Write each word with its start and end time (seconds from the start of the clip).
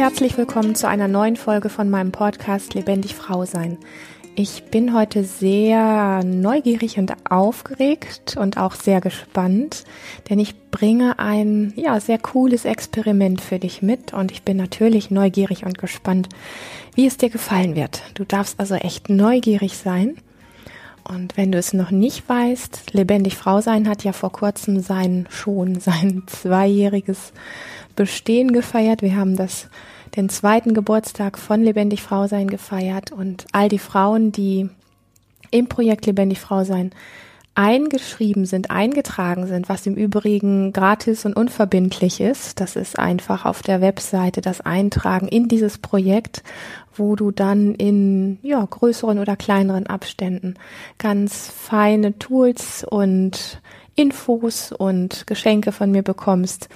herzlich 0.00 0.38
willkommen 0.38 0.74
zu 0.74 0.88
einer 0.88 1.08
neuen 1.08 1.36
Folge 1.36 1.68
von 1.68 1.90
meinem 1.90 2.10
Podcast 2.10 2.72
Lebendig 2.72 3.14
Frau 3.14 3.44
sein. 3.44 3.76
Ich 4.34 4.64
bin 4.70 4.94
heute 4.94 5.24
sehr 5.24 6.24
neugierig 6.24 6.96
und 6.96 7.12
aufgeregt 7.30 8.34
und 8.38 8.56
auch 8.56 8.72
sehr 8.72 9.02
gespannt, 9.02 9.84
denn 10.30 10.38
ich 10.38 10.70
bringe 10.70 11.18
ein 11.18 11.74
ja 11.76 12.00
sehr 12.00 12.16
cooles 12.16 12.64
Experiment 12.64 13.42
für 13.42 13.58
dich 13.58 13.82
mit 13.82 14.14
und 14.14 14.32
ich 14.32 14.42
bin 14.42 14.56
natürlich 14.56 15.10
neugierig 15.10 15.66
und 15.66 15.76
gespannt, 15.76 16.30
wie 16.94 17.06
es 17.06 17.18
dir 17.18 17.28
gefallen 17.28 17.76
wird. 17.76 18.02
Du 18.14 18.24
darfst 18.24 18.58
also 18.58 18.76
echt 18.76 19.10
neugierig 19.10 19.76
sein. 19.76 20.16
Und 21.04 21.36
wenn 21.36 21.50
du 21.50 21.58
es 21.58 21.72
noch 21.72 21.90
nicht 21.90 22.26
weißt, 22.28 22.94
Lebendig 22.94 23.36
Frau 23.36 23.60
sein 23.60 23.88
hat 23.88 24.04
ja 24.04 24.12
vor 24.12 24.32
kurzem 24.32 24.80
sein 24.80 25.26
schon 25.28 25.80
sein 25.80 26.22
zweijähriges 26.26 27.32
Bestehen 28.00 28.52
gefeiert. 28.52 29.02
Wir 29.02 29.14
haben 29.14 29.36
das 29.36 29.68
den 30.16 30.30
zweiten 30.30 30.72
Geburtstag 30.72 31.36
von 31.36 31.62
Lebendig 31.62 32.00
Frau 32.00 32.26
sein 32.28 32.48
gefeiert 32.48 33.12
und 33.12 33.44
all 33.52 33.68
die 33.68 33.78
Frauen, 33.78 34.32
die 34.32 34.70
im 35.50 35.68
Projekt 35.68 36.06
Lebendig 36.06 36.40
Frau 36.40 36.64
sein 36.64 36.92
eingeschrieben 37.54 38.46
sind, 38.46 38.70
eingetragen 38.70 39.46
sind, 39.46 39.68
was 39.68 39.86
im 39.86 39.96
Übrigen 39.96 40.72
gratis 40.72 41.26
und 41.26 41.34
unverbindlich 41.34 42.22
ist. 42.22 42.58
Das 42.60 42.74
ist 42.74 42.98
einfach 42.98 43.44
auf 43.44 43.60
der 43.60 43.82
Webseite 43.82 44.40
das 44.40 44.62
Eintragen 44.62 45.28
in 45.28 45.46
dieses 45.46 45.76
Projekt, 45.76 46.42
wo 46.96 47.16
du 47.16 47.30
dann 47.30 47.74
in 47.74 48.38
ja, 48.40 48.64
größeren 48.64 49.18
oder 49.18 49.36
kleineren 49.36 49.86
Abständen 49.86 50.54
ganz 50.96 51.52
feine 51.54 52.18
Tools 52.18 52.82
und 52.82 53.60
Infos 53.94 54.72
und 54.72 55.26
Geschenke 55.26 55.70
von 55.70 55.90
mir 55.90 56.02
bekommst, 56.02 56.70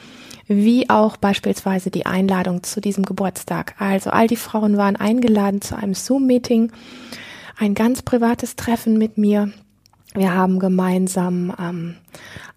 wie 0.46 0.90
auch 0.90 1.16
beispielsweise 1.16 1.90
die 1.90 2.06
Einladung 2.06 2.62
zu 2.62 2.80
diesem 2.80 3.04
Geburtstag. 3.04 3.74
Also 3.78 4.10
all 4.10 4.26
die 4.26 4.36
Frauen 4.36 4.76
waren 4.76 4.96
eingeladen 4.96 5.60
zu 5.60 5.76
einem 5.76 5.94
Zoom-Meeting, 5.94 6.72
ein 7.58 7.74
ganz 7.74 8.02
privates 8.02 8.56
Treffen 8.56 8.98
mit 8.98 9.18
mir. 9.18 9.52
Wir 10.14 10.32
haben 10.32 10.60
gemeinsam 10.60 11.52
ähm, 11.58 11.96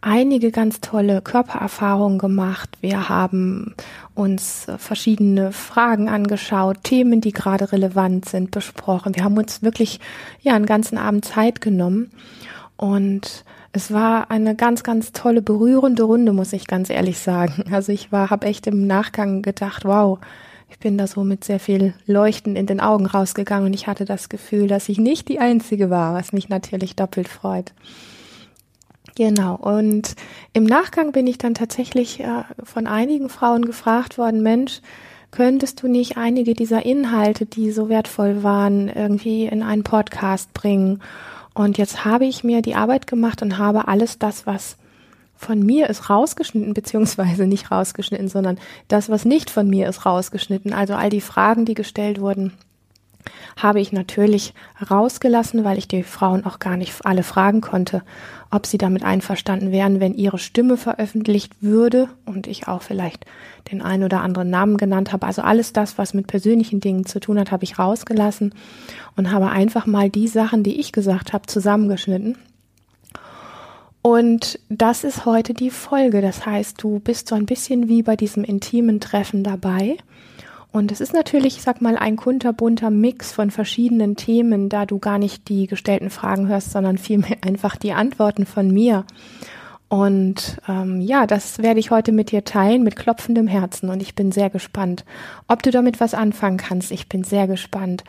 einige 0.01 0.51
ganz 0.51 0.79
tolle 0.79 1.21
Körpererfahrungen 1.21 2.19
gemacht. 2.19 2.77
Wir 2.81 3.09
haben 3.09 3.73
uns 4.13 4.67
verschiedene 4.77 5.51
Fragen 5.51 6.07
angeschaut, 6.07 6.83
Themen, 6.83 7.19
die 7.19 7.31
gerade 7.31 7.71
relevant 7.71 8.25
sind, 8.25 8.51
besprochen. 8.51 9.15
Wir 9.15 9.23
haben 9.23 9.37
uns 9.37 9.63
wirklich 9.63 9.99
ja 10.41 10.55
einen 10.55 10.67
ganzen 10.67 10.99
Abend 10.99 11.25
Zeit 11.25 11.61
genommen 11.61 12.11
und 12.75 13.43
es 13.77 13.93
war 13.93 14.31
eine 14.31 14.55
ganz, 14.55 14.81
ganz 14.81 15.11
tolle, 15.11 15.43
berührende 15.43 16.01
Runde, 16.01 16.33
muss 16.33 16.51
ich 16.51 16.65
ganz 16.65 16.89
ehrlich 16.89 17.19
sagen. 17.19 17.65
Also 17.71 17.91
ich 17.91 18.11
war, 18.11 18.31
habe 18.31 18.47
echt 18.47 18.65
im 18.65 18.87
Nachgang 18.87 19.43
gedacht, 19.43 19.85
wow, 19.85 20.17
ich 20.67 20.79
bin 20.79 20.97
da 20.97 21.05
so 21.05 21.23
mit 21.23 21.43
sehr 21.43 21.59
viel 21.59 21.93
Leuchten 22.07 22.55
in 22.55 22.65
den 22.65 22.79
Augen 22.79 23.05
rausgegangen 23.05 23.67
und 23.67 23.73
ich 23.73 23.85
hatte 23.85 24.03
das 24.03 24.29
Gefühl, 24.29 24.67
dass 24.67 24.89
ich 24.89 24.97
nicht 24.97 25.29
die 25.29 25.37
Einzige 25.37 25.91
war, 25.91 26.15
was 26.15 26.33
mich 26.33 26.49
natürlich 26.49 26.95
doppelt 26.95 27.27
freut. 27.27 27.71
Genau. 29.15 29.55
Und 29.55 30.15
im 30.53 30.63
Nachgang 30.63 31.11
bin 31.11 31.27
ich 31.27 31.37
dann 31.37 31.53
tatsächlich 31.53 32.19
äh, 32.19 32.43
von 32.63 32.87
einigen 32.87 33.29
Frauen 33.29 33.63
gefragt 33.63 34.17
worden, 34.17 34.41
Mensch, 34.41 34.81
könntest 35.29 35.83
du 35.83 35.87
nicht 35.87 36.17
einige 36.17 36.55
dieser 36.55 36.83
Inhalte, 36.83 37.45
die 37.45 37.69
so 37.69 37.89
wertvoll 37.89 38.41
waren, 38.41 38.89
irgendwie 38.89 39.45
in 39.45 39.61
einen 39.61 39.83
Podcast 39.83 40.51
bringen? 40.55 40.99
Und 41.57 41.79
jetzt 41.79 42.05
habe 42.05 42.25
ich 42.25 42.43
mir 42.43 42.61
die 42.61 42.75
Arbeit 42.75 43.07
gemacht 43.07 43.41
und 43.41 43.57
habe 43.57 43.87
alles 43.87 44.19
das, 44.19 44.45
was 44.45 44.77
von 45.35 45.59
mir 45.59 45.89
ist 45.89 46.07
rausgeschnitten, 46.07 46.75
beziehungsweise 46.75 47.47
nicht 47.47 47.71
rausgeschnitten, 47.71 48.27
sondern 48.27 48.59
das, 48.87 49.09
was 49.09 49.25
nicht 49.25 49.49
von 49.49 49.67
mir 49.67 49.89
ist 49.89 50.05
rausgeschnitten. 50.05 50.71
Also 50.71 50.93
all 50.93 51.09
die 51.09 51.19
Fragen, 51.19 51.65
die 51.65 51.73
gestellt 51.73 52.21
wurden, 52.21 52.53
habe 53.55 53.79
ich 53.79 53.91
natürlich 53.91 54.53
rausgelassen, 54.89 55.63
weil 55.63 55.77
ich 55.77 55.87
die 55.87 56.03
Frauen 56.03 56.45
auch 56.45 56.59
gar 56.59 56.77
nicht 56.77 56.93
alle 57.05 57.23
fragen 57.23 57.61
konnte, 57.61 58.03
ob 58.51 58.65
sie 58.65 58.77
damit 58.77 59.03
einverstanden 59.03 59.71
wären, 59.71 59.99
wenn 59.99 60.13
ihre 60.13 60.37
Stimme 60.37 60.77
veröffentlicht 60.77 61.61
würde 61.61 62.09
und 62.25 62.47
ich 62.47 62.67
auch 62.67 62.81
vielleicht 62.81 63.25
den 63.71 63.81
einen 63.81 64.03
oder 64.03 64.21
anderen 64.21 64.49
Namen 64.49 64.77
genannt 64.77 65.11
habe. 65.11 65.25
Also 65.25 65.41
alles 65.41 65.73
das, 65.73 65.97
was 65.97 66.13
mit 66.13 66.27
persönlichen 66.27 66.79
Dingen 66.79 67.05
zu 67.05 67.19
tun 67.19 67.39
hat, 67.39 67.51
habe 67.51 67.63
ich 67.63 67.79
rausgelassen 67.79 68.53
und 69.15 69.31
habe 69.31 69.49
einfach 69.49 69.85
mal 69.85 70.09
die 70.09 70.27
Sachen, 70.27 70.63
die 70.63 70.79
ich 70.79 70.91
gesagt 70.91 71.33
habe, 71.33 71.47
zusammengeschnitten. 71.47 72.37
Und 74.01 74.59
das 74.69 75.03
ist 75.03 75.25
heute 75.25 75.53
die 75.53 75.69
Folge. 75.69 76.21
Das 76.21 76.45
heißt, 76.45 76.81
du 76.81 76.99
bist 76.99 77.27
so 77.27 77.35
ein 77.35 77.45
bisschen 77.45 77.89
wie 77.89 78.03
bei 78.03 78.15
diesem 78.15 78.45
intimen 78.45 79.01
Treffen 79.01 79.43
dabei 79.43 79.97
und 80.71 80.91
es 80.91 81.01
ist 81.01 81.13
natürlich, 81.13 81.57
ich 81.57 81.63
sag 81.63 81.81
mal, 81.81 81.97
ein 81.97 82.17
kunterbunter 82.17 82.89
Mix 82.89 83.31
von 83.31 83.51
verschiedenen 83.51 84.15
Themen, 84.15 84.69
da 84.69 84.85
du 84.85 84.99
gar 84.99 85.17
nicht 85.17 85.47
die 85.49 85.67
gestellten 85.67 86.09
Fragen 86.09 86.47
hörst, 86.47 86.71
sondern 86.71 86.97
vielmehr 86.97 87.37
einfach 87.41 87.75
die 87.75 87.93
Antworten 87.93 88.45
von 88.45 88.71
mir. 88.71 89.05
Und 89.89 90.57
ähm, 90.67 90.99
ja, 90.99 91.25
das 91.25 91.59
werde 91.59 91.79
ich 91.79 91.91
heute 91.91 92.11
mit 92.11 92.31
dir 92.31 92.43
teilen, 92.43 92.83
mit 92.83 92.97
klopfendem 92.97 93.47
Herzen. 93.47 93.89
Und 93.89 94.01
ich 94.01 94.15
bin 94.15 94.33
sehr 94.33 94.49
gespannt, 94.49 95.05
ob 95.47 95.63
du 95.63 95.71
damit 95.71 96.01
was 96.01 96.13
anfangen 96.13 96.57
kannst. 96.57 96.91
Ich 96.91 97.07
bin 97.07 97.23
sehr 97.23 97.47
gespannt, 97.47 98.03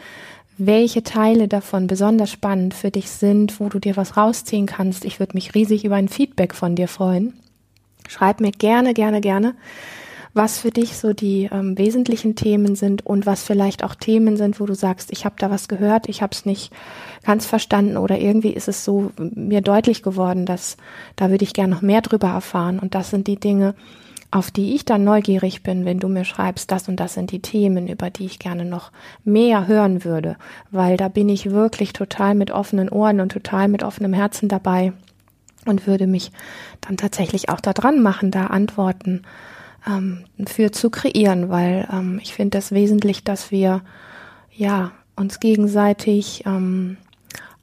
welche 0.57 1.05
Teile 1.05 1.47
davon 1.47 1.87
besonders 1.87 2.33
spannend 2.33 2.75
für 2.75 2.91
dich 2.91 3.11
sind, 3.11 3.61
wo 3.61 3.69
du 3.69 3.79
dir 3.79 3.97
was 3.97 4.17
rausziehen 4.17 4.67
kannst. 4.67 5.05
Ich 5.05 5.21
würde 5.21 5.35
mich 5.35 5.55
riesig 5.55 5.85
über 5.85 5.95
ein 5.95 6.09
Feedback 6.09 6.53
von 6.53 6.75
dir 6.75 6.89
freuen. 6.89 7.35
Schreib 8.09 8.41
mir 8.41 8.51
gerne, 8.51 8.93
gerne, 8.93 9.21
gerne 9.21 9.55
was 10.35 10.59
für 10.59 10.71
dich 10.71 10.97
so 10.97 11.13
die 11.13 11.49
ähm, 11.51 11.77
wesentlichen 11.79 12.35
Themen 12.35 12.77
sind 12.77 13.05
und 13.05 13.27
was 13.27 13.43
vielleicht 13.43 13.85
auch 13.85 13.95
Themen 13.95 14.37
sind, 14.37 14.61
wo 14.61 14.67
du 14.67 14.75
sagst, 14.75 15.11
ich 15.13 15.25
habe 15.25 15.37
da 15.39 15.51
was 15.51 15.69
gehört, 15.69 16.09
ich 16.09 16.23
habe 16.23 16.33
es 16.33 16.47
nicht 16.47 16.73
ganz 17.25 17.47
verstanden 17.47 17.97
oder 17.97 18.19
irgendwie 18.19 18.53
ist 18.53 18.69
es 18.69 18.85
so 18.85 19.13
mir 19.17 19.61
deutlich 19.61 20.03
geworden, 20.03 20.47
dass 20.47 20.77
da 21.17 21.31
würde 21.31 21.45
ich 21.45 21.55
gerne 21.55 21.75
noch 21.75 21.83
mehr 21.83 22.01
drüber 22.01 22.29
erfahren. 22.29 22.79
Und 22.79 22.95
das 22.95 23.11
sind 23.11 23.27
die 23.27 23.41
Dinge, 23.41 23.75
auf 24.31 24.51
die 24.51 24.75
ich 24.75 24.85
dann 24.85 25.05
neugierig 25.05 25.63
bin, 25.63 25.85
wenn 25.85 26.01
du 26.01 26.09
mir 26.09 26.25
schreibst, 26.25 26.71
das 26.71 26.89
und 26.89 27.01
das 27.01 27.15
sind 27.15 27.31
die 27.31 27.41
Themen, 27.41 27.89
über 27.89 28.11
die 28.11 28.27
ich 28.27 28.39
gerne 28.39 28.65
noch 28.65 28.93
mehr 29.25 29.67
hören 29.67 30.05
würde, 30.05 30.37
weil 30.71 30.97
da 30.99 31.09
bin 31.09 31.29
ich 31.29 31.51
wirklich 31.51 31.95
total 31.95 32.35
mit 32.35 32.51
offenen 32.51 32.91
Ohren 32.91 33.21
und 33.21 33.33
total 33.33 33.69
mit 33.69 33.83
offenem 33.83 34.13
Herzen 34.13 34.49
dabei 34.49 34.93
und 35.65 35.87
würde 35.87 36.07
mich 36.07 36.31
dann 36.83 36.99
tatsächlich 36.99 37.49
auch 37.49 37.61
da 37.61 37.73
dran 37.73 38.03
machen, 38.03 38.31
da 38.31 38.49
Antworten 38.49 39.23
ähm, 39.89 40.25
für 40.47 40.71
zu 40.71 40.91
kreieren, 40.91 41.49
weil 41.49 41.89
ähm, 41.93 42.21
ich 42.23 42.35
finde 42.35 42.59
das 42.59 42.73
wesentlich, 42.73 43.25
dass 43.25 43.51
wir 43.51 43.83
ja 44.55 44.93
uns 45.17 45.41
gegenseitig 45.41 46.45
ähm, 46.47 46.97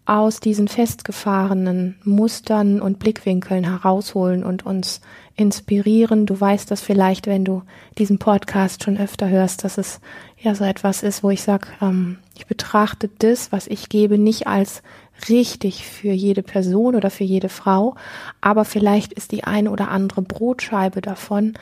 aus 0.06 0.40
diesen 0.40 0.68
festgefahrenen 0.68 1.96
Mustern 2.03 2.80
und 2.80 3.00
Blickwinkeln 3.00 3.64
herausholen 3.64 4.44
und 4.44 4.66
uns 4.66 5.02
inspirieren. 5.35 6.25
Du 6.25 6.40
weißt 6.40 6.69
das 6.69 6.81
vielleicht, 6.81 7.28
wenn 7.28 7.44
du 7.44 7.64
diesen 7.97 8.19
Podcast 8.19 8.84
schon 8.84 8.97
öfter 8.97 9.30
hörst, 9.30 9.64
dass 9.64 9.78
es 9.78 10.00
ja 10.40 10.53
so 10.53 10.64
etwas 10.64 11.02
ist, 11.02 11.24
wo 11.24 11.31
ich 11.31 11.41
sage, 11.41 11.68
ähm, 11.81 12.19
ich 12.35 12.46
betrachte 12.46 13.09
das, 13.19 13.52
was 13.52 13.68
ich 13.68 13.90
gebe, 13.90 14.18
nicht 14.18 14.47
als 14.47 14.84
richtig 15.30 15.86
für 15.86 16.12
jede 16.12 16.44
Person 16.44 16.96
oder 16.96 17.09
für 17.09 17.24
jede 17.24 17.50
Frau, 17.50 17.96
aber 18.42 18.66
vielleicht 18.66 19.14
ist 19.14 19.31
die 19.31 19.44
eine 19.44 19.72
oder 19.72 19.90
andere 19.90 20.22
Brotscheibe 20.22 21.02
davon, 21.02 21.53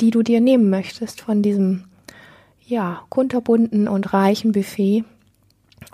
die 0.00 0.10
du 0.10 0.22
dir 0.22 0.40
nehmen 0.40 0.70
möchtest 0.70 1.20
von 1.20 1.42
diesem 1.42 1.84
ja, 2.66 3.02
kunterbunten 3.08 3.88
und 3.88 4.12
reichen 4.12 4.52
Buffet, 4.52 5.04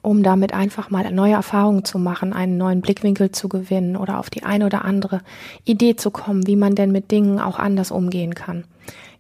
um 0.00 0.22
damit 0.22 0.54
einfach 0.54 0.90
mal 0.90 1.10
neue 1.12 1.34
Erfahrungen 1.34 1.84
zu 1.84 1.98
machen, 1.98 2.32
einen 2.32 2.56
neuen 2.56 2.80
Blickwinkel 2.80 3.30
zu 3.30 3.48
gewinnen 3.48 3.96
oder 3.96 4.18
auf 4.18 4.30
die 4.30 4.42
eine 4.42 4.66
oder 4.66 4.84
andere 4.84 5.20
Idee 5.64 5.96
zu 5.96 6.10
kommen, 6.10 6.46
wie 6.46 6.56
man 6.56 6.74
denn 6.74 6.90
mit 6.90 7.10
Dingen 7.10 7.38
auch 7.38 7.58
anders 7.58 7.90
umgehen 7.90 8.34
kann. 8.34 8.64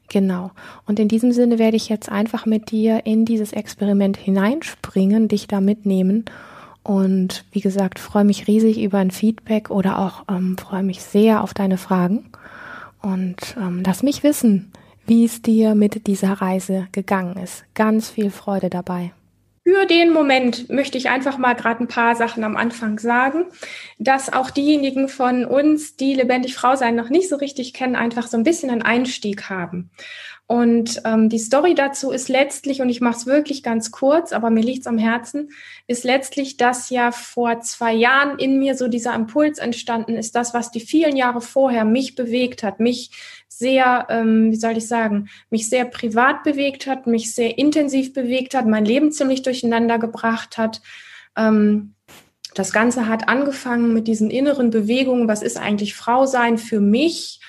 Genau. 0.08 0.50
Und 0.86 0.98
in 0.98 1.08
diesem 1.08 1.32
Sinne 1.32 1.58
werde 1.58 1.76
ich 1.76 1.88
jetzt 1.88 2.10
einfach 2.10 2.44
mit 2.46 2.70
dir 2.70 3.06
in 3.06 3.24
dieses 3.24 3.52
Experiment 3.52 4.16
hineinspringen, 4.16 5.28
dich 5.28 5.46
da 5.46 5.60
mitnehmen 5.60 6.24
und 6.82 7.44
wie 7.52 7.60
gesagt, 7.60 7.98
freue 7.98 8.24
mich 8.24 8.48
riesig 8.48 8.80
über 8.80 8.98
ein 8.98 9.10
Feedback 9.10 9.70
oder 9.70 9.98
auch 9.98 10.24
ähm, 10.28 10.56
freue 10.58 10.82
mich 10.82 11.02
sehr 11.02 11.42
auf 11.42 11.54
deine 11.54 11.78
Fragen. 11.78 12.30
Und 13.00 13.56
ähm, 13.56 13.82
lass 13.84 14.02
mich 14.02 14.22
wissen, 14.22 14.72
wie 15.06 15.24
es 15.24 15.42
dir 15.42 15.74
mit 15.74 16.06
dieser 16.06 16.34
Reise 16.34 16.88
gegangen 16.92 17.36
ist. 17.36 17.64
Ganz 17.74 18.10
viel 18.10 18.30
Freude 18.30 18.70
dabei. 18.70 19.12
Für 19.64 19.86
den 19.86 20.12
Moment 20.12 20.70
möchte 20.70 20.98
ich 20.98 21.08
einfach 21.08 21.38
mal 21.38 21.54
gerade 21.54 21.84
ein 21.84 21.88
paar 21.88 22.16
Sachen 22.16 22.42
am 22.42 22.56
Anfang 22.56 22.98
sagen, 22.98 23.44
dass 23.98 24.32
auch 24.32 24.50
diejenigen 24.50 25.08
von 25.08 25.44
uns, 25.44 25.96
die 25.96 26.14
lebendig 26.14 26.56
Frau 26.56 26.74
sein 26.74 26.96
noch 26.96 27.10
nicht 27.10 27.28
so 27.28 27.36
richtig 27.36 27.72
kennen, 27.72 27.94
einfach 27.94 28.26
so 28.26 28.36
ein 28.36 28.42
bisschen 28.42 28.70
einen 28.70 28.82
Einstieg 28.82 29.48
haben. 29.48 29.90
Und 30.48 31.00
ähm, 31.04 31.28
die 31.28 31.38
Story 31.38 31.74
dazu 31.74 32.10
ist 32.10 32.28
letztlich, 32.28 32.82
und 32.82 32.88
ich 32.88 33.00
mache 33.00 33.16
es 33.16 33.26
wirklich 33.26 33.62
ganz 33.62 33.92
kurz, 33.92 34.32
aber 34.32 34.50
mir 34.50 34.62
liegt 34.62 34.80
es 34.80 34.86
am 34.86 34.98
Herzen, 34.98 35.50
ist 35.86 36.04
letztlich, 36.04 36.56
dass 36.56 36.90
ja 36.90 37.12
vor 37.12 37.60
zwei 37.60 37.92
Jahren 37.92 38.38
in 38.38 38.58
mir 38.58 38.76
so 38.76 38.88
dieser 38.88 39.14
Impuls 39.14 39.58
entstanden 39.58 40.16
ist, 40.16 40.34
das, 40.34 40.54
was 40.54 40.70
die 40.70 40.80
vielen 40.80 41.16
Jahre 41.16 41.40
vorher 41.40 41.84
mich 41.84 42.14
bewegt 42.14 42.62
hat, 42.62 42.80
mich 42.80 43.10
sehr, 43.48 44.06
ähm, 44.10 44.50
wie 44.50 44.56
soll 44.56 44.76
ich 44.76 44.88
sagen, 44.88 45.28
mich 45.50 45.68
sehr 45.68 45.84
privat 45.84 46.42
bewegt 46.42 46.86
hat, 46.86 47.06
mich 47.06 47.34
sehr 47.34 47.58
intensiv 47.58 48.12
bewegt 48.12 48.54
hat, 48.54 48.66
mein 48.66 48.84
Leben 48.84 49.12
ziemlich 49.12 49.42
durcheinander 49.42 49.98
gebracht 49.98 50.58
hat. 50.58 50.80
Ähm, 51.36 51.94
das 52.54 52.72
Ganze 52.72 53.08
hat 53.08 53.28
angefangen 53.28 53.94
mit 53.94 54.06
diesen 54.06 54.30
inneren 54.30 54.70
Bewegungen, 54.70 55.28
was 55.28 55.42
ist 55.42 55.56
eigentlich 55.56 55.94
Frau 55.94 56.26
sein 56.26 56.58
für 56.58 56.80
mich 56.80 57.40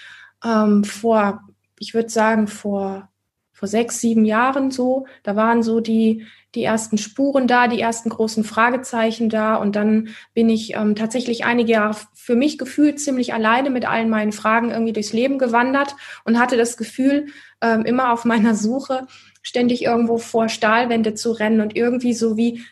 ähm, 0.44 0.84
vor 0.84 1.42
ich 1.84 1.94
würde 1.94 2.10
sagen, 2.10 2.48
vor, 2.48 3.10
vor 3.52 3.68
sechs, 3.68 4.00
sieben 4.00 4.24
Jahren 4.24 4.72
so. 4.72 5.06
Da 5.24 5.36
waren 5.36 5.64
so 5.64 5.82
die, 5.82 6.26
die 6.56 6.64
ersten 6.64 6.98
Spuren 6.98 7.48
da, 7.48 7.68
die 7.68 7.80
ersten 7.80 8.10
großen 8.10 8.44
Fragezeichen 8.44 9.30
da. 9.30 9.56
Und 9.56 9.76
dann 9.76 10.10
bin 10.34 10.50
ich 10.50 10.76
ähm, 10.76 10.96
tatsächlich 10.96 11.46
einige 11.46 11.74
Jahre 11.74 11.98
für 12.14 12.36
mich 12.36 12.58
gefühlt 12.58 13.00
ziemlich 13.00 13.34
alleine 13.34 13.70
mit 13.70 13.88
allen 13.88 14.10
meinen 14.10 14.32
Fragen 14.32 14.72
irgendwie 14.72 14.94
durchs 14.94 15.14
Leben 15.14 15.40
gewandert 15.40 15.96
und 16.26 16.40
hatte 16.40 16.58
das 16.58 16.78
Gefühl, 16.78 17.28
ähm, 17.62 17.86
immer 17.86 18.14
auf 18.14 18.26
meiner 18.26 18.56
Suche, 18.56 19.08
ständig 19.42 19.84
irgendwo 19.84 20.18
vor 20.18 20.48
Stahlwände 20.48 21.16
zu 21.16 21.32
rennen 21.32 21.62
und 21.62 21.76
irgendwie 21.76 22.14
so 22.14 22.38
wie 22.38 22.64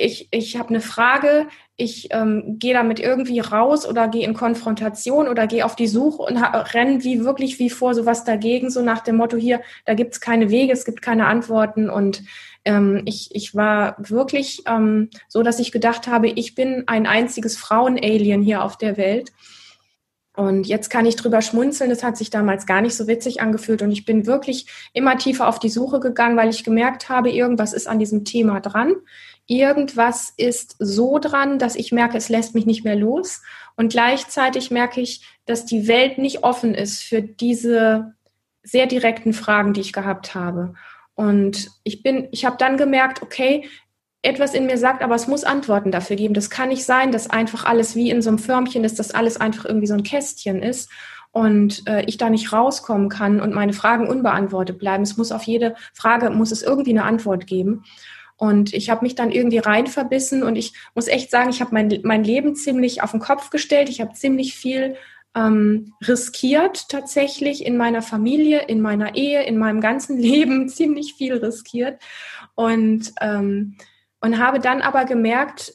ich, 0.00 0.28
ich 0.30 0.56
habe 0.56 0.68
eine 0.68 0.80
Frage, 0.80 1.48
ich 1.76 2.08
ähm, 2.12 2.56
gehe 2.58 2.72
damit 2.72 3.00
irgendwie 3.00 3.40
raus 3.40 3.86
oder 3.86 4.06
gehe 4.06 4.24
in 4.24 4.32
Konfrontation 4.32 5.26
oder 5.26 5.48
gehe 5.48 5.64
auf 5.64 5.74
die 5.74 5.88
Suche 5.88 6.22
und 6.22 6.36
renne 6.36 7.02
wie 7.02 7.24
wirklich 7.24 7.58
wie 7.58 7.68
vor 7.68 7.94
sowas 7.94 8.22
dagegen, 8.24 8.70
so 8.70 8.80
nach 8.80 9.00
dem 9.00 9.16
Motto 9.16 9.36
hier, 9.36 9.60
da 9.86 9.94
gibt's 9.94 10.20
keine 10.20 10.50
Wege, 10.50 10.72
es 10.72 10.84
gibt 10.84 11.02
keine 11.02 11.26
Antworten 11.26 11.90
und 11.90 12.22
ähm, 12.68 13.02
ich, 13.06 13.34
ich 13.34 13.54
war 13.54 13.96
wirklich 13.98 14.62
ähm, 14.66 15.10
so, 15.28 15.42
dass 15.42 15.58
ich 15.58 15.72
gedacht 15.72 16.06
habe, 16.06 16.28
ich 16.28 16.54
bin 16.54 16.84
ein 16.86 17.06
einziges 17.06 17.56
Frauen-Alien 17.56 18.42
hier 18.42 18.62
auf 18.62 18.76
der 18.76 18.96
Welt. 18.96 19.32
Und 20.36 20.68
jetzt 20.68 20.88
kann 20.88 21.04
ich 21.04 21.16
drüber 21.16 21.42
schmunzeln. 21.42 21.90
Das 21.90 22.04
hat 22.04 22.16
sich 22.16 22.30
damals 22.30 22.66
gar 22.66 22.80
nicht 22.80 22.94
so 22.94 23.08
witzig 23.08 23.40
angefühlt. 23.40 23.82
Und 23.82 23.90
ich 23.90 24.04
bin 24.04 24.26
wirklich 24.26 24.66
immer 24.92 25.18
tiefer 25.18 25.48
auf 25.48 25.58
die 25.58 25.68
Suche 25.68 25.98
gegangen, 25.98 26.36
weil 26.36 26.50
ich 26.50 26.62
gemerkt 26.62 27.08
habe, 27.08 27.30
irgendwas 27.30 27.72
ist 27.72 27.88
an 27.88 27.98
diesem 27.98 28.24
Thema 28.24 28.60
dran 28.60 28.94
irgendwas 29.48 30.32
ist 30.36 30.76
so 30.78 31.18
dran, 31.18 31.58
dass 31.58 31.74
ich 31.74 31.90
merke, 31.90 32.16
es 32.16 32.28
lässt 32.28 32.54
mich 32.54 32.66
nicht 32.66 32.84
mehr 32.84 32.94
los. 32.94 33.42
Und 33.76 33.90
gleichzeitig 33.90 34.70
merke 34.70 35.00
ich, 35.00 35.22
dass 35.46 35.64
die 35.64 35.88
Welt 35.88 36.18
nicht 36.18 36.44
offen 36.44 36.74
ist 36.74 37.02
für 37.02 37.22
diese 37.22 38.14
sehr 38.62 38.86
direkten 38.86 39.32
Fragen, 39.32 39.72
die 39.72 39.80
ich 39.80 39.94
gehabt 39.94 40.34
habe. 40.34 40.74
Und 41.18 41.72
ich 41.82 42.04
bin, 42.04 42.28
ich 42.30 42.44
habe 42.44 42.58
dann 42.58 42.76
gemerkt, 42.76 43.22
okay, 43.22 43.68
etwas 44.22 44.54
in 44.54 44.66
mir 44.66 44.78
sagt, 44.78 45.02
aber 45.02 45.16
es 45.16 45.26
muss 45.26 45.42
Antworten 45.42 45.90
dafür 45.90 46.14
geben. 46.14 46.32
Das 46.32 46.48
kann 46.48 46.68
nicht 46.68 46.84
sein, 46.84 47.10
dass 47.10 47.28
einfach 47.28 47.64
alles 47.64 47.96
wie 47.96 48.08
in 48.08 48.22
so 48.22 48.30
einem 48.30 48.38
Förmchen 48.38 48.84
ist, 48.84 49.00
dass 49.00 49.10
alles 49.10 49.36
einfach 49.36 49.64
irgendwie 49.64 49.88
so 49.88 49.94
ein 49.94 50.04
Kästchen 50.04 50.62
ist 50.62 50.88
und 51.32 51.82
äh, 51.88 52.04
ich 52.04 52.18
da 52.18 52.30
nicht 52.30 52.52
rauskommen 52.52 53.08
kann 53.08 53.40
und 53.40 53.52
meine 53.52 53.72
Fragen 53.72 54.06
unbeantwortet 54.06 54.78
bleiben. 54.78 55.02
Es 55.02 55.16
muss 55.16 55.32
auf 55.32 55.42
jede 55.42 55.74
Frage, 55.92 56.30
muss 56.30 56.52
es 56.52 56.62
irgendwie 56.62 56.90
eine 56.90 57.02
Antwort 57.02 57.48
geben. 57.48 57.82
Und 58.36 58.72
ich 58.72 58.88
habe 58.88 59.04
mich 59.04 59.16
dann 59.16 59.32
irgendwie 59.32 59.58
rein 59.58 59.88
verbissen 59.88 60.44
und 60.44 60.54
ich 60.54 60.72
muss 60.94 61.08
echt 61.08 61.32
sagen, 61.32 61.50
ich 61.50 61.60
habe 61.60 61.74
mein, 61.74 61.98
mein 62.04 62.22
Leben 62.22 62.54
ziemlich 62.54 63.02
auf 63.02 63.10
den 63.10 63.18
Kopf 63.18 63.50
gestellt. 63.50 63.88
Ich 63.88 64.00
habe 64.00 64.12
ziemlich 64.12 64.54
viel 64.54 64.94
ähm, 65.38 65.94
riskiert 66.06 66.88
tatsächlich 66.88 67.64
in 67.64 67.76
meiner 67.76 68.02
Familie, 68.02 68.62
in 68.62 68.80
meiner 68.80 69.14
Ehe, 69.14 69.44
in 69.44 69.58
meinem 69.58 69.80
ganzen 69.80 70.18
Leben 70.18 70.68
ziemlich 70.68 71.14
viel 71.14 71.34
riskiert 71.36 72.00
und, 72.54 73.12
ähm, 73.20 73.76
und 74.20 74.38
habe 74.38 74.58
dann 74.58 74.82
aber 74.82 75.04
gemerkt, 75.04 75.74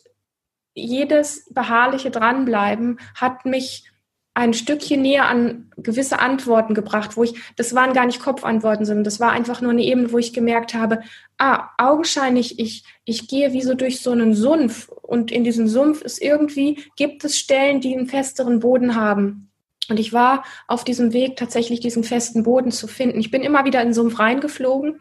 jedes 0.76 1.48
beharrliche 1.54 2.12
Dranbleiben 2.12 3.00
hat 3.16 3.46
mich 3.46 3.90
ein 4.36 4.56
Stückchen 4.56 5.04
näher 5.04 5.28
an 5.28 5.72
gewisse 5.78 6.18
Antworten 6.18 6.74
gebracht, 6.74 7.16
wo 7.16 7.24
ich, 7.24 7.36
das 7.56 7.76
waren 7.76 7.94
gar 7.94 8.08
nicht 8.08 8.20
Kopfantworten, 8.20 8.84
sondern 8.84 9.04
das 9.04 9.20
war 9.20 9.32
einfach 9.32 9.62
nur 9.62 9.72
eine 9.72 9.84
Ebene, 9.84 10.12
wo 10.12 10.18
ich 10.18 10.34
gemerkt 10.34 10.74
habe, 10.74 11.02
ah, 11.38 11.70
augenscheinlich, 11.78 12.58
ich, 12.58 12.84
ich 13.06 13.28
gehe 13.28 13.54
wie 13.54 13.62
so 13.62 13.76
durch 13.76 14.02
so 14.02 14.12
einen 14.12 14.34
Sumpf 14.34 14.90
und 14.90 15.32
in 15.32 15.44
diesem 15.44 15.68
Sumpf 15.68 16.02
ist 16.02 16.20
irgendwie, 16.20 16.84
gibt 16.96 17.24
es 17.24 17.38
Stellen, 17.38 17.80
die 17.80 17.96
einen 17.96 18.08
festeren 18.08 18.60
Boden 18.60 18.96
haben. 18.96 19.52
Und 19.90 20.00
ich 20.00 20.14
war 20.14 20.44
auf 20.68 20.84
diesem 20.84 21.14
Weg, 21.14 21.36
tatsächlich 21.38 21.80
diesen 21.80 22.04
festen 22.04 22.44
Boden 22.44 22.72
zu 22.72 22.88
finden. 22.88 23.20
Ich 23.20 23.32
bin 23.32 23.44
immer 23.44 23.66
wieder 23.66 23.82
in 23.82 23.94
Sumpf 23.94 24.20
reingeflogen 24.20 25.00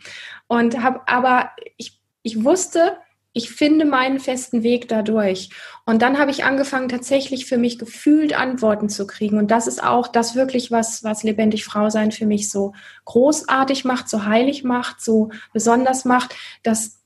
und 0.48 0.82
habe, 0.82 1.00
aber 1.06 1.50
ich, 1.76 2.00
ich 2.22 2.44
wusste, 2.44 2.96
ich 3.34 3.50
finde 3.50 3.84
meinen 3.84 4.18
festen 4.18 4.62
Weg 4.62 4.88
dadurch. 4.88 5.50
Und 5.86 6.02
dann 6.02 6.18
habe 6.18 6.30
ich 6.30 6.44
angefangen, 6.44 6.88
tatsächlich 6.88 7.46
für 7.46 7.56
mich 7.56 7.78
gefühlt 7.78 8.34
Antworten 8.34 8.88
zu 8.88 9.06
kriegen. 9.06 9.38
Und 9.38 9.50
das 9.50 9.66
ist 9.66 9.82
auch 9.82 10.08
das 10.08 10.34
wirklich, 10.34 10.70
was, 10.70 11.02
was 11.02 11.22
lebendig 11.22 11.64
Frau 11.64 11.88
sein 11.88 12.12
für 12.12 12.26
mich 12.26 12.50
so 12.50 12.74
großartig 13.06 13.84
macht, 13.84 14.08
so 14.08 14.26
heilig 14.26 14.64
macht, 14.64 15.00
so 15.00 15.30
besonders 15.52 16.04
macht, 16.04 16.34
dass, 16.62 17.00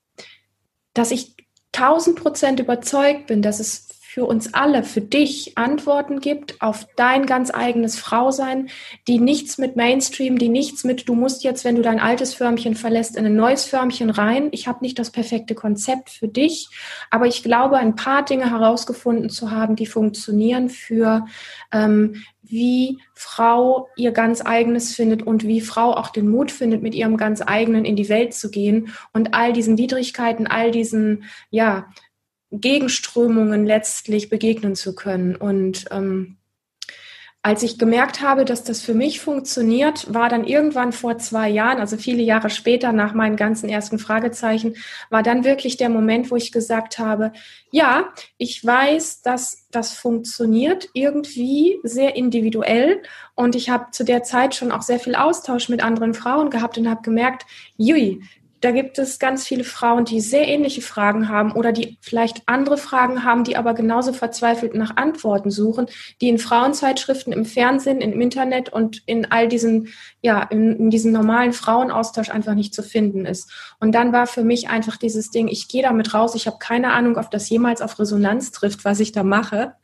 dass 0.94 1.12
ich 1.12 1.37
tausend 1.70 2.17
Prozent 2.17 2.58
überzeugt 2.58 3.26
bin, 3.26 3.43
dass 3.43 3.61
es 3.61 3.85
für 4.16 4.24
uns 4.24 4.54
alle, 4.54 4.82
für 4.82 5.02
dich 5.02 5.58
Antworten 5.58 6.20
gibt 6.20 6.62
auf 6.62 6.86
dein 6.96 7.26
ganz 7.26 7.52
eigenes 7.52 7.98
Frausein, 7.98 8.70
die 9.06 9.18
nichts 9.18 9.58
mit 9.58 9.76
Mainstream, 9.76 10.38
die 10.38 10.48
nichts 10.48 10.84
mit, 10.84 11.06
du 11.06 11.14
musst 11.14 11.44
jetzt, 11.44 11.66
wenn 11.66 11.76
du 11.76 11.82
dein 11.82 12.00
altes 12.00 12.32
Förmchen 12.32 12.76
verlässt, 12.76 13.16
in 13.16 13.26
ein 13.26 13.36
neues 13.36 13.66
Förmchen 13.66 14.08
rein. 14.08 14.48
Ich 14.52 14.68
habe 14.68 14.78
nicht 14.80 14.98
das 14.98 15.10
perfekte 15.10 15.54
Konzept 15.54 16.08
für 16.08 16.28
dich, 16.28 16.70
aber 17.10 17.26
ich 17.26 17.42
glaube, 17.42 17.76
ein 17.76 17.94
paar 17.94 18.24
Dinge 18.24 18.50
herausgefunden 18.50 19.28
zu 19.28 19.50
haben, 19.50 19.76
die 19.76 19.84
funktionieren 19.84 20.70
für 20.70 21.26
ähm, 21.70 22.22
wie 22.42 22.98
Frau 23.12 23.88
ihr 23.96 24.12
ganz 24.12 24.40
eigenes 24.44 24.94
findet 24.94 25.22
und 25.22 25.46
wie 25.46 25.60
Frau 25.60 25.92
auch 25.92 26.08
den 26.08 26.30
Mut 26.30 26.50
findet, 26.50 26.82
mit 26.82 26.94
ihrem 26.94 27.18
ganz 27.18 27.42
eigenen 27.44 27.84
in 27.84 27.96
die 27.96 28.08
Welt 28.08 28.32
zu 28.32 28.50
gehen 28.50 28.94
und 29.12 29.34
all 29.34 29.52
diesen 29.52 29.76
Widrigkeiten, 29.76 30.46
all 30.46 30.70
diesen, 30.70 31.24
ja, 31.50 31.88
Gegenströmungen 32.60 33.66
letztlich 33.66 34.28
begegnen 34.28 34.74
zu 34.74 34.94
können. 34.94 35.36
Und 35.36 35.86
ähm, 35.90 36.36
als 37.46 37.62
ich 37.62 37.78
gemerkt 37.78 38.22
habe, 38.22 38.44
dass 38.44 38.64
das 38.64 38.82
für 38.82 38.92
mich 38.92 39.20
funktioniert, 39.20 40.12
war 40.12 40.28
dann 40.28 40.42
irgendwann 40.42 40.90
vor 40.90 41.16
zwei 41.18 41.48
Jahren, 41.48 41.78
also 41.78 41.96
viele 41.96 42.24
Jahre 42.24 42.50
später 42.50 42.90
nach 42.90 43.14
meinen 43.14 43.36
ganzen 43.36 43.68
ersten 43.68 44.00
Fragezeichen, 44.00 44.74
war 45.10 45.22
dann 45.22 45.44
wirklich 45.44 45.76
der 45.76 45.88
Moment, 45.88 46.32
wo 46.32 46.34
ich 46.34 46.50
gesagt 46.50 46.98
habe, 46.98 47.30
ja, 47.70 48.08
ich 48.36 48.66
weiß, 48.66 49.22
dass 49.22 49.68
das 49.70 49.92
funktioniert 49.92 50.88
irgendwie 50.92 51.78
sehr 51.84 52.16
individuell 52.16 53.00
und 53.36 53.54
ich 53.54 53.70
habe 53.70 53.92
zu 53.92 54.02
der 54.02 54.25
Zeit 54.25 54.56
schon 54.56 54.72
auch 54.72 54.82
sehr 54.82 54.98
viel 54.98 55.14
Austausch 55.14 55.68
mit 55.68 55.84
anderen 55.84 56.14
Frauen 56.14 56.50
gehabt 56.50 56.78
und 56.78 56.90
habe 56.90 57.02
gemerkt, 57.02 57.46
jui, 57.76 58.22
da 58.60 58.70
gibt 58.70 58.98
es 58.98 59.18
ganz 59.18 59.46
viele 59.46 59.64
Frauen, 59.64 60.04
die 60.04 60.20
sehr 60.20 60.48
ähnliche 60.48 60.80
Fragen 60.80 61.28
haben 61.28 61.52
oder 61.52 61.72
die 61.72 61.98
vielleicht 62.00 62.42
andere 62.46 62.78
Fragen 62.78 63.22
haben, 63.22 63.44
die 63.44 63.56
aber 63.56 63.75
genauso 63.75 64.12
verzweifelt 64.12 64.75
nach 64.75 64.96
Antworten 64.96 65.50
suchen, 65.50 65.86
die 66.20 66.28
in 66.28 66.38
Frauenzeitschriften, 66.38 67.32
im 67.32 67.44
Fernsehen, 67.44 68.00
im 68.00 68.20
Internet 68.20 68.70
und 68.70 69.02
in 69.06 69.30
all 69.30 69.48
diesen, 69.48 69.88
ja, 70.22 70.42
in, 70.42 70.76
in 70.76 70.90
diesem 70.90 71.12
normalen 71.12 71.52
Frauenaustausch 71.52 72.30
einfach 72.30 72.54
nicht 72.54 72.75
zu 72.75 72.82
finden 72.82 73.26
ist. 73.26 73.52
Und 73.78 73.94
dann 73.94 74.12
war 74.12 74.26
für 74.26 74.42
mich 74.42 74.68
einfach 74.68 74.96
dieses 74.96 75.30
Ding, 75.30 75.48
ich 75.48 75.68
gehe 75.68 75.82
damit 75.82 76.14
raus, 76.14 76.34
ich 76.34 76.46
habe 76.46 76.58
keine 76.58 76.92
Ahnung, 76.92 77.16
ob 77.18 77.30
das 77.30 77.48
jemals 77.50 77.82
auf 77.82 77.98
Resonanz 77.98 78.52
trifft, 78.52 78.84
was 78.84 79.00
ich 79.00 79.12
da 79.12 79.22
mache. 79.22 79.75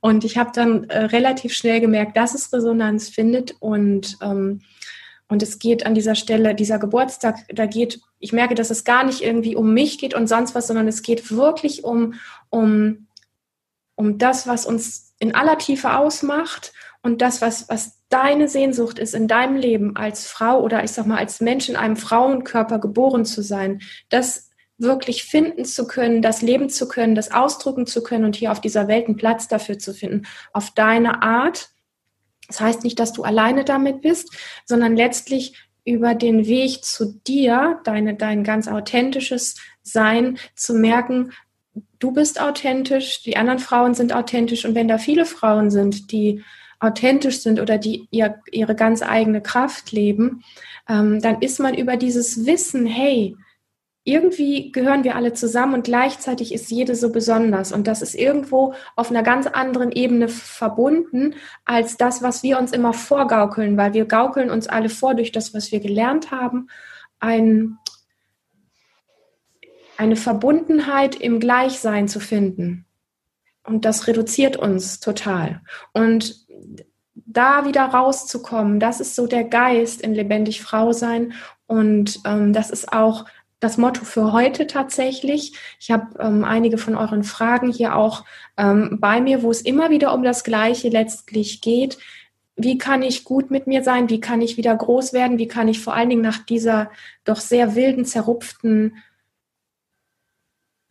Und 0.00 0.24
ich 0.24 0.36
habe 0.36 0.50
dann 0.54 0.84
äh, 0.84 1.04
relativ 1.06 1.54
schnell 1.54 1.80
gemerkt, 1.80 2.16
dass 2.16 2.34
es 2.34 2.52
Resonanz 2.52 3.08
findet 3.08 3.54
und 3.60 4.18
ähm, 4.20 4.60
und 5.30 5.44
es 5.44 5.60
geht 5.60 5.86
an 5.86 5.94
dieser 5.94 6.16
Stelle, 6.16 6.54
dieser 6.56 6.78
Geburtstag, 6.78 7.36
da 7.48 7.66
geht, 7.66 8.00
ich 8.18 8.32
merke, 8.32 8.56
dass 8.56 8.70
es 8.70 8.84
gar 8.84 9.04
nicht 9.04 9.22
irgendwie 9.22 9.54
um 9.54 9.72
mich 9.72 9.98
geht 9.98 10.12
und 10.12 10.26
sonst 10.26 10.54
was, 10.56 10.66
sondern 10.66 10.88
es 10.88 11.02
geht 11.02 11.30
wirklich 11.30 11.84
um, 11.84 12.14
um, 12.50 13.06
um 13.94 14.18
das, 14.18 14.48
was 14.48 14.66
uns 14.66 15.14
in 15.20 15.34
aller 15.34 15.56
Tiefe 15.56 15.96
ausmacht 15.96 16.72
und 17.02 17.22
das, 17.22 17.40
was, 17.40 17.68
was 17.68 18.00
deine 18.08 18.48
Sehnsucht 18.48 18.98
ist 18.98 19.14
in 19.14 19.28
deinem 19.28 19.56
Leben 19.56 19.96
als 19.96 20.26
Frau 20.26 20.60
oder 20.60 20.82
ich 20.82 20.90
sag 20.90 21.06
mal 21.06 21.18
als 21.18 21.40
Mensch 21.40 21.68
in 21.68 21.76
einem 21.76 21.96
Frauenkörper 21.96 22.80
geboren 22.80 23.24
zu 23.24 23.42
sein, 23.42 23.82
das 24.08 24.50
wirklich 24.78 25.24
finden 25.24 25.64
zu 25.64 25.86
können, 25.86 26.22
das 26.22 26.42
leben 26.42 26.70
zu 26.70 26.88
können, 26.88 27.14
das 27.14 27.30
ausdrücken 27.30 27.86
zu 27.86 28.02
können 28.02 28.24
und 28.24 28.34
hier 28.34 28.50
auf 28.50 28.60
dieser 28.60 28.88
Welt 28.88 29.06
einen 29.06 29.16
Platz 29.16 29.46
dafür 29.46 29.78
zu 29.78 29.94
finden, 29.94 30.26
auf 30.52 30.72
deine 30.72 31.22
Art 31.22 31.70
das 32.50 32.60
heißt 32.60 32.84
nicht, 32.84 32.98
dass 32.98 33.12
du 33.12 33.22
alleine 33.22 33.64
damit 33.64 34.00
bist, 34.00 34.36
sondern 34.64 34.96
letztlich 34.96 35.54
über 35.84 36.14
den 36.14 36.46
Weg 36.46 36.84
zu 36.84 37.20
dir, 37.26 37.80
deine, 37.84 38.14
dein 38.14 38.42
ganz 38.44 38.66
authentisches 38.66 39.56
Sein 39.82 40.36
zu 40.56 40.74
merken, 40.74 41.32
du 42.00 42.10
bist 42.10 42.40
authentisch, 42.40 43.22
die 43.22 43.36
anderen 43.36 43.60
Frauen 43.60 43.94
sind 43.94 44.12
authentisch. 44.12 44.64
Und 44.64 44.74
wenn 44.74 44.88
da 44.88 44.98
viele 44.98 45.26
Frauen 45.26 45.70
sind, 45.70 46.10
die 46.10 46.42
authentisch 46.80 47.40
sind 47.40 47.60
oder 47.60 47.78
die 47.78 48.08
ihr, 48.10 48.40
ihre 48.50 48.74
ganz 48.74 49.02
eigene 49.02 49.40
Kraft 49.40 49.92
leben, 49.92 50.42
ähm, 50.88 51.20
dann 51.20 51.40
ist 51.40 51.60
man 51.60 51.74
über 51.74 51.96
dieses 51.96 52.46
Wissen, 52.46 52.86
hey, 52.86 53.36
irgendwie 54.04 54.72
gehören 54.72 55.04
wir 55.04 55.14
alle 55.14 55.34
zusammen 55.34 55.74
und 55.74 55.84
gleichzeitig 55.84 56.54
ist 56.54 56.70
jede 56.70 56.94
so 56.94 57.12
besonders. 57.12 57.70
Und 57.70 57.86
das 57.86 58.00
ist 58.00 58.14
irgendwo 58.14 58.74
auf 58.96 59.10
einer 59.10 59.22
ganz 59.22 59.46
anderen 59.46 59.92
Ebene 59.92 60.28
verbunden 60.28 61.34
als 61.66 61.96
das, 61.96 62.22
was 62.22 62.42
wir 62.42 62.58
uns 62.58 62.72
immer 62.72 62.94
vorgaukeln, 62.94 63.76
weil 63.76 63.92
wir 63.92 64.06
gaukeln 64.06 64.50
uns 64.50 64.68
alle 64.68 64.88
vor 64.88 65.14
durch 65.14 65.32
das, 65.32 65.52
was 65.52 65.70
wir 65.70 65.80
gelernt 65.80 66.30
haben, 66.30 66.68
ein, 67.18 67.78
eine 69.98 70.16
Verbundenheit 70.16 71.14
im 71.16 71.38
Gleichsein 71.38 72.08
zu 72.08 72.20
finden. 72.20 72.86
Und 73.64 73.84
das 73.84 74.06
reduziert 74.06 74.56
uns 74.56 75.00
total. 75.00 75.60
Und 75.92 76.46
da 77.14 77.66
wieder 77.66 77.84
rauszukommen, 77.84 78.80
das 78.80 79.00
ist 79.00 79.14
so 79.14 79.26
der 79.26 79.44
Geist 79.44 80.00
in 80.00 80.14
lebendig 80.14 80.62
Frau 80.62 80.92
sein. 80.92 81.34
Und 81.66 82.20
ähm, 82.24 82.52
das 82.54 82.70
ist 82.70 82.92
auch 82.92 83.26
das 83.60 83.76
Motto 83.76 84.04
für 84.04 84.32
heute 84.32 84.66
tatsächlich. 84.66 85.52
Ich 85.78 85.90
habe 85.90 86.18
ähm, 86.18 86.44
einige 86.44 86.78
von 86.78 86.96
euren 86.96 87.24
Fragen 87.24 87.70
hier 87.70 87.94
auch 87.94 88.24
ähm, 88.56 88.98
bei 89.00 89.20
mir, 89.20 89.42
wo 89.42 89.50
es 89.50 89.60
immer 89.60 89.90
wieder 89.90 90.14
um 90.14 90.22
das 90.22 90.44
Gleiche 90.44 90.88
letztlich 90.88 91.60
geht. 91.60 91.98
Wie 92.56 92.78
kann 92.78 93.02
ich 93.02 93.24
gut 93.24 93.50
mit 93.50 93.66
mir 93.66 93.84
sein? 93.84 94.10
Wie 94.10 94.20
kann 94.20 94.42
ich 94.42 94.56
wieder 94.56 94.74
groß 94.74 95.12
werden? 95.12 95.38
Wie 95.38 95.48
kann 95.48 95.68
ich 95.68 95.80
vor 95.80 95.94
allen 95.94 96.10
Dingen 96.10 96.22
nach 96.22 96.38
dieser 96.38 96.90
doch 97.24 97.38
sehr 97.38 97.74
wilden, 97.74 98.04
zerrupften 98.04 98.96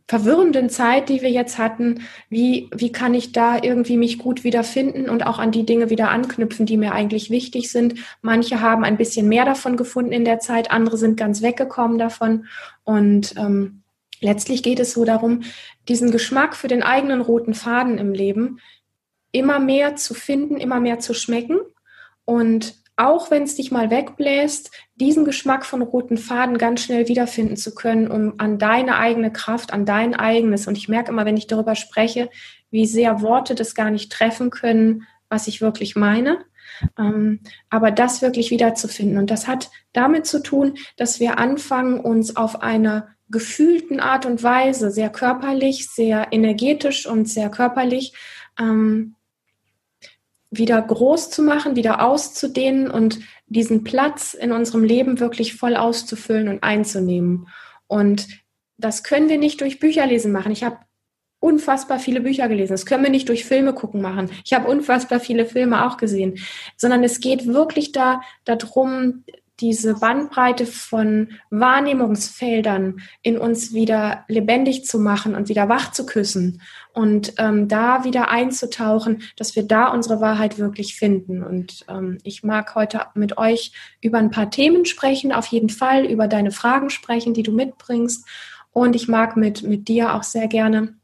verwirrenden 0.09 0.71
Zeit, 0.71 1.07
die 1.07 1.21
wir 1.21 1.29
jetzt 1.29 1.59
hatten, 1.59 2.01
wie, 2.29 2.67
wie 2.73 2.91
kann 2.91 3.13
ich 3.13 3.31
da 3.31 3.61
irgendwie 3.61 3.95
mich 3.95 4.17
gut 4.17 4.43
wiederfinden 4.43 5.07
und 5.07 5.23
auch 5.23 5.37
an 5.37 5.51
die 5.51 5.67
Dinge 5.67 5.91
wieder 5.91 6.09
anknüpfen, 6.09 6.65
die 6.65 6.77
mir 6.77 6.93
eigentlich 6.93 7.29
wichtig 7.29 7.71
sind. 7.71 7.93
Manche 8.23 8.59
haben 8.59 8.83
ein 8.83 8.97
bisschen 8.97 9.29
mehr 9.29 9.45
davon 9.45 9.77
gefunden 9.77 10.11
in 10.11 10.25
der 10.25 10.39
Zeit, 10.39 10.71
andere 10.71 10.97
sind 10.97 11.15
ganz 11.15 11.43
weggekommen 11.43 11.99
davon. 11.99 12.47
Und 12.83 13.35
ähm, 13.37 13.83
letztlich 14.19 14.63
geht 14.63 14.79
es 14.79 14.93
so 14.93 15.05
darum, 15.05 15.43
diesen 15.87 16.09
Geschmack 16.09 16.55
für 16.55 16.67
den 16.67 16.81
eigenen 16.81 17.21
roten 17.21 17.53
Faden 17.53 17.99
im 17.99 18.11
Leben 18.11 18.57
immer 19.31 19.59
mehr 19.59 19.95
zu 19.95 20.15
finden, 20.15 20.57
immer 20.57 20.79
mehr 20.79 20.97
zu 20.97 21.13
schmecken 21.13 21.59
und 22.25 22.78
auch 22.99 23.31
wenn 23.31 23.43
es 23.43 23.55
dich 23.55 23.71
mal 23.71 23.89
wegbläst, 23.89 24.71
diesen 24.95 25.23
Geschmack 25.23 25.65
von 25.65 25.81
roten 25.81 26.17
Faden 26.17 26.57
ganz 26.57 26.81
schnell 26.81 27.07
wiederfinden 27.07 27.55
zu 27.55 27.73
können, 27.73 28.11
um 28.11 28.33
an 28.39 28.59
deine 28.59 28.97
eigene 28.97 29.31
Kraft, 29.31 29.71
an 29.71 29.85
dein 29.85 30.15
eigenes. 30.15 30.67
Und 30.67 30.77
ich 30.77 30.89
merke 30.89 31.11
immer, 31.11 31.25
wenn 31.25 31.37
ich 31.37 31.47
darüber 31.47 31.75
spreche, 31.75 32.29
wie 32.71 32.85
sehr 32.85 33.21
Worte 33.21 33.55
das 33.55 33.73
gar 33.73 33.89
nicht 33.89 34.11
treffen 34.11 34.49
können, 34.49 35.07
was 35.29 35.47
ich 35.47 35.61
wirklich 35.61 35.95
meine. 35.95 36.39
Ähm, 36.97 37.39
aber 37.69 37.91
das 37.91 38.21
wirklich 38.21 38.51
wiederzufinden. 38.51 39.17
Und 39.17 39.31
das 39.31 39.47
hat 39.47 39.71
damit 39.93 40.25
zu 40.25 40.43
tun, 40.43 40.77
dass 40.97 41.19
wir 41.21 41.39
anfangen, 41.39 41.99
uns 42.01 42.35
auf 42.35 42.61
einer 42.61 43.09
gefühlten 43.29 43.99
Art 43.99 44.25
und 44.25 44.43
Weise, 44.43 44.91
sehr 44.91 45.09
körperlich, 45.09 45.89
sehr 45.89 46.27
energetisch 46.31 47.05
und 47.05 47.29
sehr 47.29 47.49
körperlich, 47.49 48.13
ähm, 48.59 49.15
wieder 50.51 50.81
groß 50.81 51.29
zu 51.29 51.43
machen, 51.43 51.75
wieder 51.75 52.05
auszudehnen 52.05 52.89
und 52.89 53.19
diesen 53.47 53.83
Platz 53.83 54.33
in 54.33 54.51
unserem 54.51 54.83
Leben 54.83 55.19
wirklich 55.19 55.55
voll 55.55 55.75
auszufüllen 55.75 56.47
und 56.47 56.63
einzunehmen. 56.63 57.47
Und 57.87 58.27
das 58.77 59.03
können 59.03 59.29
wir 59.29 59.37
nicht 59.37 59.61
durch 59.61 59.79
Bücherlesen 59.79 60.31
machen. 60.31 60.51
Ich 60.51 60.63
habe 60.63 60.79
unfassbar 61.39 61.99
viele 61.99 62.21
Bücher 62.21 62.47
gelesen. 62.49 62.73
Das 62.73 62.85
können 62.85 63.03
wir 63.03 63.09
nicht 63.09 63.29
durch 63.29 63.45
Filme 63.45 63.73
gucken 63.73 64.01
machen. 64.01 64.29
Ich 64.43 64.53
habe 64.53 64.67
unfassbar 64.67 65.19
viele 65.19 65.45
Filme 65.45 65.85
auch 65.85 65.97
gesehen, 65.97 66.39
sondern 66.77 67.03
es 67.03 67.19
geht 67.19 67.47
wirklich 67.47 67.91
da 67.91 68.21
darum, 68.43 69.23
diese 69.59 69.95
Bandbreite 69.95 70.65
von 70.65 71.29
Wahrnehmungsfeldern 71.49 73.01
in 73.21 73.37
uns 73.37 73.73
wieder 73.73 74.25
lebendig 74.27 74.85
zu 74.85 74.99
machen 74.99 75.35
und 75.35 75.49
wieder 75.49 75.69
wach 75.69 75.91
zu 75.91 76.05
küssen 76.05 76.61
und 76.93 77.33
ähm, 77.37 77.67
da 77.67 78.03
wieder 78.03 78.29
einzutauchen, 78.29 79.23
dass 79.37 79.55
wir 79.55 79.63
da 79.63 79.89
unsere 79.89 80.21
Wahrheit 80.21 80.57
wirklich 80.57 80.95
finden. 80.95 81.43
Und 81.43 81.85
ähm, 81.87 82.17
ich 82.23 82.43
mag 82.43 82.75
heute 82.75 83.01
mit 83.15 83.37
euch 83.37 83.71
über 84.01 84.17
ein 84.17 84.31
paar 84.31 84.49
Themen 84.49 84.85
sprechen, 84.85 85.31
auf 85.31 85.47
jeden 85.47 85.69
Fall 85.69 86.05
über 86.05 86.27
deine 86.27 86.51
Fragen 86.51 86.89
sprechen, 86.89 87.33
die 87.33 87.43
du 87.43 87.51
mitbringst. 87.51 88.27
Und 88.71 88.95
ich 88.95 89.07
mag 89.07 89.35
mit, 89.35 89.63
mit 89.63 89.87
dir 89.87 90.13
auch 90.13 90.23
sehr 90.23 90.47
gerne 90.47 90.98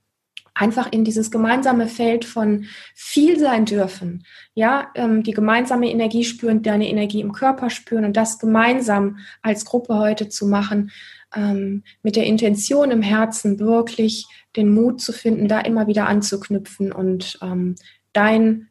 einfach 0.56 0.92
in 0.92 1.04
dieses 1.04 1.30
gemeinsame 1.30 1.88
Feld 1.88 2.26
von 2.26 2.66
viel 2.96 3.38
sein 3.38 3.66
dürfen. 3.66 4.26
Ja, 4.56 4.90
ähm, 4.96 5.22
die 5.22 5.34
gemeinsame 5.34 5.92
Energie 5.92 6.24
spüren, 6.24 6.64
deine 6.64 6.90
Energie 6.90 7.22
im 7.22 7.34
Körper 7.34 7.70
spüren 7.70 8.06
und 8.06 8.18
das 8.18 8.40
gemeinsam 8.40 9.20
als 9.42 9.66
Gruppe 9.66 9.96
heute 10.00 10.30
zu 10.30 10.48
machen, 10.48 10.92
ähm, 11.36 11.84
mit 12.02 12.16
der 12.16 12.26
Intention 12.26 12.90
im 12.90 13.02
Herzen 13.02 13.60
wirklich 13.60 14.26
den 14.56 14.74
Mut 14.74 15.02
zu 15.02 15.12
finden, 15.12 15.48
da 15.50 15.60
immer 15.60 15.88
wieder 15.88 16.08
anzuknüpfen 16.08 16.94
und 16.94 17.38
ähm, 17.42 17.76
dein, 18.14 18.70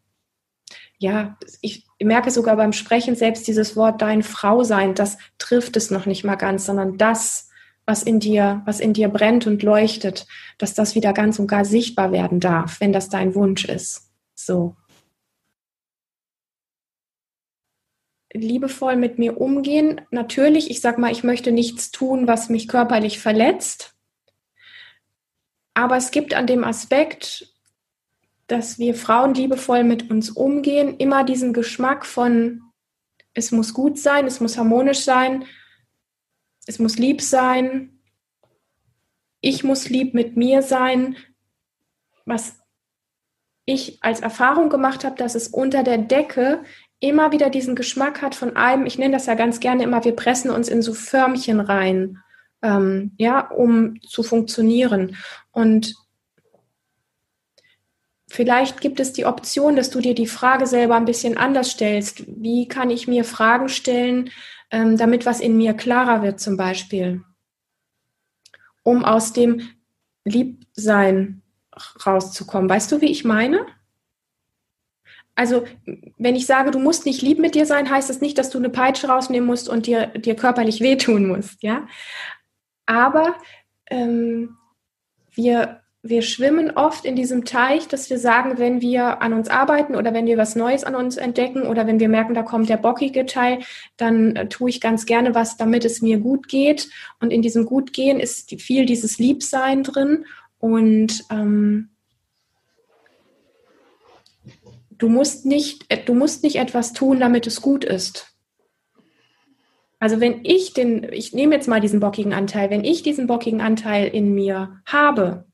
ja, 0.98 1.36
ich 1.60 1.86
merke 2.02 2.30
sogar 2.30 2.56
beim 2.56 2.72
Sprechen 2.72 3.14
selbst 3.14 3.46
dieses 3.46 3.76
Wort 3.76 4.00
dein 4.00 4.22
Frau 4.22 4.62
sein, 4.62 4.94
das 4.94 5.18
trifft 5.36 5.76
es 5.76 5.90
noch 5.90 6.06
nicht 6.06 6.24
mal 6.24 6.36
ganz, 6.36 6.64
sondern 6.64 6.96
das, 6.96 7.50
was 7.86 8.02
in 8.02 8.20
dir, 8.20 8.62
was 8.64 8.80
in 8.80 8.92
dir 8.92 9.08
brennt 9.08 9.46
und 9.46 9.62
leuchtet, 9.62 10.26
dass 10.58 10.74
das 10.74 10.94
wieder 10.94 11.12
ganz 11.12 11.38
und 11.38 11.46
gar 11.46 11.64
sichtbar 11.64 12.12
werden 12.12 12.40
darf, 12.40 12.80
wenn 12.80 12.92
das 12.92 13.08
dein 13.08 13.34
Wunsch 13.34 13.64
ist. 13.66 14.10
So. 14.34 14.76
Liebevoll 18.32 18.96
mit 18.96 19.18
mir 19.18 19.40
umgehen. 19.40 20.00
Natürlich, 20.10 20.70
ich 20.70 20.80
sag 20.80 20.98
mal, 20.98 21.12
ich 21.12 21.22
möchte 21.22 21.52
nichts 21.52 21.90
tun, 21.90 22.26
was 22.26 22.48
mich 22.48 22.68
körperlich 22.68 23.18
verletzt. 23.20 23.94
Aber 25.74 25.96
es 25.96 26.10
gibt 26.10 26.34
an 26.34 26.46
dem 26.46 26.64
Aspekt, 26.64 27.52
dass 28.46 28.78
wir 28.78 28.94
Frauen 28.94 29.34
liebevoll 29.34 29.84
mit 29.84 30.10
uns 30.10 30.30
umgehen, 30.30 30.96
immer 30.98 31.24
diesen 31.24 31.52
Geschmack 31.52 32.04
von, 32.06 32.62
es 33.34 33.52
muss 33.52 33.74
gut 33.74 33.98
sein, 33.98 34.26
es 34.26 34.40
muss 34.40 34.56
harmonisch 34.58 35.00
sein, 35.00 35.44
es 36.66 36.78
muss 36.78 36.96
lieb 36.96 37.20
sein, 37.20 38.00
ich 39.40 39.64
muss 39.64 39.88
lieb 39.88 40.14
mit 40.14 40.36
mir 40.36 40.62
sein, 40.62 41.16
was 42.24 42.56
ich 43.66 44.02
als 44.02 44.20
Erfahrung 44.20 44.68
gemacht 44.70 45.04
habe, 45.04 45.16
dass 45.16 45.34
es 45.34 45.48
unter 45.48 45.82
der 45.82 45.98
Decke 45.98 46.64
immer 47.00 47.32
wieder 47.32 47.50
diesen 47.50 47.74
Geschmack 47.74 48.22
hat 48.22 48.34
von 48.34 48.56
einem, 48.56 48.86
ich 48.86 48.98
nenne 48.98 49.14
das 49.14 49.26
ja 49.26 49.34
ganz 49.34 49.60
gerne 49.60 49.82
immer, 49.82 50.04
wir 50.04 50.16
pressen 50.16 50.50
uns 50.50 50.68
in 50.68 50.80
so 50.80 50.94
Förmchen 50.94 51.60
rein, 51.60 52.18
ähm, 52.62 53.12
ja, 53.18 53.40
um 53.50 54.00
zu 54.00 54.22
funktionieren. 54.22 55.16
Und 55.52 55.94
vielleicht 58.28 58.80
gibt 58.80 59.00
es 59.00 59.12
die 59.12 59.26
Option, 59.26 59.76
dass 59.76 59.90
du 59.90 60.00
dir 60.00 60.14
die 60.14 60.26
Frage 60.26 60.66
selber 60.66 60.96
ein 60.96 61.04
bisschen 61.04 61.36
anders 61.36 61.70
stellst. 61.70 62.24
Wie 62.26 62.68
kann 62.68 62.90
ich 62.90 63.06
mir 63.06 63.24
Fragen 63.24 63.68
stellen, 63.68 64.30
ähm, 64.74 64.96
damit 64.96 65.24
was 65.24 65.38
in 65.38 65.56
mir 65.56 65.72
klarer 65.72 66.22
wird 66.22 66.40
zum 66.40 66.56
Beispiel, 66.56 67.22
um 68.82 69.04
aus 69.04 69.32
dem 69.32 69.70
Liebsein 70.24 71.42
rauszukommen. 72.04 72.68
Weißt 72.68 72.90
du, 72.90 73.00
wie 73.00 73.10
ich 73.10 73.24
meine? 73.24 73.66
Also, 75.36 75.64
wenn 76.18 76.34
ich 76.34 76.46
sage, 76.46 76.72
du 76.72 76.80
musst 76.80 77.06
nicht 77.06 77.22
lieb 77.22 77.38
mit 77.38 77.54
dir 77.54 77.66
sein, 77.66 77.88
heißt 77.88 78.10
das 78.10 78.20
nicht, 78.20 78.36
dass 78.36 78.50
du 78.50 78.58
eine 78.58 78.68
Peitsche 78.68 79.06
rausnehmen 79.06 79.46
musst 79.46 79.68
und 79.68 79.86
dir, 79.86 80.08
dir 80.08 80.34
körperlich 80.34 80.80
wehtun 80.80 81.28
musst, 81.28 81.62
ja? 81.62 81.86
Aber 82.84 83.36
ähm, 83.86 84.56
wir 85.34 85.83
wir 86.06 86.20
schwimmen 86.20 86.70
oft 86.70 87.06
in 87.06 87.16
diesem 87.16 87.46
Teich, 87.46 87.88
dass 87.88 88.10
wir 88.10 88.18
sagen, 88.18 88.58
wenn 88.58 88.82
wir 88.82 89.22
an 89.22 89.32
uns 89.32 89.48
arbeiten 89.48 89.96
oder 89.96 90.12
wenn 90.12 90.26
wir 90.26 90.36
was 90.36 90.54
Neues 90.54 90.84
an 90.84 90.94
uns 90.94 91.16
entdecken 91.16 91.62
oder 91.62 91.86
wenn 91.86 91.98
wir 91.98 92.10
merken, 92.10 92.34
da 92.34 92.42
kommt 92.42 92.68
der 92.68 92.76
bockige 92.76 93.24
Teil, 93.24 93.60
dann 93.96 94.36
äh, 94.36 94.46
tue 94.46 94.68
ich 94.68 94.82
ganz 94.82 95.06
gerne 95.06 95.34
was, 95.34 95.56
damit 95.56 95.86
es 95.86 96.02
mir 96.02 96.18
gut 96.18 96.46
geht. 96.46 96.90
Und 97.20 97.32
in 97.32 97.40
diesem 97.40 97.64
Gutgehen 97.64 98.20
ist 98.20 98.50
viel 98.60 98.84
dieses 98.84 99.18
Liebsein 99.18 99.82
drin. 99.82 100.26
Und 100.58 101.24
ähm, 101.30 101.88
du 104.90 105.08
musst 105.08 105.46
nicht, 105.46 105.86
äh, 105.88 106.04
du 106.04 106.12
musst 106.12 106.42
nicht 106.42 106.56
etwas 106.56 106.92
tun, 106.92 107.18
damit 107.18 107.46
es 107.46 107.62
gut 107.62 107.82
ist. 107.82 108.36
Also 110.00 110.20
wenn 110.20 110.44
ich 110.44 110.74
den, 110.74 111.10
ich 111.12 111.32
nehme 111.32 111.54
jetzt 111.54 111.66
mal 111.66 111.80
diesen 111.80 112.00
bockigen 112.00 112.34
Anteil, 112.34 112.68
wenn 112.68 112.84
ich 112.84 113.02
diesen 113.02 113.26
bockigen 113.26 113.62
Anteil 113.62 114.06
in 114.08 114.34
mir 114.34 114.82
habe, 114.84 115.46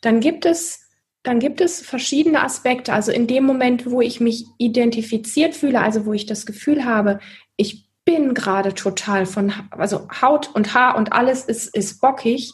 dann 0.00 0.20
gibt 0.20 0.46
es 0.46 0.80
dann 1.22 1.38
gibt 1.38 1.60
es 1.60 1.82
verschiedene 1.82 2.42
Aspekte. 2.42 2.92
Also 2.92 3.12
in 3.12 3.26
dem 3.26 3.44
Moment, 3.44 3.90
wo 3.90 4.00
ich 4.00 4.20
mich 4.20 4.46
identifiziert 4.56 5.54
fühle, 5.54 5.80
also 5.80 6.06
wo 6.06 6.12
ich 6.14 6.26
das 6.26 6.46
Gefühl 6.46 6.84
habe, 6.84 7.20
ich 7.56 7.86
bin 8.04 8.32
gerade 8.32 8.74
total 8.74 9.26
von, 9.26 9.52
also 9.70 10.08
Haut 10.22 10.54
und 10.54 10.72
Haar 10.72 10.96
und 10.96 11.12
alles 11.12 11.44
ist, 11.44 11.74
ist 11.76 12.00
bockig, 12.00 12.52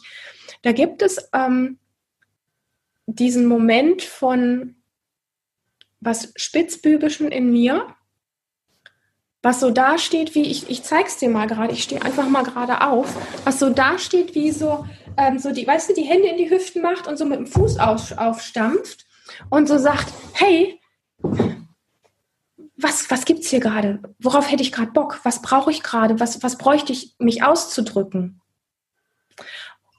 da 0.63 0.73
gibt 0.73 1.01
es 1.01 1.29
ähm, 1.33 1.79
diesen 3.05 3.45
Moment 3.45 4.01
von, 4.01 4.75
was 6.01 6.33
Spitzbübischen 6.35 7.31
in 7.31 7.51
mir, 7.51 7.95
was 9.43 9.59
so 9.59 9.69
da 9.69 9.97
steht, 9.97 10.35
wie 10.35 10.43
ich, 10.43 10.69
ich 10.69 10.83
zeig's 10.83 11.17
dir 11.17 11.29
mal 11.29 11.47
gerade, 11.47 11.73
ich 11.73 11.83
stehe 11.83 12.01
einfach 12.01 12.27
mal 12.27 12.43
gerade 12.43 12.81
auf, 12.81 13.15
was 13.45 13.59
so 13.59 13.69
da 13.69 13.97
steht, 13.97 14.35
wie 14.35 14.51
so, 14.51 14.85
ähm, 15.17 15.39
so 15.39 15.51
die, 15.51 15.65
weißt 15.65 15.89
du, 15.89 15.93
die 15.93 16.03
Hände 16.03 16.27
in 16.27 16.37
die 16.37 16.49
Hüften 16.49 16.81
macht 16.81 17.07
und 17.07 17.17
so 17.17 17.25
mit 17.25 17.39
dem 17.39 17.47
Fuß 17.47 17.79
auf, 17.79 18.17
aufstampft 18.17 19.05
und 19.49 19.67
so 19.67 19.77
sagt, 19.77 20.11
hey, 20.33 20.79
was, 22.77 23.09
was 23.09 23.25
gibt's 23.25 23.49
hier 23.49 23.59
gerade? 23.59 23.99
Worauf 24.19 24.51
hätte 24.51 24.61
ich 24.61 24.71
gerade 24.71 24.91
Bock? 24.91 25.19
Was 25.23 25.41
brauche 25.41 25.71
ich 25.71 25.81
gerade? 25.81 26.19
Was, 26.19 26.43
was 26.43 26.57
bräuchte 26.57 26.93
ich, 26.93 27.15
mich 27.17 27.43
auszudrücken? 27.43 28.39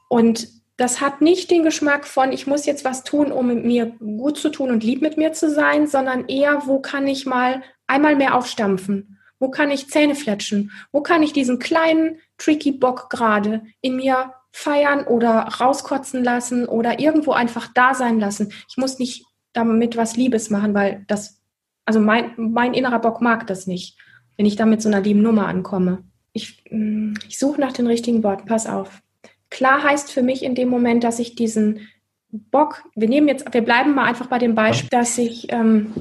Und 0.09 0.49
das 0.77 1.01
hat 1.01 1.21
nicht 1.21 1.51
den 1.51 1.65
Geschmack 1.65 2.07
von, 2.07 2.33
ich 2.33 2.47
muss 2.47 2.65
jetzt 2.65 2.85
was 2.85 3.03
tun, 3.03 3.33
um 3.33 3.49
mit 3.49 3.65
mir 3.65 3.87
gut 3.99 4.39
zu 4.39 4.49
tun 4.49 4.71
und 4.71 4.85
lieb 4.85 5.03
mit 5.03 5.17
mir 5.17 5.33
zu 5.33 5.51
sein, 5.51 5.89
sondern 5.89 6.29
eher, 6.29 6.67
wo 6.67 6.81
kann 6.81 7.09
ich 7.09 7.27
mal 7.27 7.63
einmal 7.89 8.15
mehr 8.15 8.37
aufstampfen? 8.37 9.18
Wo 9.39 9.51
kann 9.51 9.71
ich 9.71 9.89
Zähne 9.89 10.15
fletschen? 10.15 10.73
Wo 10.93 11.01
kann 11.01 11.23
ich 11.23 11.33
diesen 11.33 11.59
kleinen, 11.59 12.19
tricky 12.39 12.73
Bock 12.73 13.11
gerade 13.11 13.63
in 13.81 13.97
mir 13.97 14.35
feiern 14.51 15.07
oder 15.07 15.41
rauskotzen 15.41 16.25
lassen 16.25 16.67
oder 16.67 16.99
irgendwo 16.99 17.33
einfach 17.33 17.69
da 17.73 17.95
sein 17.95 18.19
lassen? 18.19 18.53
Ich 18.69 18.77
muss 18.77 18.99
nicht 18.99 19.25
damit 19.53 19.97
was 19.97 20.17
Liebes 20.17 20.51
machen, 20.51 20.75
weil 20.75 21.05
das, 21.07 21.41
also 21.85 22.01
mein, 22.01 22.33
mein 22.37 22.75
innerer 22.75 22.99
Bock 22.99 23.21
mag 23.21 23.47
das 23.47 23.67
nicht, 23.67 23.97
wenn 24.37 24.47
ich 24.47 24.57
da 24.57 24.67
mit 24.67 24.83
so 24.83 24.89
einer 24.89 25.01
lieben 25.01 25.23
Nummer 25.23 25.47
ankomme. 25.47 26.05
Ich, 26.33 26.65
mm, 26.71 27.15
ich 27.29 27.39
suche 27.39 27.61
nach 27.61 27.73
den 27.73 27.87
richtigen 27.87 28.23
Worten, 28.23 28.47
pass 28.47 28.67
auf. 28.67 29.03
Klar 29.51 29.83
heißt 29.83 30.13
für 30.13 30.23
mich 30.23 30.43
in 30.43 30.55
dem 30.55 30.69
Moment, 30.69 31.05
dass 31.05 31.19
ich 31.19 31.35
diesen 31.35 31.89
Bock, 32.31 32.85
wir 32.95 33.09
nehmen 33.09 33.29
jetzt, 33.29 33.53
wir 33.53 33.63
bleiben 33.63 33.95
mal 33.95 34.05
einfach 34.05 34.27
bei 34.27 34.39
dem 34.39 34.55
Beispiel, 34.55 34.91
dass 34.91 35.17
ich, 35.17 35.51
ähm, 35.51 35.93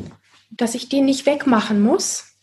dass 0.52 0.76
ich 0.76 0.90
den 0.90 1.06
nicht 1.06 1.26
wegmachen 1.26 1.82
muss, 1.82 2.37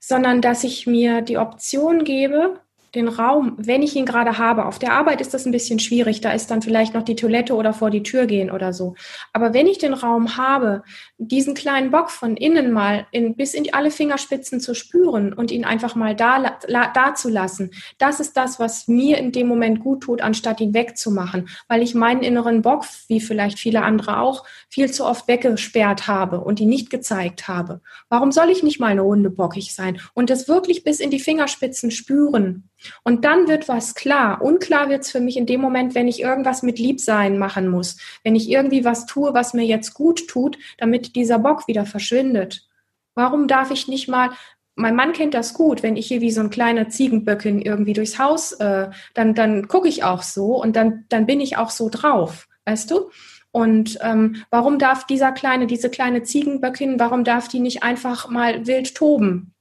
sondern 0.00 0.40
dass 0.40 0.64
ich 0.64 0.86
mir 0.86 1.22
die 1.22 1.38
Option 1.38 2.04
gebe, 2.04 2.60
den 2.94 3.08
Raum, 3.08 3.54
wenn 3.56 3.82
ich 3.82 3.94
ihn 3.94 4.06
gerade 4.06 4.38
habe. 4.38 4.66
Auf 4.66 4.78
der 4.78 4.92
Arbeit 4.92 5.20
ist 5.20 5.32
das 5.32 5.46
ein 5.46 5.52
bisschen 5.52 5.78
schwierig, 5.78 6.20
da 6.20 6.32
ist 6.32 6.50
dann 6.50 6.62
vielleicht 6.62 6.94
noch 6.94 7.02
die 7.02 7.14
Toilette 7.14 7.54
oder 7.54 7.72
vor 7.72 7.90
die 7.90 8.02
Tür 8.02 8.26
gehen 8.26 8.50
oder 8.50 8.72
so. 8.72 8.94
Aber 9.32 9.54
wenn 9.54 9.66
ich 9.66 9.78
den 9.78 9.94
Raum 9.94 10.36
habe, 10.36 10.82
diesen 11.18 11.54
kleinen 11.54 11.90
Bock 11.90 12.10
von 12.10 12.36
innen 12.36 12.72
mal 12.72 13.06
in, 13.12 13.36
bis 13.36 13.54
in 13.54 13.72
alle 13.72 13.90
Fingerspitzen 13.90 14.60
zu 14.60 14.74
spüren 14.74 15.32
und 15.32 15.50
ihn 15.50 15.64
einfach 15.64 15.94
mal 15.94 16.16
da, 16.16 16.58
da 16.68 17.14
zu 17.14 17.28
lassen, 17.28 17.70
das 17.98 18.18
ist 18.18 18.36
das, 18.36 18.58
was 18.58 18.88
mir 18.88 19.18
in 19.18 19.30
dem 19.32 19.46
Moment 19.46 19.80
gut 19.80 20.02
tut, 20.02 20.20
anstatt 20.20 20.60
ihn 20.60 20.74
wegzumachen, 20.74 21.48
weil 21.68 21.82
ich 21.82 21.94
meinen 21.94 22.22
inneren 22.22 22.62
Bock, 22.62 22.84
wie 23.06 23.20
vielleicht 23.20 23.58
viele 23.58 23.82
andere 23.82 24.18
auch, 24.20 24.44
viel 24.68 24.90
zu 24.90 25.04
oft 25.04 25.28
weggesperrt 25.28 26.08
habe 26.08 26.40
und 26.40 26.58
ihn 26.58 26.68
nicht 26.68 26.90
gezeigt 26.90 27.46
habe. 27.46 27.80
Warum 28.08 28.32
soll 28.32 28.50
ich 28.50 28.62
nicht 28.62 28.80
mal 28.80 28.88
eine 28.88 29.02
Runde 29.02 29.30
bockig 29.30 29.74
sein 29.74 30.00
und 30.14 30.30
das 30.30 30.48
wirklich 30.48 30.82
bis 30.82 30.98
in 30.98 31.10
die 31.10 31.20
Fingerspitzen 31.20 31.90
spüren? 31.90 32.68
Und 33.04 33.24
dann 33.24 33.48
wird 33.48 33.68
was 33.68 33.94
klar. 33.94 34.42
Unklar 34.42 34.88
wird 34.88 35.02
es 35.02 35.10
für 35.10 35.20
mich 35.20 35.36
in 35.36 35.46
dem 35.46 35.60
Moment, 35.60 35.94
wenn 35.94 36.08
ich 36.08 36.20
irgendwas 36.20 36.62
mit 36.62 36.78
Liebsein 36.78 37.38
machen 37.38 37.68
muss. 37.68 37.96
Wenn 38.24 38.36
ich 38.36 38.48
irgendwie 38.48 38.84
was 38.84 39.06
tue, 39.06 39.34
was 39.34 39.54
mir 39.54 39.64
jetzt 39.64 39.94
gut 39.94 40.26
tut, 40.28 40.58
damit 40.78 41.16
dieser 41.16 41.38
Bock 41.38 41.68
wieder 41.68 41.86
verschwindet. 41.86 42.66
Warum 43.14 43.48
darf 43.48 43.70
ich 43.70 43.88
nicht 43.88 44.08
mal, 44.08 44.30
mein 44.76 44.96
Mann 44.96 45.12
kennt 45.12 45.34
das 45.34 45.54
gut, 45.54 45.82
wenn 45.82 45.96
ich 45.96 46.06
hier 46.06 46.20
wie 46.20 46.30
so 46.30 46.40
ein 46.40 46.50
kleiner 46.50 46.88
Ziegenböckin 46.88 47.60
irgendwie 47.60 47.92
durchs 47.92 48.18
Haus, 48.18 48.52
äh, 48.52 48.88
dann, 49.14 49.34
dann 49.34 49.68
gucke 49.68 49.88
ich 49.88 50.04
auch 50.04 50.22
so 50.22 50.60
und 50.60 50.74
dann, 50.76 51.04
dann 51.08 51.26
bin 51.26 51.40
ich 51.40 51.56
auch 51.56 51.70
so 51.70 51.88
drauf, 51.90 52.48
weißt 52.64 52.90
du? 52.90 53.10
Und 53.52 53.98
ähm, 54.00 54.44
warum 54.50 54.78
darf 54.78 55.06
dieser 55.06 55.32
kleine, 55.32 55.66
diese 55.66 55.90
kleine 55.90 56.22
Ziegenböckin, 56.22 57.00
warum 57.00 57.24
darf 57.24 57.48
die 57.48 57.58
nicht 57.58 57.82
einfach 57.82 58.28
mal 58.28 58.66
wild 58.66 58.94
toben? 58.94 59.54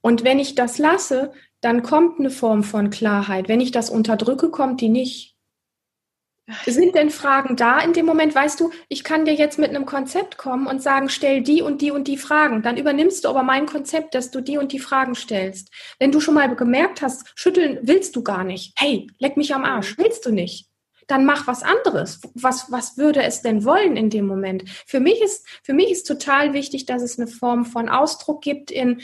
Und 0.00 0.24
wenn 0.24 0.38
ich 0.38 0.54
das 0.54 0.78
lasse, 0.78 1.32
dann 1.60 1.82
kommt 1.82 2.18
eine 2.18 2.30
Form 2.30 2.62
von 2.62 2.90
Klarheit. 2.90 3.48
Wenn 3.48 3.60
ich 3.60 3.70
das 3.70 3.90
unterdrücke, 3.90 4.50
kommt 4.50 4.80
die 4.80 4.88
nicht. 4.88 5.36
Sind 6.66 6.94
denn 6.94 7.10
Fragen 7.10 7.56
da 7.56 7.78
in 7.80 7.92
dem 7.92 8.06
Moment? 8.06 8.34
Weißt 8.34 8.58
du, 8.58 8.70
ich 8.88 9.04
kann 9.04 9.24
dir 9.24 9.34
jetzt 9.34 9.58
mit 9.58 9.70
einem 9.70 9.86
Konzept 9.86 10.36
kommen 10.36 10.66
und 10.66 10.82
sagen, 10.82 11.08
stell 11.08 11.42
die 11.42 11.62
und 11.62 11.80
die 11.80 11.90
und 11.90 12.08
die 12.08 12.16
Fragen. 12.16 12.62
Dann 12.62 12.76
übernimmst 12.76 13.24
du 13.24 13.28
aber 13.28 13.42
mein 13.42 13.66
Konzept, 13.66 14.14
dass 14.14 14.30
du 14.30 14.40
die 14.40 14.58
und 14.58 14.72
die 14.72 14.78
Fragen 14.78 15.14
stellst. 15.14 15.70
Wenn 15.98 16.12
du 16.12 16.20
schon 16.20 16.34
mal 16.34 16.54
gemerkt 16.54 17.02
hast, 17.02 17.32
schütteln 17.36 17.78
willst 17.82 18.16
du 18.16 18.22
gar 18.22 18.44
nicht. 18.44 18.72
Hey, 18.76 19.06
leck 19.18 19.36
mich 19.36 19.54
am 19.54 19.64
Arsch. 19.64 19.96
Mhm. 19.96 20.02
Willst 20.02 20.26
du 20.26 20.32
nicht? 20.32 20.66
Dann 21.06 21.24
mach 21.24 21.46
was 21.46 21.62
anderes. 21.62 22.20
Was, 22.34 22.70
was 22.70 22.96
würde 22.96 23.22
es 23.22 23.42
denn 23.42 23.64
wollen 23.64 23.96
in 23.96 24.10
dem 24.10 24.26
Moment? 24.26 24.68
Für 24.86 25.00
mich 25.00 25.20
ist, 25.20 25.46
für 25.62 25.72
mich 25.72 25.90
ist 25.90 26.06
total 26.06 26.52
wichtig, 26.52 26.86
dass 26.86 27.02
es 27.02 27.18
eine 27.18 27.26
Form 27.26 27.64
von 27.64 27.88
Ausdruck 27.88 28.42
gibt 28.42 28.70
in, 28.70 29.02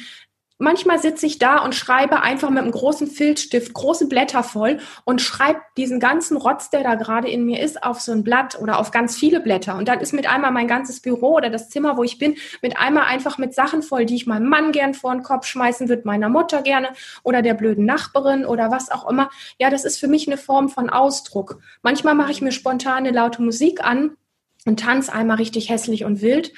manchmal 0.58 0.98
sitze 0.98 1.26
ich 1.26 1.38
da 1.38 1.58
und 1.58 1.74
schreibe 1.74 2.22
einfach 2.22 2.50
mit 2.50 2.62
einem 2.62 2.70
großen 2.70 3.06
Filzstift 3.06 3.74
große 3.74 4.08
Blätter 4.08 4.42
voll 4.42 4.78
und 5.04 5.20
schreibe 5.20 5.60
diesen 5.76 6.00
ganzen 6.00 6.36
Rotz, 6.36 6.70
der 6.70 6.82
da 6.82 6.94
gerade 6.94 7.28
in 7.28 7.44
mir 7.44 7.60
ist, 7.60 7.82
auf 7.82 8.00
so 8.00 8.12
ein 8.12 8.24
Blatt 8.24 8.58
oder 8.60 8.78
auf 8.78 8.90
ganz 8.90 9.16
viele 9.16 9.40
Blätter. 9.40 9.76
Und 9.76 9.88
dann 9.88 10.00
ist 10.00 10.12
mit 10.12 10.28
einmal 10.28 10.50
mein 10.50 10.68
ganzes 10.68 11.00
Büro 11.00 11.34
oder 11.36 11.50
das 11.50 11.68
Zimmer, 11.68 11.96
wo 11.96 12.04
ich 12.04 12.18
bin, 12.18 12.36
mit 12.62 12.78
einmal 12.78 13.04
einfach 13.04 13.38
mit 13.38 13.54
Sachen 13.54 13.82
voll, 13.82 14.06
die 14.06 14.16
ich 14.16 14.26
meinem 14.26 14.48
Mann 14.48 14.72
gern 14.72 14.94
vor 14.94 15.12
den 15.12 15.22
Kopf 15.22 15.46
schmeißen 15.46 15.88
würde, 15.88 16.02
meiner 16.04 16.28
Mutter 16.28 16.62
gerne 16.62 16.88
oder 17.22 17.42
der 17.42 17.54
blöden 17.54 17.84
Nachbarin 17.84 18.44
oder 18.44 18.70
was 18.70 18.90
auch 18.90 19.08
immer. 19.08 19.30
Ja, 19.58 19.70
das 19.70 19.84
ist 19.84 19.98
für 19.98 20.08
mich 20.08 20.26
eine 20.26 20.38
Form 20.38 20.68
von 20.68 20.90
Ausdruck. 20.90 21.60
Manchmal 21.82 22.14
mache 22.14 22.32
ich 22.32 22.40
mir 22.40 22.52
spontane 22.52 23.10
laute 23.10 23.42
Musik 23.42 23.84
an 23.84 24.16
und 24.64 24.80
tanze 24.80 25.12
einmal 25.12 25.36
richtig 25.36 25.70
hässlich 25.70 26.04
und 26.04 26.20
wild. 26.20 26.52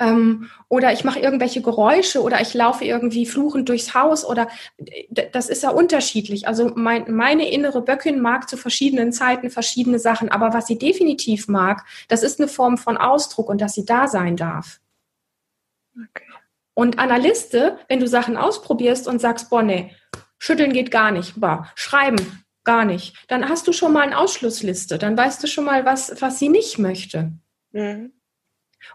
Ähm, 0.00 0.48
oder 0.68 0.92
ich 0.94 1.04
mache 1.04 1.20
irgendwelche 1.20 1.60
Geräusche 1.60 2.22
oder 2.22 2.40
ich 2.40 2.54
laufe 2.54 2.84
irgendwie 2.84 3.26
fluchend 3.26 3.68
durchs 3.68 3.94
Haus 3.94 4.24
oder 4.24 4.48
das 5.32 5.50
ist 5.50 5.62
ja 5.62 5.70
unterschiedlich. 5.70 6.48
Also 6.48 6.72
mein, 6.74 7.12
meine 7.12 7.50
innere 7.50 7.82
Böckin 7.82 8.20
mag 8.20 8.48
zu 8.48 8.56
verschiedenen 8.56 9.12
Zeiten 9.12 9.50
verschiedene 9.50 9.98
Sachen, 9.98 10.30
aber 10.30 10.54
was 10.54 10.66
sie 10.66 10.78
definitiv 10.78 11.48
mag, 11.48 11.84
das 12.08 12.22
ist 12.22 12.40
eine 12.40 12.48
Form 12.48 12.78
von 12.78 12.96
Ausdruck 12.96 13.50
und 13.50 13.60
dass 13.60 13.74
sie 13.74 13.84
da 13.84 14.08
sein 14.08 14.36
darf. 14.36 14.80
Okay. 15.94 16.24
Und 16.72 16.98
an 16.98 17.10
der 17.10 17.18
Liste, 17.18 17.78
wenn 17.88 18.00
du 18.00 18.08
Sachen 18.08 18.38
ausprobierst 18.38 19.06
und 19.06 19.20
sagst, 19.20 19.50
boah, 19.50 19.62
nee, 19.62 19.94
schütteln 20.38 20.72
geht 20.72 20.90
gar 20.90 21.10
nicht, 21.10 21.38
boah, 21.38 21.70
schreiben 21.74 22.42
gar 22.64 22.86
nicht, 22.86 23.16
dann 23.28 23.50
hast 23.50 23.66
du 23.66 23.72
schon 23.72 23.92
mal 23.92 24.02
eine 24.02 24.16
Ausschlussliste, 24.16 24.96
dann 24.96 25.14
weißt 25.14 25.42
du 25.42 25.46
schon 25.46 25.64
mal, 25.64 25.84
was, 25.84 26.22
was 26.22 26.38
sie 26.38 26.48
nicht 26.48 26.78
möchte. 26.78 27.32
Mhm. 27.72 28.12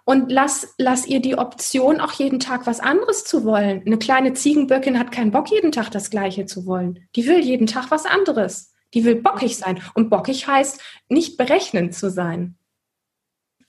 Und 0.04 0.32
lass, 0.32 0.76
lass 0.78 1.06
ihr 1.06 1.20
die 1.20 1.38
Option, 1.38 2.00
auch 2.00 2.14
jeden 2.14 2.40
Tag 2.40 2.68
was 2.68 2.80
anderes 2.80 3.24
zu 3.24 3.44
wollen. 3.44 3.84
Eine 3.86 3.98
kleine 3.98 4.34
Ziegenböckin 4.34 5.00
hat 5.00 5.12
keinen 5.12 5.32
Bock, 5.32 5.52
jeden 5.52 5.72
Tag 5.72 5.90
das 5.92 6.10
Gleiche 6.10 6.46
zu 6.46 6.66
wollen. 6.66 7.08
Die 7.16 7.28
will 7.28 7.40
jeden 7.40 7.68
Tag 7.68 7.92
was 7.92 8.06
anderes. 8.06 8.74
Die 8.94 9.04
will 9.04 9.16
bockig 9.16 9.58
sein. 9.58 9.82
Und 9.94 10.10
bockig 10.10 10.48
heißt, 10.48 10.82
nicht 11.10 11.38
berechnend 11.38 11.94
zu 11.96 12.10
sein. 12.10 12.56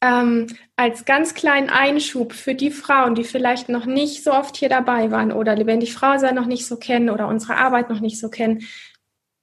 Ähm, 0.03 0.47
als 0.77 1.07
ganz 1.07 1.35
kleinen 1.35 1.71
Einschub 1.71 2.35
für 2.35 2.55
die 2.55 2.71
Frauen, 2.71 3.15
die 3.15 3.25
vielleicht 3.25 3.69
noch 3.69 3.87
nicht 3.87 4.23
so 4.23 4.33
oft 4.33 4.57
hier 4.57 4.69
dabei 4.69 5.11
waren 5.11 5.33
oder 5.33 5.57
lebendig 5.57 5.95
Frau 5.95 6.19
sein 6.19 6.35
noch 6.35 6.47
nicht 6.47 6.67
so 6.67 6.77
kennen 6.77 7.09
oder 7.09 7.29
unsere 7.29 7.57
Arbeit 7.57 7.89
noch 7.89 8.01
nicht 8.01 8.21
so 8.21 8.29
kennen. 8.29 8.63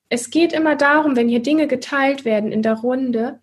Es 0.10 0.30
geht 0.30 0.54
immer 0.54 0.76
darum, 0.76 1.16
wenn 1.16 1.28
hier 1.28 1.42
Dinge 1.42 1.68
geteilt 1.68 2.24
werden 2.24 2.52
in 2.52 2.62
der 2.62 2.76
Runde, 2.76 3.40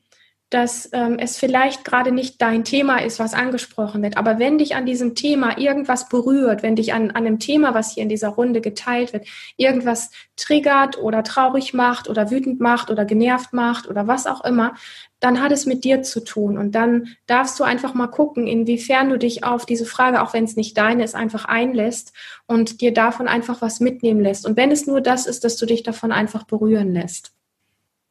dass 0.51 0.89
ähm, 0.93 1.17
es 1.21 1.39
vielleicht 1.39 1.85
gerade 1.85 2.11
nicht 2.11 2.43
dein 2.43 2.65
Thema 2.65 2.99
ist, 2.99 3.21
was 3.21 3.35
angesprochen 3.35 4.03
wird. 4.03 4.17
Aber 4.17 4.41
wenn 4.41 4.59
dich 4.59 4.75
an 4.75 4.85
diesem 4.85 5.15
Thema 5.15 5.57
irgendwas 5.59 6.09
berührt, 6.09 6.65
wenn 6.65 6.75
dich 6.75 6.93
an, 6.93 7.13
an 7.13 7.25
einem 7.25 7.39
Thema, 7.39 7.73
was 7.73 7.95
hier 7.95 8.03
in 8.03 8.09
dieser 8.09 8.31
Runde 8.31 8.61
geteilt 8.61 9.13
wird, 9.13 9.27
irgendwas 9.57 10.11
triggert 10.37 10.99
oder 10.99 11.23
traurig 11.23 11.73
macht 11.73 12.09
oder 12.09 12.33
wütend 12.33 12.61
macht 12.61 12.91
oder 12.91 13.05
genervt 13.05 13.53
macht 13.53 13.89
oder 13.89 14.09
was 14.09 14.27
auch 14.27 14.45
immer, 14.45 14.75
dann 15.21 15.41
hat 15.41 15.53
es 15.53 15.67
mit 15.67 15.85
dir 15.85 16.03
zu 16.03 16.25
tun. 16.25 16.59
Und 16.59 16.75
dann 16.75 17.17
darfst 17.27 17.61
du 17.61 17.65
einfach 17.65 17.95
mal 17.95 18.09
gucken, 18.09 18.49
inwiefern 18.49 19.09
du 19.09 19.19
dich 19.19 19.45
auf 19.45 19.67
diese 19.67 19.87
Frage, 19.87 20.21
auch 20.21 20.33
wenn 20.33 20.45
es 20.45 20.57
nicht 20.57 20.77
deine 20.77 21.05
ist, 21.05 21.15
einfach 21.15 21.45
einlässt 21.45 22.13
und 22.47 22.81
dir 22.81 22.93
davon 22.93 23.29
einfach 23.29 23.63
was 23.63 23.79
mitnehmen 23.79 24.21
lässt. 24.21 24.47
Und 24.47 24.57
wenn 24.57 24.73
es 24.73 24.89
nur 24.89 25.01
das 25.01 25.27
ist, 25.27 25.45
dass 25.45 25.57
du 25.57 25.67
dich 25.67 25.85
davon 25.85 26.11
einfach 26.11 26.43
berühren 26.45 26.93
lässt. 26.93 27.33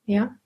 Ja? 0.05 0.38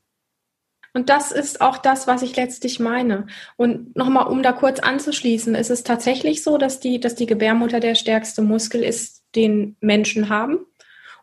Und 0.93 1.09
das 1.09 1.31
ist 1.31 1.59
auch 1.59 1.77
das, 1.77 2.05
was 2.05 2.21
ich 2.21 2.35
letztlich 2.35 2.79
meine. 2.79 3.25
Und 3.57 3.95
nochmal, 3.95 4.27
um 4.27 4.43
da 4.43 4.51
kurz 4.51 4.79
anzuschließen, 4.79 5.55
ist 5.55 5.71
es 5.71 5.83
tatsächlich 5.83 6.43
so, 6.43 6.57
dass 6.57 6.79
die, 6.79 6.99
dass 6.99 7.15
die 7.15 7.25
Gebärmutter 7.25 7.79
der 7.79 7.95
stärkste 7.95 8.43
Muskel 8.43 8.83
ist, 8.83 9.23
den 9.35 9.75
Menschen 9.81 10.29
haben. 10.29 10.59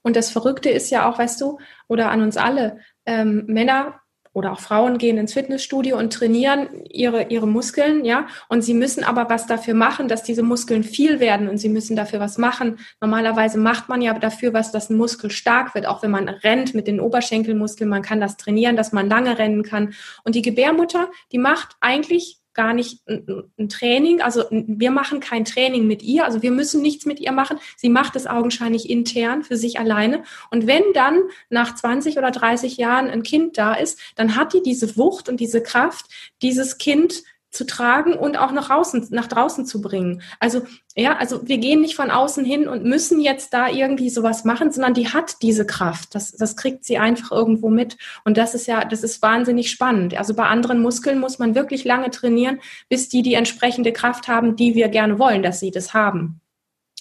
Und 0.03 0.17
das 0.17 0.31
Verrückte 0.31 0.71
ist 0.71 0.91
ja 0.91 1.09
auch, 1.09 1.19
weißt 1.19 1.41
du, 1.41 1.59
oder 1.87 2.11
an 2.11 2.23
uns 2.23 2.37
alle, 2.37 2.79
ähm, 3.07 3.45
Männer 3.47 4.00
oder 4.33 4.53
auch 4.53 4.61
Frauen 4.61 4.99
gehen 4.99 5.19
ins 5.19 5.33
Fitnessstudio 5.33 5.99
und 5.99 6.13
trainieren 6.13 6.69
ihre, 6.89 7.25
ihre 7.29 7.49
Muskeln, 7.49 8.05
ja. 8.05 8.27
Und 8.49 8.63
sie 8.63 8.75
müssen 8.75 9.03
aber 9.03 9.29
was 9.29 9.47
dafür 9.47 9.75
machen, 9.75 10.09
dass 10.09 10.23
diese 10.23 10.43
Muskeln 10.43 10.85
viel 10.85 11.19
werden 11.19 11.49
und 11.49 11.59
sie 11.59 11.69
müssen 11.69 11.97
dafür 11.97 12.21
was 12.21 12.39
machen. 12.39 12.79
Normalerweise 13.01 13.59
macht 13.59 13.89
man 13.89 14.03
ja 14.03 14.17
dafür 14.19 14.53
was, 14.53 14.71
dass 14.71 14.89
ein 14.89 14.97
Muskel 14.97 15.31
stark 15.31 15.75
wird, 15.75 15.87
auch 15.87 16.03
wenn 16.03 16.13
man 16.13 16.29
rennt 16.29 16.75
mit 16.75 16.87
den 16.87 17.01
Oberschenkelmuskeln. 17.01 17.91
Man 17.91 18.03
kann 18.03 18.21
das 18.21 18.37
trainieren, 18.37 18.77
dass 18.77 18.93
man 18.93 19.09
lange 19.09 19.39
rennen 19.39 19.63
kann. 19.63 19.95
Und 20.25 20.35
die 20.35 20.43
Gebärmutter, 20.43 21.11
die 21.33 21.39
macht 21.39 21.77
eigentlich 21.81 22.40
gar 22.55 22.75
nicht 22.75 23.07
ein, 23.07 23.45
ein, 23.59 23.69
Training. 23.69 24.21
Also 24.21 24.45
wir 24.51 24.91
machen 24.91 25.21
kein 25.21 25.45
Training 25.45 25.87
mit 25.87 26.03
ihr. 26.03 26.25
Also 26.25 26.43
wir 26.43 26.51
müssen 26.51 26.83
nichts 26.83 27.07
mit 27.07 27.21
ihr 27.21 27.33
machen. 27.33 27.59
Sie 27.77 27.89
macht 27.89 28.17
es 28.17 28.27
augenscheinlich 28.27 28.91
intern 28.91 29.43
für 29.43 29.57
sich 29.57 29.79
alleine. 29.79 30.25
Und 30.51 30.67
wenn 30.67 30.83
dann 30.95 31.23
nach 31.49 31.75
20 31.75 32.19
oder 32.19 32.31
30 32.31 32.77
Jahren 32.77 33.09
ein 33.09 33.23
Kind 33.23 33.59
da 33.59 33.75
ist, 33.75 33.99
dann 34.17 34.37
hat 34.37 34.53
die 34.53 34.63
diese 34.63 34.97
Wucht 34.97 35.29
und 35.29 35.41
diese 35.41 35.63
Kraft, 35.63 36.07
dieses 36.43 36.79
Kind 36.79 37.23
zu 37.51 37.67
tragen 37.67 38.15
und 38.15 38.39
auch 38.39 38.53
nach 38.53 38.69
draußen, 38.69 39.09
nach 39.11 39.27
draußen 39.27 39.67
zu 39.67 39.81
bringen. 39.81 40.23
Also, 40.39 40.63
ja, 40.95 41.17
also 41.17 41.47
wir 41.49 41.59
gehen 41.59 41.81
nicht 41.81 41.97
von 41.97 42.11
außen 42.11 42.45
hin 42.45 42.69
und 42.69 42.85
müssen 42.85 43.21
jetzt 43.21 43.53
da 43.53 43.69
irgendwie 43.69 44.09
sowas 44.09 44.45
machen, 44.45 44.71
sondern 44.71 44.95
die 44.95 45.09
hat 45.09 45.43
diese 45.43 45.67
Kraft. 45.67 46.15
Das, 46.15 46.31
das 46.33 46.57
kriegt 46.57 46.85
sie 46.85 46.99
einfach 46.99 47.33
irgendwo 47.33 47.69
mit. 47.69 47.97
Und 48.25 48.37
das 48.37 48.55
ist 48.55 48.67
ja, 48.67 48.85
das 48.85 49.03
ist 49.03 49.21
wahnsinnig 49.21 49.71
spannend. 49.71 50.17
Also 50.17 50.35
bei 50.35 50.47
anderen 50.47 50.81
Muskeln 50.81 51.19
muss 51.19 51.41
man 51.41 51.57
wirklich 51.57 51.85
lange 51.85 52.11
trainieren, 52.11 52.61
bis 52.89 53.09
die 53.09 53.23
die 53.23 53.35
entsprechende 53.35 53.93
Kraft 53.93 54.29
haben, 54.29 54.55
die 54.55 54.77
wir 54.77 54.89
gerne 54.89 55.19
wollen, 55.19 55.43
dass 55.43 55.59
sie 55.59 55.73
das 55.73 55.93
haben. 55.93 56.41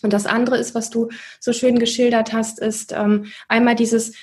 Und 0.02 0.14
das 0.14 0.26
andere 0.26 0.58
ist, 0.58 0.74
was 0.74 0.90
du 0.90 1.10
so 1.40 1.54
schön 1.54 1.78
geschildert 1.78 2.34
hast, 2.34 2.60
ist 2.60 2.92
ähm, 2.92 3.26
einmal 3.48 3.76
dieses, 3.76 4.14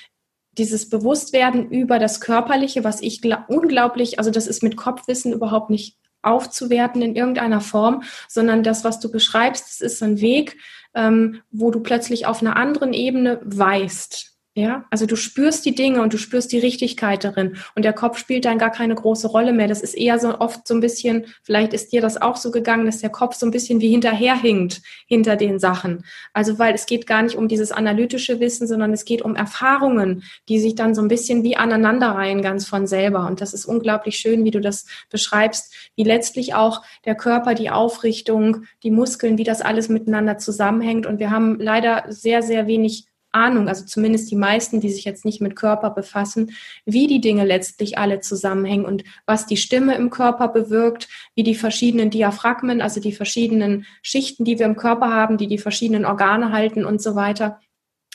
dieses 0.57 0.89
Bewusstwerden 0.89 1.69
über 1.69 1.99
das 1.99 2.19
Körperliche, 2.19 2.83
was 2.83 3.01
ich 3.01 3.21
unglaublich, 3.47 4.19
also 4.19 4.31
das 4.31 4.47
ist 4.47 4.63
mit 4.63 4.75
Kopfwissen 4.75 5.31
überhaupt 5.31 5.69
nicht 5.69 5.95
aufzuwerten 6.21 7.01
in 7.01 7.15
irgendeiner 7.15 7.61
Form, 7.61 8.03
sondern 8.27 8.63
das, 8.63 8.83
was 8.83 8.99
du 8.99 9.11
beschreibst, 9.11 9.81
ist 9.81 10.01
ein 10.03 10.21
Weg, 10.21 10.57
ähm, 10.93 11.41
wo 11.51 11.71
du 11.71 11.81
plötzlich 11.81 12.25
auf 12.25 12.41
einer 12.41 12.55
anderen 12.55 12.93
Ebene 12.93 13.39
weißt. 13.43 14.36
Ja, 14.57 14.85
also 14.89 15.05
du 15.05 15.15
spürst 15.15 15.65
die 15.65 15.75
Dinge 15.75 16.01
und 16.01 16.13
du 16.13 16.17
spürst 16.17 16.51
die 16.51 16.57
Richtigkeit 16.57 17.23
darin 17.23 17.57
und 17.75 17.85
der 17.85 17.93
Kopf 17.93 18.17
spielt 18.17 18.43
dann 18.43 18.57
gar 18.57 18.71
keine 18.71 18.95
große 18.95 19.27
Rolle 19.27 19.53
mehr. 19.53 19.67
Das 19.67 19.81
ist 19.81 19.93
eher 19.93 20.17
so 20.17 20.39
oft 20.39 20.67
so 20.67 20.73
ein 20.73 20.79
bisschen, 20.79 21.27
vielleicht 21.43 21.73
ist 21.73 21.93
dir 21.93 22.01
das 22.01 22.19
auch 22.19 22.37
so 22.37 22.49
gegangen, 22.49 22.87
dass 22.87 22.97
der 22.97 23.11
Kopf 23.11 23.35
so 23.35 23.45
ein 23.45 23.51
bisschen 23.51 23.81
wie 23.81 23.91
hinterherhinkt 23.91 24.81
hinter 25.05 25.35
den 25.35 25.59
Sachen. 25.59 26.05
Also 26.33 26.57
weil 26.57 26.73
es 26.73 26.87
geht 26.87 27.05
gar 27.05 27.21
nicht 27.21 27.35
um 27.35 27.47
dieses 27.47 27.71
analytische 27.71 28.39
Wissen, 28.39 28.65
sondern 28.65 28.93
es 28.93 29.05
geht 29.05 29.21
um 29.21 29.35
Erfahrungen, 29.35 30.23
die 30.49 30.59
sich 30.59 30.73
dann 30.73 30.95
so 30.95 31.03
ein 31.03 31.07
bisschen 31.07 31.43
wie 31.43 31.55
aneinanderreihen 31.55 32.41
ganz 32.41 32.65
von 32.65 32.87
selber. 32.87 33.27
Und 33.27 33.41
das 33.41 33.53
ist 33.53 33.67
unglaublich 33.67 34.17
schön, 34.17 34.43
wie 34.43 34.49
du 34.49 34.59
das 34.59 34.87
beschreibst, 35.11 35.71
wie 35.95 36.03
letztlich 36.03 36.55
auch 36.55 36.81
der 37.05 37.13
Körper, 37.13 37.53
die 37.53 37.69
Aufrichtung, 37.69 38.63
die 38.81 38.89
Muskeln, 38.89 39.37
wie 39.37 39.43
das 39.43 39.61
alles 39.61 39.87
miteinander 39.87 40.39
zusammenhängt. 40.39 41.05
Und 41.05 41.19
wir 41.19 41.29
haben 41.29 41.59
leider 41.59 42.05
sehr, 42.07 42.41
sehr 42.41 42.65
wenig 42.65 43.05
Ahnung, 43.37 43.67
also 43.67 43.85
zumindest 43.85 44.29
die 44.31 44.35
meisten, 44.35 44.81
die 44.81 44.89
sich 44.89 45.05
jetzt 45.05 45.25
nicht 45.25 45.41
mit 45.41 45.55
Körper 45.55 45.89
befassen, 45.89 46.51
wie 46.85 47.07
die 47.07 47.21
Dinge 47.21 47.45
letztlich 47.45 47.97
alle 47.97 48.19
zusammenhängen 48.19 48.85
und 48.85 49.03
was 49.25 49.45
die 49.45 49.57
Stimme 49.57 49.95
im 49.95 50.09
Körper 50.09 50.47
bewirkt, 50.47 51.07
wie 51.35 51.43
die 51.43 51.55
verschiedenen 51.55 52.09
Diaphragmen, 52.09 52.81
also 52.81 52.99
die 52.99 53.13
verschiedenen 53.13 53.85
Schichten, 54.01 54.45
die 54.45 54.59
wir 54.59 54.65
im 54.65 54.75
Körper 54.75 55.11
haben, 55.11 55.37
die 55.37 55.47
die 55.47 55.57
verschiedenen 55.57 56.05
Organe 56.05 56.51
halten 56.51 56.85
und 56.85 57.01
so 57.01 57.15
weiter 57.15 57.59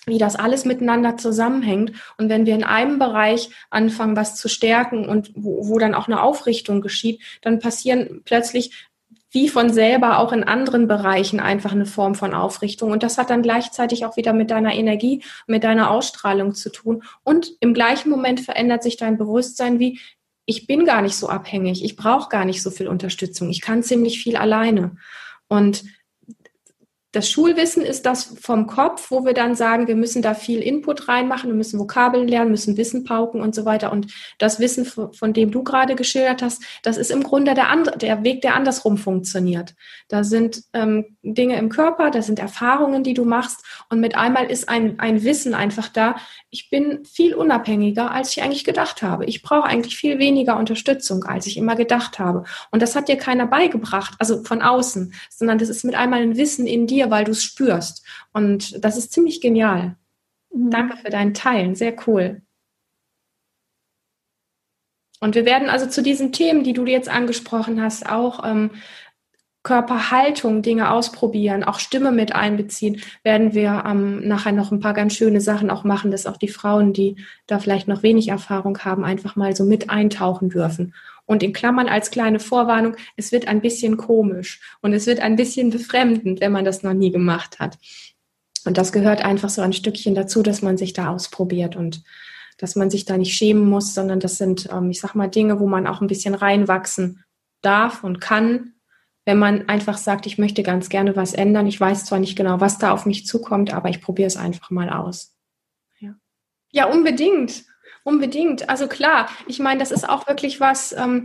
wie 0.06 0.18
das 0.18 0.34
alles 0.34 0.64
miteinander 0.64 1.16
zusammenhängt. 1.16 1.92
Und 2.18 2.28
wenn 2.28 2.44
wir 2.44 2.54
in 2.54 2.64
einem 2.64 2.98
Bereich 2.98 3.50
anfangen, 3.70 4.16
was 4.16 4.34
zu 4.34 4.48
stärken 4.48 5.08
und 5.08 5.30
wo, 5.36 5.68
wo 5.68 5.78
dann 5.78 5.94
auch 5.94 6.08
eine 6.08 6.22
Aufrichtung 6.22 6.80
geschieht, 6.80 7.22
dann 7.40 7.60
passieren 7.60 8.22
plötzlich 8.24 8.88
wie 9.32 9.48
von 9.48 9.72
selber 9.72 10.18
auch 10.18 10.32
in 10.32 10.44
anderen 10.44 10.86
Bereichen 10.86 11.40
einfach 11.40 11.72
eine 11.72 11.86
Form 11.86 12.14
von 12.14 12.34
Aufrichtung. 12.34 12.92
Und 12.92 13.02
das 13.02 13.18
hat 13.18 13.30
dann 13.30 13.42
gleichzeitig 13.42 14.04
auch 14.04 14.16
wieder 14.16 14.34
mit 14.34 14.50
deiner 14.50 14.74
Energie, 14.74 15.24
mit 15.46 15.64
deiner 15.64 15.90
Ausstrahlung 15.90 16.54
zu 16.54 16.70
tun. 16.70 17.02
Und 17.24 17.52
im 17.60 17.72
gleichen 17.74 18.10
Moment 18.10 18.40
verändert 18.40 18.82
sich 18.82 18.98
dein 18.98 19.16
Bewusstsein 19.16 19.78
wie, 19.78 19.98
ich 20.44 20.66
bin 20.66 20.84
gar 20.84 21.02
nicht 21.02 21.16
so 21.16 21.28
abhängig, 21.28 21.84
ich 21.84 21.96
brauche 21.96 22.28
gar 22.28 22.44
nicht 22.44 22.62
so 22.62 22.70
viel 22.70 22.88
Unterstützung, 22.88 23.48
ich 23.48 23.62
kann 23.62 23.82
ziemlich 23.82 24.22
viel 24.22 24.36
alleine. 24.36 24.96
Und 25.48 25.84
das 27.12 27.30
Schulwissen 27.30 27.82
ist 27.82 28.06
das 28.06 28.34
vom 28.40 28.66
Kopf, 28.66 29.10
wo 29.10 29.26
wir 29.26 29.34
dann 29.34 29.54
sagen, 29.54 29.86
wir 29.86 29.96
müssen 29.96 30.22
da 30.22 30.32
viel 30.32 30.60
Input 30.60 31.08
reinmachen, 31.08 31.50
wir 31.50 31.54
müssen 31.54 31.78
Vokabeln 31.78 32.26
lernen, 32.26 32.50
müssen 32.50 32.78
Wissen 32.78 33.04
pauken 33.04 33.42
und 33.42 33.54
so 33.54 33.66
weiter. 33.66 33.92
Und 33.92 34.06
das 34.38 34.60
Wissen, 34.60 34.86
von 34.86 35.32
dem 35.34 35.50
du 35.50 35.62
gerade 35.62 35.94
geschildert 35.94 36.42
hast, 36.42 36.62
das 36.82 36.96
ist 36.96 37.10
im 37.10 37.22
Grunde 37.22 37.52
der, 37.52 37.68
andere, 37.68 37.98
der 37.98 38.24
Weg, 38.24 38.40
der 38.40 38.54
andersrum 38.54 38.96
funktioniert. 38.96 39.74
Da 40.08 40.24
sind 40.24 40.62
ähm, 40.72 41.16
Dinge 41.22 41.58
im 41.58 41.68
Körper, 41.68 42.10
da 42.10 42.22
sind 42.22 42.38
Erfahrungen, 42.38 43.04
die 43.04 43.14
du 43.14 43.26
machst. 43.26 43.62
Und 43.90 44.00
mit 44.00 44.16
einmal 44.16 44.50
ist 44.50 44.70
ein, 44.70 44.98
ein 44.98 45.22
Wissen 45.22 45.52
einfach 45.52 45.88
da. 45.88 46.16
Ich 46.48 46.70
bin 46.70 47.04
viel 47.04 47.34
unabhängiger, 47.34 48.10
als 48.10 48.34
ich 48.34 48.42
eigentlich 48.42 48.64
gedacht 48.64 49.02
habe. 49.02 49.26
Ich 49.26 49.42
brauche 49.42 49.64
eigentlich 49.64 49.96
viel 49.96 50.18
weniger 50.18 50.56
Unterstützung, 50.56 51.24
als 51.24 51.46
ich 51.46 51.58
immer 51.58 51.76
gedacht 51.76 52.18
habe. 52.18 52.44
Und 52.70 52.80
das 52.80 52.96
hat 52.96 53.08
dir 53.08 53.16
keiner 53.16 53.46
beigebracht, 53.46 54.14
also 54.18 54.42
von 54.44 54.62
außen, 54.62 55.12
sondern 55.28 55.58
das 55.58 55.68
ist 55.68 55.84
mit 55.84 55.94
einmal 55.94 56.22
ein 56.22 56.38
Wissen 56.38 56.66
in 56.66 56.86
dir 56.86 57.01
dir, 57.02 57.10
weil 57.10 57.24
du 57.24 57.32
es 57.32 57.42
spürst. 57.42 58.04
Und 58.32 58.84
das 58.84 58.96
ist 58.96 59.12
ziemlich 59.12 59.40
genial. 59.40 59.96
Mhm. 60.52 60.70
Danke 60.70 60.96
für 60.96 61.10
dein 61.10 61.34
Teilen, 61.34 61.74
sehr 61.74 61.94
cool. 62.06 62.42
Und 65.20 65.36
wir 65.36 65.44
werden 65.44 65.68
also 65.68 65.86
zu 65.86 66.02
diesen 66.02 66.32
Themen, 66.32 66.64
die 66.64 66.72
du 66.72 66.84
jetzt 66.84 67.08
angesprochen 67.08 67.80
hast, 67.80 68.08
auch 68.08 68.44
ähm, 68.44 68.72
Körperhaltung, 69.62 70.62
Dinge 70.62 70.90
ausprobieren, 70.90 71.62
auch 71.62 71.78
Stimme 71.78 72.10
mit 72.10 72.34
einbeziehen, 72.34 73.00
werden 73.22 73.54
wir 73.54 73.84
ähm, 73.86 74.26
nachher 74.26 74.50
noch 74.50 74.72
ein 74.72 74.80
paar 74.80 74.94
ganz 74.94 75.14
schöne 75.14 75.40
Sachen 75.40 75.70
auch 75.70 75.84
machen, 75.84 76.10
dass 76.10 76.26
auch 76.26 76.36
die 76.36 76.48
Frauen, 76.48 76.92
die 76.92 77.16
da 77.46 77.60
vielleicht 77.60 77.86
noch 77.86 78.02
wenig 78.02 78.28
Erfahrung 78.28 78.76
haben, 78.80 79.04
einfach 79.04 79.36
mal 79.36 79.54
so 79.54 79.64
mit 79.64 79.90
eintauchen 79.90 80.50
dürfen 80.50 80.94
und 81.26 81.42
in 81.42 81.52
Klammern 81.52 81.88
als 81.88 82.10
kleine 82.10 82.40
Vorwarnung, 82.40 82.96
es 83.16 83.32
wird 83.32 83.48
ein 83.48 83.60
bisschen 83.60 83.96
komisch 83.96 84.60
und 84.80 84.92
es 84.92 85.06
wird 85.06 85.20
ein 85.20 85.36
bisschen 85.36 85.70
befremdend, 85.70 86.40
wenn 86.40 86.52
man 86.52 86.64
das 86.64 86.82
noch 86.82 86.94
nie 86.94 87.10
gemacht 87.10 87.58
hat. 87.60 87.78
Und 88.64 88.78
das 88.78 88.92
gehört 88.92 89.24
einfach 89.24 89.48
so 89.48 89.62
ein 89.62 89.72
Stückchen 89.72 90.14
dazu, 90.14 90.42
dass 90.42 90.62
man 90.62 90.76
sich 90.76 90.92
da 90.92 91.08
ausprobiert 91.08 91.76
und 91.76 92.02
dass 92.58 92.76
man 92.76 92.90
sich 92.90 93.04
da 93.04 93.16
nicht 93.16 93.34
schämen 93.34 93.68
muss, 93.68 93.94
sondern 93.94 94.20
das 94.20 94.38
sind, 94.38 94.68
ähm, 94.70 94.90
ich 94.90 95.00
sag 95.00 95.14
mal, 95.14 95.28
Dinge, 95.28 95.58
wo 95.58 95.66
man 95.66 95.86
auch 95.86 96.00
ein 96.00 96.06
bisschen 96.06 96.34
reinwachsen 96.34 97.24
darf 97.60 98.04
und 98.04 98.20
kann, 98.20 98.74
wenn 99.24 99.38
man 99.38 99.68
einfach 99.68 99.98
sagt, 99.98 100.26
ich 100.26 100.38
möchte 100.38 100.62
ganz 100.62 100.88
gerne 100.88 101.16
was 101.16 101.32
ändern. 101.32 101.66
Ich 101.66 101.80
weiß 101.80 102.04
zwar 102.04 102.18
nicht 102.18 102.36
genau, 102.36 102.60
was 102.60 102.78
da 102.78 102.92
auf 102.92 103.06
mich 103.06 103.26
zukommt, 103.26 103.72
aber 103.72 103.88
ich 103.88 104.00
probiere 104.00 104.26
es 104.26 104.36
einfach 104.36 104.70
mal 104.70 104.90
aus. 104.90 105.36
Ja, 105.98 106.14
ja 106.70 106.86
unbedingt. 106.86 107.64
Unbedingt. 108.04 108.68
Also 108.68 108.88
klar, 108.88 109.28
ich 109.46 109.60
meine, 109.60 109.78
das 109.78 109.92
ist 109.92 110.08
auch 110.08 110.26
wirklich 110.26 110.58
was, 110.58 110.92
ähm, 110.92 111.24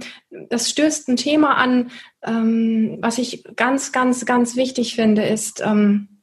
das 0.49 0.69
stößt 0.69 1.09
ein 1.09 1.15
Thema 1.15 1.55
an, 1.55 1.89
ähm, 2.23 2.97
was 3.01 3.17
ich 3.17 3.43
ganz, 3.55 3.91
ganz, 3.91 4.25
ganz 4.25 4.55
wichtig 4.55 4.95
finde, 4.95 5.25
ist, 5.25 5.61
ähm, 5.65 6.16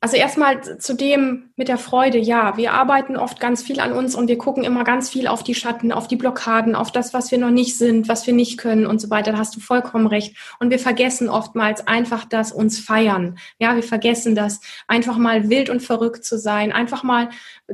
also 0.00 0.16
erstmal 0.16 0.78
zu 0.78 0.94
dem 0.94 1.50
mit 1.56 1.66
der 1.66 1.76
Freude, 1.76 2.18
ja, 2.18 2.56
wir 2.56 2.72
arbeiten 2.72 3.16
oft 3.16 3.40
ganz 3.40 3.64
viel 3.64 3.80
an 3.80 3.92
uns 3.92 4.14
und 4.14 4.28
wir 4.28 4.38
gucken 4.38 4.62
immer 4.62 4.84
ganz 4.84 5.10
viel 5.10 5.26
auf 5.26 5.42
die 5.42 5.56
Schatten, 5.56 5.90
auf 5.90 6.06
die 6.06 6.14
Blockaden, 6.14 6.76
auf 6.76 6.92
das, 6.92 7.12
was 7.12 7.32
wir 7.32 7.38
noch 7.38 7.50
nicht 7.50 7.76
sind, 7.76 8.06
was 8.06 8.24
wir 8.24 8.32
nicht 8.32 8.58
können 8.58 8.86
und 8.86 9.00
so 9.00 9.10
weiter. 9.10 9.32
Da 9.32 9.38
hast 9.38 9.56
du 9.56 9.60
vollkommen 9.60 10.06
recht. 10.06 10.36
Und 10.60 10.70
wir 10.70 10.78
vergessen 10.78 11.28
oftmals 11.28 11.88
einfach 11.88 12.24
das 12.24 12.52
uns 12.52 12.78
feiern. 12.78 13.38
Ja, 13.58 13.74
wir 13.74 13.82
vergessen 13.82 14.36
das, 14.36 14.60
einfach 14.86 15.16
mal 15.16 15.50
wild 15.50 15.68
und 15.68 15.80
verrückt 15.80 16.24
zu 16.24 16.38
sein, 16.38 16.70
einfach 16.70 17.02
mal 17.02 17.30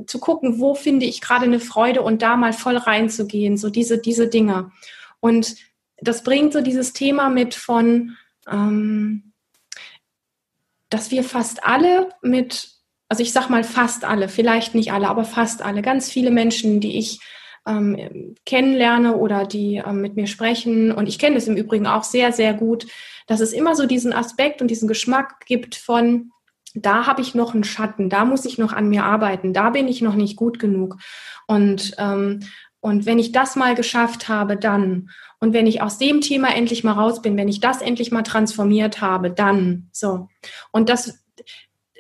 zu 0.07 0.19
gucken, 0.19 0.59
wo 0.59 0.75
finde 0.75 1.05
ich 1.05 1.21
gerade 1.21 1.45
eine 1.45 1.61
Freude 1.61 2.01
und 2.01 2.23
da 2.23 2.37
mal 2.37 2.55
voll 2.55 2.79
reinzugehen, 2.79 3.59
so 3.59 3.69
diese, 3.69 3.99
diese 3.99 4.29
Dinge. 4.29 4.71
Und 5.21 5.57
das 5.99 6.23
bringt 6.23 6.55
so 6.55 6.63
dieses 6.63 6.95
Thema 6.95 7.29
mit 7.29 7.55
von, 7.55 8.17
ähm, 8.51 9.34
dass 10.95 11.11
wir 11.11 11.25
fast 11.25 11.67
alle 11.67 12.09
mit, 12.23 12.69
also 13.09 13.21
ich 13.21 13.33
sag 13.33 13.51
mal 13.51 13.65
fast 13.65 14.05
alle, 14.05 14.29
vielleicht 14.29 14.77
nicht 14.77 14.93
alle, 14.93 15.09
aber 15.09 15.25
fast 15.25 15.61
alle, 15.61 15.83
ganz 15.83 16.09
viele 16.09 16.31
Menschen, 16.31 16.79
die 16.79 16.99
ich 16.99 17.19
ähm, 17.67 18.37
kennenlerne 18.47 19.17
oder 19.17 19.45
die 19.45 19.83
ähm, 19.85 20.01
mit 20.01 20.15
mir 20.15 20.29
sprechen, 20.29 20.93
und 20.93 21.09
ich 21.09 21.19
kenne 21.19 21.35
das 21.35 21.49
im 21.49 21.57
Übrigen 21.57 21.89
auch 21.89 22.05
sehr, 22.05 22.31
sehr 22.31 22.55
gut, 22.55 22.87
dass 23.27 23.41
es 23.41 23.53
immer 23.53 23.75
so 23.75 23.87
diesen 23.87 24.13
Aspekt 24.13 24.63
und 24.63 24.69
diesen 24.69 24.87
Geschmack 24.87 25.47
gibt 25.47 25.75
von, 25.75 26.31
da 26.75 27.07
habe 27.09 27.23
ich 27.23 27.35
noch 27.35 27.55
einen 27.55 27.65
Schatten, 27.65 28.09
da 28.09 28.25
muss 28.25 28.45
ich 28.45 28.57
noch 28.57 28.73
an 28.73 28.89
mir 28.89 29.03
arbeiten, 29.03 29.53
da 29.53 29.71
bin 29.71 29.89
ich 29.89 30.01
noch 30.01 30.15
nicht 30.15 30.37
gut 30.37 30.61
genug. 30.61 30.99
Und, 31.49 31.97
ähm, 31.99 32.39
und 32.79 33.05
wenn 33.05 33.19
ich 33.19 33.33
das 33.33 33.57
mal 33.57 33.75
geschafft 33.75 34.29
habe, 34.29 34.57
dann. 34.57 35.11
Und 35.45 35.53
wenn 35.53 35.67
ich 35.67 35.83
aus 35.83 35.99
dem 35.99 36.23
Thema 36.23 36.57
endlich 36.57 36.85
mal 36.85 36.95
raus 36.95 37.21
bin, 37.21 37.37
wenn 37.37 37.49
ich 37.49 37.61
das 37.61 37.83
endlich 37.83 38.11
mal 38.11 38.23
transformiert 38.23 39.03
habe, 39.03 39.31
dann 39.31 39.91
so. 39.93 40.31
Und 40.73 40.89
das, 40.89 41.23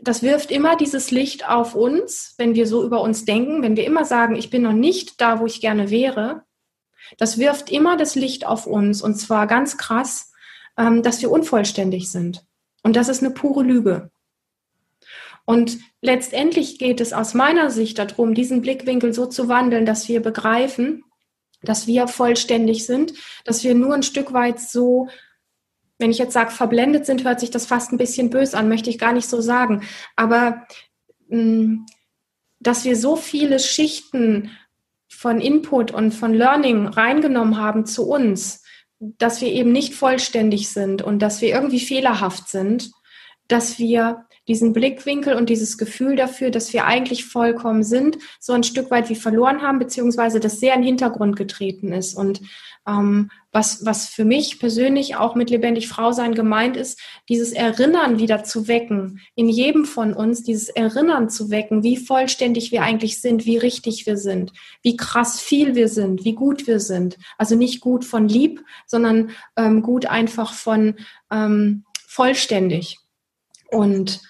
das 0.00 0.22
wirft 0.22 0.50
immer 0.50 0.76
dieses 0.76 1.10
Licht 1.10 1.46
auf 1.46 1.74
uns, 1.74 2.36
wenn 2.38 2.54
wir 2.54 2.66
so 2.66 2.82
über 2.82 3.02
uns 3.02 3.26
denken, 3.26 3.62
wenn 3.62 3.76
wir 3.76 3.84
immer 3.84 4.06
sagen, 4.06 4.34
ich 4.34 4.48
bin 4.48 4.62
noch 4.62 4.72
nicht 4.72 5.20
da, 5.20 5.40
wo 5.40 5.44
ich 5.44 5.60
gerne 5.60 5.90
wäre. 5.90 6.44
Das 7.18 7.36
wirft 7.36 7.70
immer 7.70 7.98
das 7.98 8.14
Licht 8.14 8.46
auf 8.46 8.66
uns 8.66 9.02
und 9.02 9.16
zwar 9.16 9.46
ganz 9.46 9.76
krass, 9.76 10.32
ähm, 10.78 11.02
dass 11.02 11.20
wir 11.20 11.30
unvollständig 11.30 12.10
sind. 12.10 12.46
Und 12.82 12.96
das 12.96 13.10
ist 13.10 13.22
eine 13.22 13.34
pure 13.34 13.62
Lüge. 13.62 14.10
Und 15.44 15.80
letztendlich 16.00 16.78
geht 16.78 17.02
es 17.02 17.12
aus 17.12 17.34
meiner 17.34 17.68
Sicht 17.70 17.98
darum, 17.98 18.32
diesen 18.32 18.62
Blickwinkel 18.62 19.12
so 19.12 19.26
zu 19.26 19.48
wandeln, 19.48 19.84
dass 19.84 20.08
wir 20.08 20.22
begreifen, 20.22 21.03
dass 21.64 21.86
wir 21.86 22.08
vollständig 22.08 22.86
sind, 22.86 23.14
dass 23.44 23.64
wir 23.64 23.74
nur 23.74 23.94
ein 23.94 24.02
Stück 24.02 24.32
weit 24.32 24.60
so, 24.60 25.08
wenn 25.98 26.10
ich 26.10 26.18
jetzt 26.18 26.32
sage, 26.32 26.50
verblendet 26.50 27.06
sind, 27.06 27.24
hört 27.24 27.40
sich 27.40 27.50
das 27.50 27.66
fast 27.66 27.92
ein 27.92 27.98
bisschen 27.98 28.30
bös 28.30 28.54
an, 28.54 28.68
möchte 28.68 28.90
ich 28.90 28.98
gar 28.98 29.12
nicht 29.12 29.28
so 29.28 29.40
sagen. 29.40 29.82
Aber 30.16 30.66
mm, 31.28 31.86
dass 32.60 32.84
wir 32.84 32.96
so 32.96 33.16
viele 33.16 33.58
Schichten 33.58 34.50
von 35.08 35.40
Input 35.40 35.90
und 35.90 36.12
von 36.12 36.34
Learning 36.34 36.86
reingenommen 36.86 37.58
haben 37.58 37.86
zu 37.86 38.08
uns, 38.08 38.62
dass 38.98 39.40
wir 39.40 39.48
eben 39.48 39.72
nicht 39.72 39.94
vollständig 39.94 40.70
sind 40.70 41.02
und 41.02 41.20
dass 41.20 41.40
wir 41.40 41.48
irgendwie 41.48 41.80
fehlerhaft 41.80 42.48
sind, 42.48 42.90
dass 43.48 43.78
wir 43.78 44.23
diesen 44.48 44.72
Blickwinkel 44.72 45.34
und 45.34 45.48
dieses 45.48 45.78
Gefühl 45.78 46.16
dafür, 46.16 46.50
dass 46.50 46.72
wir 46.72 46.84
eigentlich 46.84 47.24
vollkommen 47.24 47.82
sind, 47.82 48.18
so 48.40 48.52
ein 48.52 48.62
Stück 48.62 48.90
weit 48.90 49.08
wie 49.08 49.14
verloren 49.14 49.62
haben, 49.62 49.78
beziehungsweise 49.78 50.40
das 50.40 50.60
sehr 50.60 50.74
in 50.74 50.80
den 50.80 50.88
Hintergrund 50.88 51.36
getreten 51.36 51.92
ist. 51.92 52.14
Und 52.14 52.40
ähm, 52.86 53.30
was, 53.52 53.86
was 53.86 54.08
für 54.08 54.24
mich 54.24 54.58
persönlich 54.58 55.16
auch 55.16 55.34
mit 55.34 55.48
lebendig 55.48 55.88
Frau 55.88 56.12
sein 56.12 56.34
gemeint 56.34 56.76
ist, 56.76 57.00
dieses 57.28 57.52
Erinnern 57.52 58.18
wieder 58.18 58.44
zu 58.44 58.68
wecken, 58.68 59.20
in 59.36 59.48
jedem 59.48 59.84
von 59.84 60.12
uns 60.12 60.42
dieses 60.42 60.68
Erinnern 60.68 61.30
zu 61.30 61.50
wecken, 61.50 61.82
wie 61.82 61.96
vollständig 61.96 62.72
wir 62.72 62.82
eigentlich 62.82 63.20
sind, 63.20 63.46
wie 63.46 63.56
richtig 63.56 64.06
wir 64.06 64.16
sind, 64.16 64.52
wie 64.82 64.96
krass 64.96 65.40
viel 65.40 65.74
wir 65.74 65.88
sind, 65.88 66.24
wie 66.24 66.34
gut 66.34 66.66
wir 66.66 66.80
sind. 66.80 67.16
Also 67.38 67.54
nicht 67.54 67.80
gut 67.80 68.04
von 68.04 68.28
lieb, 68.28 68.62
sondern 68.86 69.30
ähm, 69.56 69.82
gut 69.82 70.06
einfach 70.06 70.52
von 70.52 70.96
ähm, 71.30 71.84
vollständig. 72.06 72.98
Und 73.70 74.20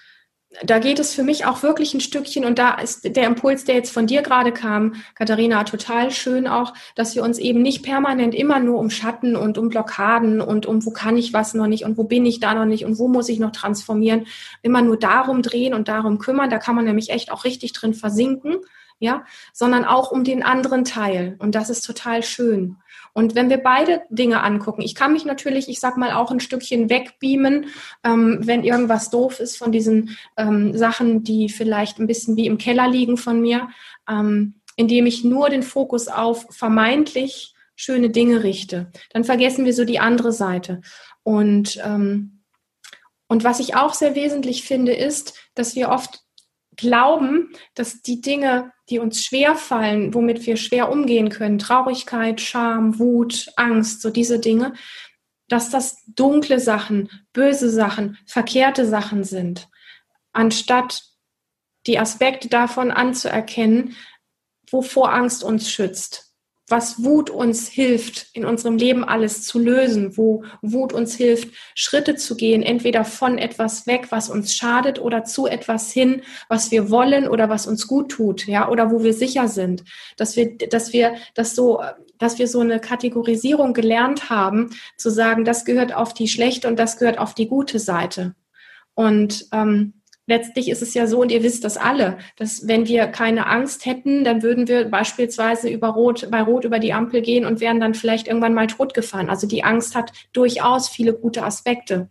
da 0.63 0.79
geht 0.79 0.99
es 0.99 1.13
für 1.13 1.23
mich 1.23 1.45
auch 1.45 1.63
wirklich 1.63 1.93
ein 1.93 2.01
Stückchen 2.01 2.45
und 2.45 2.59
da 2.59 2.75
ist 2.75 3.15
der 3.15 3.27
Impuls, 3.27 3.65
der 3.65 3.75
jetzt 3.75 3.91
von 3.91 4.07
dir 4.07 4.21
gerade 4.21 4.51
kam, 4.51 4.95
Katharina, 5.15 5.63
total 5.63 6.11
schön 6.11 6.47
auch, 6.47 6.73
dass 6.95 7.15
wir 7.15 7.23
uns 7.23 7.39
eben 7.39 7.61
nicht 7.61 7.83
permanent 7.83 8.33
immer 8.35 8.59
nur 8.59 8.79
um 8.79 8.89
Schatten 8.89 9.35
und 9.35 9.57
um 9.57 9.69
Blockaden 9.69 10.41
und 10.41 10.65
um 10.65 10.85
wo 10.85 10.91
kann 10.91 11.17
ich 11.17 11.33
was 11.33 11.53
noch 11.53 11.67
nicht 11.67 11.83
und 11.83 11.97
wo 11.97 12.03
bin 12.03 12.25
ich 12.25 12.39
da 12.39 12.53
noch 12.53 12.65
nicht 12.65 12.85
und 12.85 12.99
wo 12.99 13.07
muss 13.07 13.29
ich 13.29 13.39
noch 13.39 13.51
transformieren, 13.51 14.27
immer 14.61 14.81
nur 14.81 14.97
darum 14.97 15.41
drehen 15.41 15.73
und 15.73 15.87
darum 15.87 16.19
kümmern. 16.19 16.49
Da 16.49 16.57
kann 16.57 16.75
man 16.75 16.85
nämlich 16.85 17.09
echt 17.09 17.31
auch 17.31 17.43
richtig 17.43 17.73
drin 17.73 17.93
versinken, 17.93 18.57
ja, 18.99 19.25
sondern 19.53 19.85
auch 19.85 20.11
um 20.11 20.23
den 20.23 20.43
anderen 20.43 20.85
Teil 20.85 21.35
und 21.39 21.55
das 21.55 21.69
ist 21.69 21.81
total 21.81 22.23
schön. 22.23 22.77
Und 23.17 23.33
wenn 23.33 23.49
wir 23.49 23.59
beide 23.59 24.01
Dinge 24.09 24.43
angucken, 24.43 24.81
ich 24.81 24.93
kann 24.93 25.13
mich 25.13 25.23
natürlich, 25.23 25.69
ich 25.69 25.79
sag 25.79 25.95
mal, 25.95 26.11
auch 26.11 26.31
ein 26.31 26.41
Stückchen 26.41 26.89
wegbeamen, 26.89 27.67
ähm, 28.03 28.39
wenn 28.41 28.65
irgendwas 28.65 29.09
doof 29.09 29.39
ist 29.39 29.55
von 29.55 29.71
diesen 29.71 30.17
ähm, 30.35 30.77
Sachen, 30.77 31.23
die 31.23 31.47
vielleicht 31.47 31.97
ein 31.97 32.07
bisschen 32.07 32.35
wie 32.35 32.45
im 32.45 32.57
Keller 32.57 32.89
liegen 32.89 33.15
von 33.15 33.39
mir, 33.39 33.69
ähm, 34.09 34.55
indem 34.75 35.05
ich 35.05 35.23
nur 35.23 35.49
den 35.49 35.63
Fokus 35.63 36.09
auf 36.09 36.45
vermeintlich 36.49 37.55
schöne 37.77 38.09
Dinge 38.09 38.43
richte. 38.43 38.91
Dann 39.11 39.23
vergessen 39.23 39.63
wir 39.63 39.73
so 39.73 39.85
die 39.85 39.99
andere 39.99 40.33
Seite. 40.33 40.81
Und, 41.23 41.81
ähm, 41.85 42.41
und 43.29 43.45
was 43.45 43.61
ich 43.61 43.77
auch 43.77 43.93
sehr 43.93 44.15
wesentlich 44.15 44.63
finde, 44.63 44.91
ist, 44.91 45.39
dass 45.53 45.73
wir 45.73 45.87
oft 45.87 46.24
glauben, 46.75 47.53
dass 47.73 48.01
die 48.01 48.21
Dinge, 48.21 48.71
die 48.89 48.99
uns 48.99 49.23
schwer 49.23 49.55
fallen, 49.55 50.13
womit 50.13 50.45
wir 50.45 50.57
schwer 50.57 50.91
umgehen 50.91 51.29
können, 51.29 51.57
Traurigkeit, 51.57 52.41
Scham, 52.41 52.99
Wut, 52.99 53.47
Angst, 53.55 54.01
so 54.01 54.09
diese 54.09 54.39
Dinge, 54.39 54.73
dass 55.47 55.69
das 55.69 56.03
dunkle 56.07 56.59
Sachen, 56.59 57.09
böse 57.33 57.69
Sachen, 57.69 58.17
verkehrte 58.25 58.85
Sachen 58.85 59.23
sind, 59.23 59.67
anstatt 60.33 61.03
die 61.87 61.99
Aspekte 61.99 62.49
davon 62.49 62.91
anzuerkennen, 62.91 63.95
wovor 64.69 65.13
Angst 65.13 65.43
uns 65.43 65.69
schützt 65.69 66.24
was 66.67 67.03
Wut 67.03 67.29
uns 67.29 67.67
hilft, 67.67 68.27
in 68.33 68.43
unserem 68.43 68.77
Leben 68.77 69.03
alles 69.03 69.43
zu 69.43 69.59
lösen, 69.59 70.17
wo 70.17 70.43
Wut 70.61 70.93
uns 70.93 71.15
hilft, 71.15 71.53
Schritte 71.75 72.15
zu 72.15 72.35
gehen, 72.35 72.63
entweder 72.63 73.05
von 73.05 73.37
etwas 73.37 73.85
weg, 73.85 74.07
was 74.09 74.29
uns 74.29 74.55
schadet, 74.55 74.99
oder 74.99 75.23
zu 75.23 75.45
etwas 75.45 75.91
hin, 75.91 76.21
was 76.49 76.71
wir 76.71 76.89
wollen 76.89 77.27
oder 77.27 77.49
was 77.49 77.67
uns 77.67 77.87
gut 77.87 78.09
tut, 78.11 78.47
ja, 78.47 78.69
oder 78.69 78.91
wo 78.91 79.03
wir 79.03 79.13
sicher 79.13 79.47
sind, 79.47 79.83
dass 80.17 80.35
wir, 80.35 80.57
dass 80.57 80.91
wir 80.91 81.15
das 81.35 81.55
so, 81.55 81.81
dass 82.17 82.39
wir 82.39 82.47
so 82.47 82.61
eine 82.61 82.79
Kategorisierung 82.79 83.73
gelernt 83.73 84.29
haben, 84.29 84.71
zu 84.97 85.11
sagen, 85.11 85.45
das 85.45 85.65
gehört 85.65 85.93
auf 85.93 86.13
die 86.13 86.27
schlechte 86.27 86.67
und 86.67 86.79
das 86.79 86.97
gehört 86.97 87.19
auf 87.19 87.33
die 87.35 87.47
gute 87.47 87.77
Seite. 87.77 88.35
Und 88.95 89.47
ähm, 89.51 89.94
letztlich 90.27 90.69
ist 90.69 90.81
es 90.81 90.93
ja 90.93 91.07
so, 91.07 91.21
und 91.21 91.31
ihr 91.31 91.43
wisst 91.43 91.63
das 91.63 91.77
alle, 91.77 92.17
dass 92.35 92.67
wenn 92.67 92.87
wir 92.87 93.07
keine 93.07 93.47
Angst 93.47 93.85
hätten, 93.85 94.23
dann 94.23 94.41
würden 94.41 94.67
wir 94.67 94.85
beispielsweise 94.85 95.69
über 95.69 95.89
Rot, 95.89 96.29
bei 96.31 96.41
Rot 96.41 96.65
über 96.65 96.79
die 96.79 96.93
Ampel 96.93 97.21
gehen 97.21 97.45
und 97.45 97.59
wären 97.59 97.79
dann 97.79 97.93
vielleicht 97.93 98.27
irgendwann 98.27 98.53
mal 98.53 98.67
tot 98.67 98.93
gefahren. 98.93 99.29
Also 99.29 99.47
die 99.47 99.63
Angst 99.63 99.95
hat 99.95 100.11
durchaus 100.33 100.89
viele 100.89 101.13
gute 101.13 101.43
Aspekte. 101.43 102.09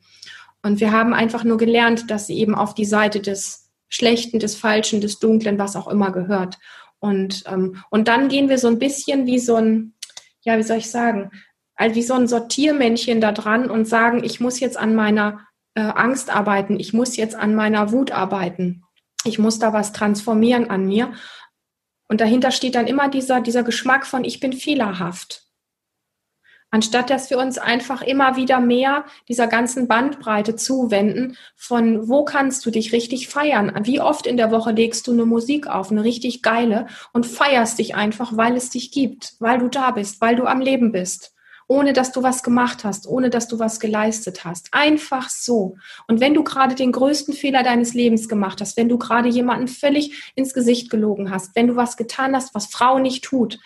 Und 0.63 0.81
wir 0.81 0.93
haben 0.93 1.13
einfach 1.13 1.45
nur 1.45 1.59
gelernt, 1.59 2.11
dass 2.11 2.27
sie 2.27 2.39
eben 2.39 2.55
auf 2.55 2.75
die 2.75 2.87
Seite 2.87 3.21
des 3.21 3.71
Schlechten, 3.89 4.39
des 4.39 4.57
Falschen, 4.57 5.01
des 5.01 5.19
Dunklen, 5.19 5.59
was 5.59 5.77
auch 5.77 5.89
immer 5.89 6.11
gehört. 6.11 6.59
Und, 7.01 7.45
ähm, 7.47 7.83
und 7.91 8.09
dann 8.09 8.29
gehen 8.29 8.49
wir 8.49 8.59
so 8.59 8.69
ein 8.69 8.79
bisschen 8.79 9.27
wie 9.27 9.39
so 9.39 9.57
ein, 9.57 9.93
ja, 10.41 10.57
wie 10.57 10.63
soll 10.63 10.79
ich 10.79 10.91
sagen, 10.91 11.31
also 11.77 11.97
wie 11.97 12.03
so 12.03 12.15
ein 12.15 12.29
Sortiermännchen 12.29 13.21
da 13.21 13.33
dran 13.33 13.69
und 13.69 13.87
sagen, 13.87 14.25
ich 14.25 14.41
muss 14.41 14.61
jetzt 14.61 14.79
an 14.79 14.95
meiner 14.95 15.41
äh, 15.75 15.81
Angst 15.81 16.31
arbeiten, 16.31 16.79
ich 16.79 16.93
muss 16.93 17.17
jetzt 17.17 17.35
an 17.35 17.55
meiner 17.55 17.93
Wut 17.93 18.13
arbeiten, 18.13 18.85
ich 19.25 19.39
muss 19.39 19.59
da 19.59 19.73
was 19.73 19.93
transformieren 19.93 20.71
an 20.71 20.87
mir. 20.87 21.13
Und 22.09 22.21
dahinter 22.21 22.51
steht 22.51 22.75
dann 22.75 22.87
immer 22.87 23.09
dieser, 23.09 23.41
dieser 23.41 23.63
Geschmack 23.63 24.07
von, 24.07 24.25
ich 24.25 24.39
bin 24.39 24.53
fehlerhaft. 24.53 25.43
Anstatt 26.71 27.09
dass 27.09 27.31
wir 27.31 27.39
uns 27.39 27.57
einfach 27.57 28.03
immer 28.03 28.35
wieder 28.35 28.59
mehr 28.59 29.05
dieser 29.29 29.47
ganzen 29.47 29.87
Bandbreite 29.87 30.57
zuwenden, 30.57 31.37
von 31.55 32.09
wo 32.09 32.25
kannst 32.25 32.67
du 32.67 32.71
dich 32.73 32.93
richtig 32.93 33.29
feiern? 33.29 33.73
Wie 33.85 34.01
oft 34.01 34.27
in 34.27 34.37
der 34.37 34.51
Woche 34.51 34.73
legst 34.73 35.07
du 35.07 35.13
eine 35.13 35.25
Musik 35.25 35.69
auf, 35.69 35.93
eine 35.93 36.03
richtig 36.03 36.43
geile, 36.43 36.89
und 37.13 37.27
feierst 37.27 37.79
dich 37.79 37.95
einfach, 37.95 38.37
weil 38.37 38.57
es 38.57 38.71
dich 38.71 38.91
gibt, 38.91 39.35
weil 39.39 39.59
du 39.59 39.69
da 39.69 39.93
bist, 39.93 40.21
weil 40.21 40.35
du 40.35 40.47
am 40.47 40.61
Leben 40.61 40.91
bist 40.91 41.34
ohne 41.67 41.93
dass 41.93 42.13
du 42.13 42.23
was 42.23 42.43
gemacht 42.43 42.85
hast, 42.85 43.07
ohne 43.07 43.31
dass 43.31 43.49
du 43.49 43.59
was 43.59 43.81
geleistet 43.81 44.45
hast. 44.45 44.69
Einfach 44.73 45.29
so. 45.29 45.77
Und 46.07 46.21
wenn 46.21 46.35
du 46.35 46.45
gerade 46.45 46.75
den 46.75 46.93
größten 46.93 47.35
Fehler 47.35 47.63
deines 47.63 47.95
Lebens 47.95 48.29
gemacht 48.29 48.61
hast, 48.61 48.77
wenn 48.77 48.89
du 48.89 48.99
gerade 48.99 49.29
jemanden 49.29 49.69
völlig 49.69 50.33
ins 50.35 50.55
Gesicht 50.55 50.91
gelogen 50.91 51.31
hast, 51.31 51.55
wenn 51.57 51.67
du 51.67 51.77
was 51.77 51.97
getan 51.97 52.35
hast, 52.35 52.55
was 52.55 52.67
Frau 52.67 52.99
nicht 52.99 53.25
tut, 53.25 53.59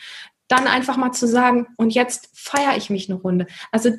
dann 0.48 0.66
einfach 0.66 0.96
mal 0.96 1.12
zu 1.12 1.28
sagen, 1.28 1.66
und 1.76 1.94
jetzt 1.94 2.30
feiere 2.32 2.76
ich 2.76 2.88
mich 2.88 3.08
eine 3.08 3.20
Runde. 3.20 3.46
Also 3.70 3.90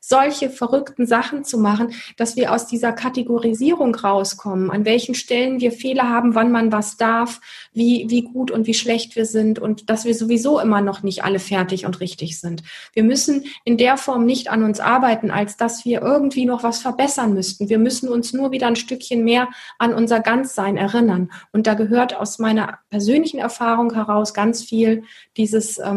solche 0.00 0.50
verrückten 0.50 1.06
Sachen 1.06 1.44
zu 1.44 1.58
machen, 1.58 1.92
dass 2.16 2.36
wir 2.36 2.52
aus 2.52 2.66
dieser 2.66 2.92
Kategorisierung 2.92 3.94
rauskommen, 3.94 4.70
an 4.70 4.84
welchen 4.84 5.16
Stellen 5.16 5.60
wir 5.60 5.72
Fehler 5.72 6.08
haben, 6.08 6.36
wann 6.36 6.52
man 6.52 6.70
was 6.70 6.96
darf, 6.96 7.40
wie, 7.72 8.06
wie 8.08 8.22
gut 8.22 8.52
und 8.52 8.66
wie 8.68 8.74
schlecht 8.74 9.16
wir 9.16 9.26
sind 9.26 9.58
und 9.58 9.90
dass 9.90 10.04
wir 10.04 10.14
sowieso 10.14 10.60
immer 10.60 10.80
noch 10.80 11.02
nicht 11.02 11.24
alle 11.24 11.40
fertig 11.40 11.86
und 11.86 12.00
richtig 12.00 12.40
sind. 12.40 12.62
Wir 12.92 13.02
müssen 13.02 13.44
in 13.64 13.76
der 13.76 13.96
Form 13.96 14.24
nicht 14.24 14.48
an 14.48 14.62
uns 14.62 14.78
arbeiten, 14.78 15.32
als 15.32 15.56
dass 15.56 15.84
wir 15.84 16.02
irgendwie 16.02 16.46
noch 16.46 16.62
was 16.62 16.78
verbessern 16.78 17.34
müssten. 17.34 17.68
Wir 17.68 17.78
müssen 17.78 18.08
uns 18.08 18.32
nur 18.32 18.52
wieder 18.52 18.68
ein 18.68 18.76
Stückchen 18.76 19.24
mehr 19.24 19.48
an 19.78 19.92
unser 19.92 20.20
Ganzsein 20.20 20.76
erinnern. 20.76 21.32
Und 21.50 21.66
da 21.66 21.74
gehört 21.74 22.14
aus 22.14 22.38
meiner 22.38 22.78
persönlichen 22.90 23.38
Erfahrung 23.38 23.92
heraus 23.94 24.34
ganz 24.34 24.62
viel 24.62 25.02
dieses 25.36 25.78
ähm, 25.78 25.95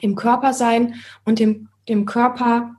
im 0.00 0.14
Körper 0.14 0.52
sein 0.52 0.94
und 1.24 1.38
dem, 1.38 1.68
dem 1.88 2.06
Körper 2.06 2.76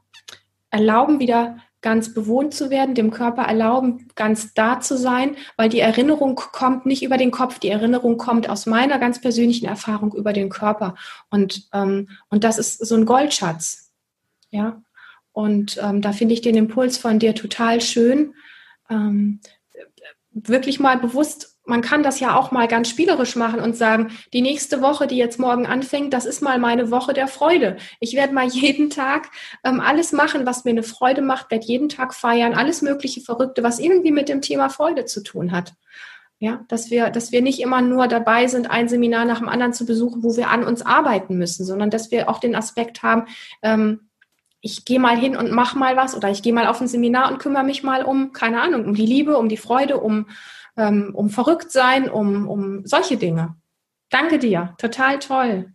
erlauben, 0.69 1.19
wieder 1.19 1.57
ganz 1.81 2.13
bewohnt 2.13 2.53
zu 2.53 2.69
werden, 2.69 2.93
dem 2.93 3.09
Körper 3.09 3.43
erlauben, 3.43 4.09
ganz 4.15 4.53
da 4.53 4.81
zu 4.81 4.97
sein, 4.97 5.37
weil 5.55 5.69
die 5.69 5.79
Erinnerung 5.79 6.35
kommt 6.35 6.85
nicht 6.85 7.03
über 7.03 7.17
den 7.17 7.31
Kopf, 7.31 7.59
die 7.59 7.69
Erinnerung 7.69 8.17
kommt 8.17 8.49
aus 8.49 8.65
meiner 8.65 8.99
ganz 8.99 9.21
persönlichen 9.21 9.65
Erfahrung 9.65 10.13
über 10.13 10.33
den 10.33 10.49
Körper. 10.49 10.95
Und, 11.29 11.69
ähm, 11.73 12.09
und 12.29 12.43
das 12.43 12.57
ist 12.57 12.85
so 12.85 12.95
ein 12.95 13.05
Goldschatz. 13.05 13.93
Ja. 14.51 14.81
Und 15.31 15.79
ähm, 15.81 16.01
da 16.01 16.11
finde 16.11 16.33
ich 16.33 16.41
den 16.41 16.55
Impuls 16.55 16.97
von 16.97 17.19
dir 17.19 17.33
total 17.33 17.79
schön. 17.79 18.33
Ähm, 18.89 19.39
wirklich 20.31 20.79
mal 20.79 20.97
bewusst 20.97 21.58
man 21.69 21.81
kann 21.81 22.03
das 22.03 22.19
ja 22.19 22.35
auch 22.35 22.51
mal 22.51 22.67
ganz 22.67 22.89
spielerisch 22.89 23.35
machen 23.35 23.61
und 23.61 23.77
sagen, 23.77 24.09
die 24.33 24.41
nächste 24.41 24.81
Woche, 24.81 25.07
die 25.07 25.17
jetzt 25.17 25.39
morgen 25.39 25.67
anfängt, 25.67 26.13
das 26.13 26.25
ist 26.25 26.41
mal 26.41 26.57
meine 26.57 26.89
Woche 26.91 27.13
der 27.13 27.27
Freude. 27.27 27.77
Ich 27.99 28.15
werde 28.15 28.33
mal 28.33 28.47
jeden 28.49 28.89
Tag 28.89 29.29
ähm, 29.63 29.79
alles 29.79 30.11
machen, 30.11 30.45
was 30.45 30.65
mir 30.65 30.71
eine 30.71 30.83
Freude 30.83 31.21
macht, 31.21 31.51
werde 31.51 31.65
jeden 31.65 31.87
Tag 31.87 32.13
feiern, 32.13 32.55
alles 32.55 32.81
mögliche 32.81 33.21
Verrückte, 33.21 33.63
was 33.63 33.79
irgendwie 33.79 34.11
mit 34.11 34.27
dem 34.27 34.41
Thema 34.41 34.69
Freude 34.69 35.05
zu 35.05 35.21
tun 35.21 35.51
hat. 35.51 35.73
Ja, 36.41 36.63
dass 36.69 36.89
wir, 36.89 37.09
dass 37.09 37.33
wir 37.33 37.41
nicht 37.41 37.59
immer 37.59 37.81
nur 37.81 38.07
dabei 38.07 38.47
sind, 38.47 38.71
ein 38.71 38.87
Seminar 38.87 39.25
nach 39.25 39.39
dem 39.39 39.49
anderen 39.49 39.73
zu 39.73 39.85
besuchen, 39.85 40.23
wo 40.23 40.37
wir 40.37 40.49
an 40.49 40.63
uns 40.63 40.81
arbeiten 40.81 41.37
müssen, 41.37 41.65
sondern 41.65 41.89
dass 41.89 42.11
wir 42.11 42.29
auch 42.29 42.39
den 42.39 42.55
Aspekt 42.55 43.03
haben, 43.03 43.25
ähm, 43.61 44.09
ich 44.61 44.85
gehe 44.85 44.99
mal 44.99 45.17
hin 45.17 45.37
und 45.37 45.51
mach 45.51 45.75
mal 45.75 45.95
was 45.95 46.15
oder 46.15 46.29
ich 46.29 46.41
gehe 46.41 46.53
mal 46.53 46.67
auf 46.67 46.81
ein 46.81 46.87
Seminar 46.87 47.31
und 47.31 47.39
kümmere 47.39 47.63
mich 47.63 47.83
mal 47.83 48.03
um, 48.03 48.33
keine 48.33 48.61
Ahnung, 48.61 48.85
um 48.85 48.93
die 48.93 49.05
Liebe, 49.05 49.37
um 49.37 49.47
die 49.47 49.57
Freude, 49.57 49.97
um 49.97 50.25
ähm, 50.77 51.11
um 51.13 51.29
verrückt 51.29 51.71
sein, 51.71 52.09
um, 52.09 52.47
um 52.47 52.85
solche 52.85 53.17
Dinge. 53.17 53.55
Danke 54.09 54.39
dir, 54.39 54.75
total 54.77 55.19
toll. 55.19 55.73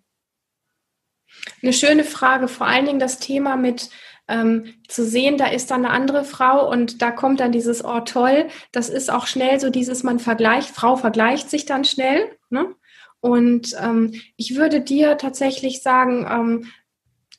Eine 1.63 1.73
schöne 1.73 2.05
Frage, 2.05 2.49
vor 2.49 2.67
allen 2.67 2.87
Dingen 2.87 2.99
das 2.99 3.19
Thema 3.19 3.57
mit 3.57 3.91
ähm, 4.29 4.75
zu 4.89 5.05
sehen, 5.05 5.37
da 5.37 5.47
ist 5.47 5.71
dann 5.71 5.85
eine 5.85 5.95
andere 5.95 6.25
Frau 6.25 6.71
und 6.71 7.03
da 7.03 7.11
kommt 7.11 7.41
dann 7.41 7.53
dieses 7.53 7.85
Oh 7.85 8.01
toll, 8.01 8.49
das 8.73 8.89
ist 8.89 9.11
auch 9.11 9.27
schnell 9.27 9.61
so 9.61 9.71
dieses, 9.71 10.03
man 10.03 10.19
vergleicht, 10.19 10.71
Frau 10.71 10.97
vergleicht 10.97 11.51
sich 11.51 11.67
dann 11.67 11.85
schnell. 11.85 12.37
Ne? 12.49 12.75
Und 13.21 13.77
ähm, 13.81 14.21
ich 14.37 14.57
würde 14.57 14.81
dir 14.81 15.19
tatsächlich 15.19 15.83
sagen, 15.83 16.27
ähm, 16.31 16.67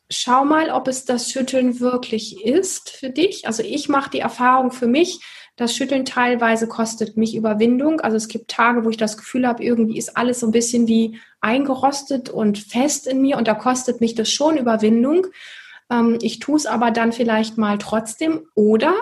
schau 0.10 0.46
mal, 0.46 0.70
ob 0.70 0.88
es 0.88 1.06
das 1.06 1.32
Schütteln 1.32 1.80
wirklich 1.80 2.44
ist 2.44 2.90
für 2.90 3.10
dich. 3.10 3.48
Also 3.48 3.64
ich 3.64 3.90
mache 3.90 4.12
die 4.12 4.20
Erfahrung 4.20 4.72
für 4.72 4.88
mich, 4.88 5.20
das 5.56 5.74
Schütteln 5.74 6.04
teilweise 6.04 6.68
kostet 6.68 7.16
mich 7.16 7.36
Überwindung. 7.36 8.02
Also 8.02 8.18
es 8.18 8.28
gibt 8.28 8.52
Tage, 8.52 8.84
wo 8.84 8.90
ich 8.90 8.98
das 8.98 9.18
Gefühl 9.18 9.48
habe, 9.48 9.64
irgendwie 9.64 9.98
ist 9.98 10.18
alles 10.18 10.42
so 10.42 10.48
ein 10.48 10.52
bisschen 10.52 10.88
wie 10.88 11.20
eingerostet 11.40 12.30
und 12.30 12.58
fest 12.58 13.08
in 13.08 13.22
mir 13.22 13.38
und 13.38 13.48
da 13.48 13.54
kostet 13.54 14.02
mich 14.02 14.16
das 14.16 14.30
schon 14.30 14.58
Überwindung. 14.58 15.28
Ähm, 15.90 16.20
ich 16.22 16.40
tue 16.40 16.58
es 16.58 16.66
aber 16.66 16.92
dann 16.92 17.14
vielleicht 17.14 17.58
mal 17.58 17.78
trotzdem. 17.78 18.48
Oder 18.54 18.94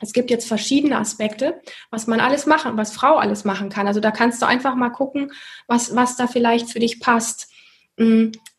es 0.00 0.12
gibt 0.12 0.30
jetzt 0.30 0.46
verschiedene 0.46 0.98
Aspekte, 0.98 1.62
was 1.90 2.06
man 2.06 2.20
alles 2.20 2.44
machen, 2.44 2.76
was 2.76 2.92
Frau 2.92 3.16
alles 3.16 3.44
machen 3.44 3.70
kann. 3.70 3.86
Also 3.86 4.00
da 4.00 4.10
kannst 4.10 4.42
du 4.42 4.46
einfach 4.46 4.74
mal 4.74 4.90
gucken, 4.90 5.32
was, 5.68 5.96
was 5.96 6.16
da 6.16 6.26
vielleicht 6.26 6.70
für 6.70 6.80
dich 6.80 7.00
passt. 7.00 7.48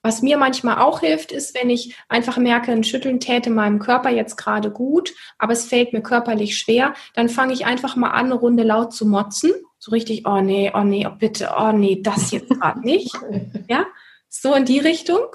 Was 0.05 0.21
mir 0.21 0.37
manchmal 0.37 0.79
auch 0.79 0.99
hilft, 0.99 1.31
ist, 1.31 1.55
wenn 1.55 1.69
ich 1.69 1.95
einfach 2.09 2.35
merke, 2.35 2.73
ein 2.73 2.83
Schütteln 2.83 3.21
täte 3.21 3.49
meinem 3.49 3.79
Körper 3.79 4.09
jetzt 4.09 4.35
gerade 4.35 4.69
gut, 4.69 5.13
aber 5.37 5.53
es 5.53 5.65
fällt 5.65 5.93
mir 5.93 6.01
körperlich 6.01 6.57
schwer, 6.57 6.93
dann 7.13 7.29
fange 7.29 7.53
ich 7.53 7.65
einfach 7.65 7.95
mal 7.95 8.09
an, 8.09 8.25
eine 8.25 8.33
Runde 8.33 8.63
laut 8.63 8.93
zu 8.93 9.07
motzen. 9.07 9.53
So 9.79 9.91
richtig, 9.91 10.27
oh 10.27 10.41
nee, 10.41 10.71
oh 10.75 10.83
nee, 10.83 11.07
oh 11.07 11.15
bitte, 11.17 11.53
oh 11.57 11.71
nee, 11.71 12.01
das 12.01 12.31
jetzt 12.31 12.49
gerade 12.49 12.81
nicht. 12.81 13.15
Ja, 13.69 13.85
so 14.27 14.53
in 14.53 14.65
die 14.65 14.79
Richtung. 14.79 15.25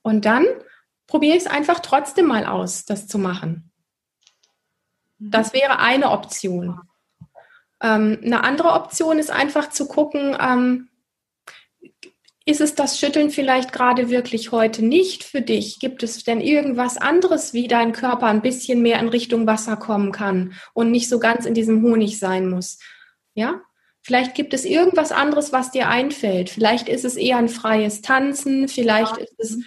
Und 0.00 0.24
dann 0.24 0.46
probiere 1.06 1.36
ich 1.36 1.42
es 1.42 1.50
einfach 1.50 1.80
trotzdem 1.80 2.26
mal 2.26 2.46
aus, 2.46 2.86
das 2.86 3.06
zu 3.06 3.18
machen. 3.18 3.70
Das 5.18 5.52
wäre 5.52 5.78
eine 5.78 6.10
Option. 6.10 6.80
Ähm, 7.82 8.18
eine 8.24 8.44
andere 8.44 8.72
Option 8.72 9.18
ist 9.18 9.30
einfach 9.30 9.68
zu 9.68 9.86
gucken, 9.88 10.36
ähm, 10.40 10.88
ist 12.48 12.62
es 12.62 12.74
das 12.74 12.98
Schütteln 12.98 13.28
vielleicht 13.28 13.74
gerade 13.74 14.08
wirklich 14.08 14.52
heute 14.52 14.82
nicht 14.82 15.22
für 15.22 15.42
dich? 15.42 15.80
Gibt 15.80 16.02
es 16.02 16.24
denn 16.24 16.40
irgendwas 16.40 16.96
anderes, 16.96 17.52
wie 17.52 17.68
dein 17.68 17.92
Körper 17.92 18.24
ein 18.26 18.40
bisschen 18.40 18.80
mehr 18.80 18.98
in 19.00 19.08
Richtung 19.08 19.46
Wasser 19.46 19.76
kommen 19.76 20.12
kann 20.12 20.54
und 20.72 20.90
nicht 20.90 21.10
so 21.10 21.18
ganz 21.18 21.44
in 21.44 21.52
diesem 21.52 21.82
Honig 21.82 22.18
sein 22.18 22.48
muss? 22.48 22.78
Ja? 23.34 23.60
Vielleicht 24.00 24.34
gibt 24.34 24.54
es 24.54 24.64
irgendwas 24.64 25.12
anderes, 25.12 25.52
was 25.52 25.72
dir 25.72 25.90
einfällt. 25.90 26.48
Vielleicht 26.48 26.88
ist 26.88 27.04
es 27.04 27.16
eher 27.16 27.36
ein 27.36 27.50
freies 27.50 28.00
Tanzen, 28.00 28.66
vielleicht 28.66 29.18
ja. 29.18 29.24
ist 29.24 29.34
es 29.38 29.58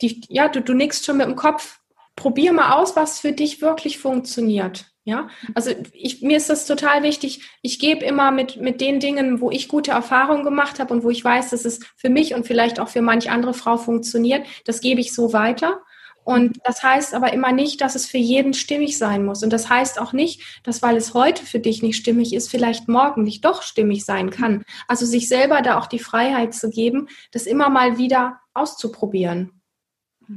die, 0.00 0.22
ja, 0.28 0.46
du, 0.48 0.62
du 0.62 0.72
nickst 0.72 1.04
schon 1.04 1.16
mit 1.16 1.26
dem 1.26 1.34
Kopf. 1.34 1.80
Probier 2.14 2.52
mal 2.52 2.74
aus, 2.74 2.94
was 2.94 3.18
für 3.18 3.32
dich 3.32 3.60
wirklich 3.60 3.98
funktioniert. 3.98 4.89
Ja, 5.10 5.26
also 5.56 5.72
ich, 5.92 6.22
mir 6.22 6.36
ist 6.36 6.50
das 6.50 6.66
total 6.66 7.02
wichtig. 7.02 7.42
Ich 7.62 7.80
gebe 7.80 8.04
immer 8.04 8.30
mit, 8.30 8.60
mit 8.60 8.80
den 8.80 9.00
Dingen, 9.00 9.40
wo 9.40 9.50
ich 9.50 9.66
gute 9.66 9.90
Erfahrungen 9.90 10.44
gemacht 10.44 10.78
habe 10.78 10.94
und 10.94 11.02
wo 11.02 11.10
ich 11.10 11.24
weiß, 11.24 11.50
dass 11.50 11.64
es 11.64 11.80
für 11.96 12.10
mich 12.10 12.32
und 12.32 12.46
vielleicht 12.46 12.78
auch 12.78 12.86
für 12.86 13.02
manch 13.02 13.28
andere 13.28 13.52
Frau 13.52 13.76
funktioniert, 13.76 14.46
das 14.66 14.80
gebe 14.80 15.00
ich 15.00 15.12
so 15.12 15.32
weiter. 15.32 15.80
Und 16.22 16.58
das 16.62 16.84
heißt 16.84 17.12
aber 17.12 17.32
immer 17.32 17.50
nicht, 17.50 17.80
dass 17.80 17.96
es 17.96 18.06
für 18.06 18.18
jeden 18.18 18.54
stimmig 18.54 18.98
sein 18.98 19.24
muss. 19.24 19.42
Und 19.42 19.52
das 19.52 19.68
heißt 19.68 20.00
auch 20.00 20.12
nicht, 20.12 20.42
dass 20.62 20.80
weil 20.80 20.96
es 20.96 21.12
heute 21.12 21.44
für 21.44 21.58
dich 21.58 21.82
nicht 21.82 21.96
stimmig 21.96 22.32
ist, 22.32 22.48
vielleicht 22.48 22.86
morgen 22.86 23.24
nicht 23.24 23.44
doch 23.44 23.62
stimmig 23.62 24.04
sein 24.04 24.30
kann. 24.30 24.62
Also 24.86 25.06
sich 25.06 25.26
selber 25.26 25.60
da 25.60 25.76
auch 25.76 25.86
die 25.86 25.98
Freiheit 25.98 26.54
zu 26.54 26.70
geben, 26.70 27.08
das 27.32 27.46
immer 27.46 27.68
mal 27.68 27.98
wieder 27.98 28.38
auszuprobieren. 28.54 29.59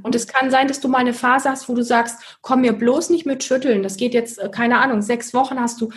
Und 0.02 0.16
es 0.16 0.28
kann 0.28 0.50
sein, 0.50 0.68
dass 0.68 0.80
du 0.80 0.88
mal 0.88 1.00
eine 1.00 1.14
Phase 1.14 1.50
hast, 1.50 1.70
wo 1.70 1.76
du 1.76 1.84
sagst, 1.84 2.38
komm 2.42 2.62
mir 2.62 2.74
bloß 2.74 3.10
nicht 3.10 3.26
mit 3.26 3.44
schütteln. 3.44 3.84
Das 3.84 3.98
geht 3.98 4.14
jetzt, 4.14 4.40
äh, 4.40 4.50
keine 4.50 4.80
Ahnung, 4.80 5.02
sechs 5.02 5.34
Wochen 5.34 5.60
hast 5.60 5.82
du 5.82 5.90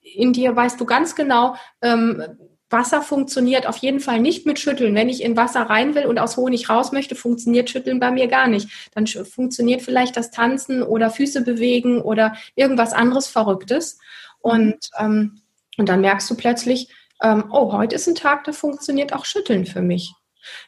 in 0.00 0.32
dir, 0.32 0.54
weißt 0.54 0.80
du 0.80 0.84
ganz 0.84 1.14
genau, 1.14 1.54
ähm, 1.82 2.22
Wasser 2.70 3.00
funktioniert 3.00 3.66
auf 3.66 3.78
jeden 3.78 4.00
Fall 4.00 4.20
nicht 4.20 4.44
mit 4.44 4.58
Schütteln. 4.58 4.94
Wenn 4.94 5.08
ich 5.08 5.22
in 5.22 5.36
Wasser 5.36 5.62
rein 5.62 5.94
will 5.94 6.04
und 6.04 6.18
aus 6.18 6.36
Honig 6.36 6.68
raus 6.68 6.92
möchte, 6.92 7.14
funktioniert 7.14 7.70
Schütteln 7.70 7.98
bei 7.98 8.10
mir 8.10 8.28
gar 8.28 8.46
nicht. 8.46 8.90
Dann 8.94 9.06
funktioniert 9.06 9.80
vielleicht 9.80 10.16
das 10.16 10.30
Tanzen 10.30 10.82
oder 10.82 11.10
Füße 11.10 11.42
bewegen 11.42 12.02
oder 12.02 12.34
irgendwas 12.56 12.92
anderes 12.92 13.26
Verrücktes. 13.26 13.98
Und, 14.40 14.90
ähm, 14.98 15.40
und 15.78 15.88
dann 15.88 16.02
merkst 16.02 16.28
du 16.30 16.36
plötzlich, 16.36 16.88
ähm, 17.22 17.44
oh, 17.50 17.72
heute 17.72 17.96
ist 17.96 18.06
ein 18.06 18.14
Tag, 18.14 18.44
da 18.44 18.52
funktioniert 18.52 19.14
auch 19.14 19.24
Schütteln 19.24 19.64
für 19.64 19.82
mich. 19.82 20.12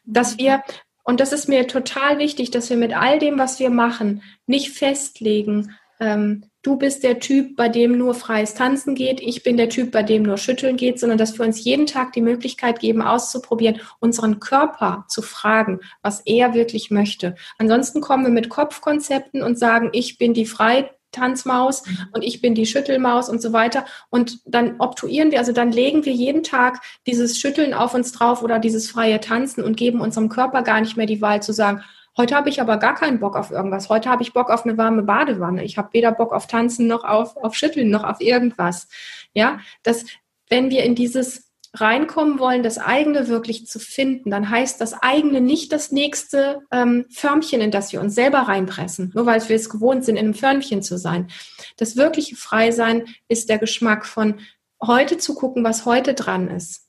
Dass 0.04 0.38
wir 0.38 0.62
und 1.10 1.18
das 1.18 1.32
ist 1.32 1.48
mir 1.48 1.66
total 1.66 2.18
wichtig, 2.18 2.52
dass 2.52 2.70
wir 2.70 2.76
mit 2.76 2.96
all 2.96 3.18
dem, 3.18 3.36
was 3.36 3.58
wir 3.58 3.68
machen, 3.68 4.22
nicht 4.46 4.70
festlegen, 4.70 5.74
ähm, 5.98 6.44
du 6.62 6.76
bist 6.76 7.02
der 7.02 7.18
Typ, 7.18 7.56
bei 7.56 7.68
dem 7.68 7.98
nur 7.98 8.14
freies 8.14 8.54
Tanzen 8.54 8.94
geht, 8.94 9.20
ich 9.20 9.42
bin 9.42 9.56
der 9.56 9.68
Typ, 9.68 9.90
bei 9.90 10.04
dem 10.04 10.22
nur 10.22 10.38
Schütteln 10.38 10.76
geht, 10.76 11.00
sondern 11.00 11.18
dass 11.18 11.36
wir 11.36 11.44
uns 11.44 11.64
jeden 11.64 11.86
Tag 11.86 12.12
die 12.12 12.20
Möglichkeit 12.20 12.78
geben, 12.78 13.02
auszuprobieren, 13.02 13.80
unseren 13.98 14.38
Körper 14.38 15.04
zu 15.08 15.20
fragen, 15.20 15.80
was 16.00 16.20
er 16.26 16.54
wirklich 16.54 16.92
möchte. 16.92 17.34
Ansonsten 17.58 18.00
kommen 18.00 18.22
wir 18.22 18.30
mit 18.30 18.48
Kopfkonzepten 18.48 19.42
und 19.42 19.58
sagen, 19.58 19.90
ich 19.92 20.16
bin 20.16 20.32
die 20.32 20.46
frei 20.46 20.90
Tanzmaus 21.12 21.86
mhm. 21.86 21.98
und 22.12 22.22
ich 22.22 22.40
bin 22.40 22.54
die 22.54 22.66
Schüttelmaus 22.66 23.28
und 23.28 23.42
so 23.42 23.52
weiter. 23.52 23.84
Und 24.10 24.40
dann 24.44 24.76
obtuieren 24.78 25.30
wir, 25.30 25.38
also 25.38 25.52
dann 25.52 25.72
legen 25.72 26.04
wir 26.04 26.12
jeden 26.12 26.42
Tag 26.42 26.80
dieses 27.06 27.38
Schütteln 27.38 27.74
auf 27.74 27.94
uns 27.94 28.12
drauf 28.12 28.42
oder 28.42 28.58
dieses 28.58 28.90
freie 28.90 29.20
Tanzen 29.20 29.64
und 29.64 29.76
geben 29.76 30.00
unserem 30.00 30.28
Körper 30.28 30.62
gar 30.62 30.80
nicht 30.80 30.96
mehr 30.96 31.06
die 31.06 31.20
Wahl 31.22 31.42
zu 31.42 31.52
sagen, 31.52 31.82
heute 32.16 32.34
habe 32.34 32.48
ich 32.48 32.60
aber 32.60 32.76
gar 32.76 32.94
keinen 32.94 33.20
Bock 33.20 33.36
auf 33.36 33.50
irgendwas. 33.50 33.88
Heute 33.88 34.08
habe 34.08 34.22
ich 34.22 34.32
Bock 34.32 34.50
auf 34.50 34.64
eine 34.64 34.76
warme 34.76 35.02
Badewanne. 35.02 35.64
Ich 35.64 35.78
habe 35.78 35.92
weder 35.92 36.12
Bock 36.12 36.32
auf 36.32 36.46
Tanzen 36.46 36.86
noch 36.86 37.04
auf, 37.04 37.36
auf 37.36 37.54
Schütteln 37.54 37.90
noch 37.90 38.04
auf 38.04 38.20
irgendwas. 38.20 38.88
Ja, 39.32 39.60
dass 39.82 40.04
wenn 40.48 40.70
wir 40.70 40.82
in 40.84 40.94
dieses 40.94 41.49
reinkommen 41.72 42.38
wollen, 42.38 42.62
das 42.62 42.78
eigene 42.78 43.28
wirklich 43.28 43.66
zu 43.66 43.78
finden, 43.78 44.30
dann 44.30 44.50
heißt 44.50 44.80
das 44.80 44.92
eigene 44.92 45.40
nicht 45.40 45.72
das 45.72 45.92
nächste 45.92 46.62
ähm, 46.72 47.06
Förmchen, 47.10 47.60
in 47.60 47.70
das 47.70 47.92
wir 47.92 48.00
uns 48.00 48.14
selber 48.14 48.40
reinpressen, 48.40 49.12
nur 49.14 49.26
weil 49.26 49.46
wir 49.48 49.56
es 49.56 49.70
gewohnt 49.70 50.04
sind, 50.04 50.16
in 50.16 50.24
einem 50.24 50.34
Förmchen 50.34 50.82
zu 50.82 50.98
sein. 50.98 51.28
Das 51.76 51.96
wirkliche 51.96 52.34
Freisein 52.34 53.06
ist 53.28 53.48
der 53.48 53.58
Geschmack 53.58 54.04
von 54.04 54.40
heute 54.82 55.18
zu 55.18 55.34
gucken, 55.34 55.62
was 55.62 55.84
heute 55.84 56.14
dran 56.14 56.48
ist. 56.48 56.88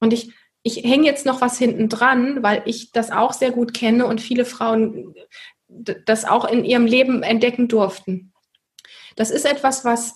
Und 0.00 0.12
ich, 0.12 0.32
ich 0.62 0.84
hänge 0.84 1.06
jetzt 1.06 1.24
noch 1.24 1.40
was 1.40 1.56
hinten 1.56 1.88
dran, 1.88 2.42
weil 2.42 2.62
ich 2.66 2.92
das 2.92 3.10
auch 3.10 3.32
sehr 3.32 3.52
gut 3.52 3.72
kenne 3.72 4.06
und 4.06 4.20
viele 4.20 4.44
Frauen 4.44 5.14
das 5.68 6.24
auch 6.24 6.44
in 6.44 6.64
ihrem 6.64 6.84
Leben 6.84 7.22
entdecken 7.22 7.68
durften. 7.68 8.32
Das 9.16 9.30
ist 9.30 9.46
etwas, 9.46 9.84
was 9.84 10.14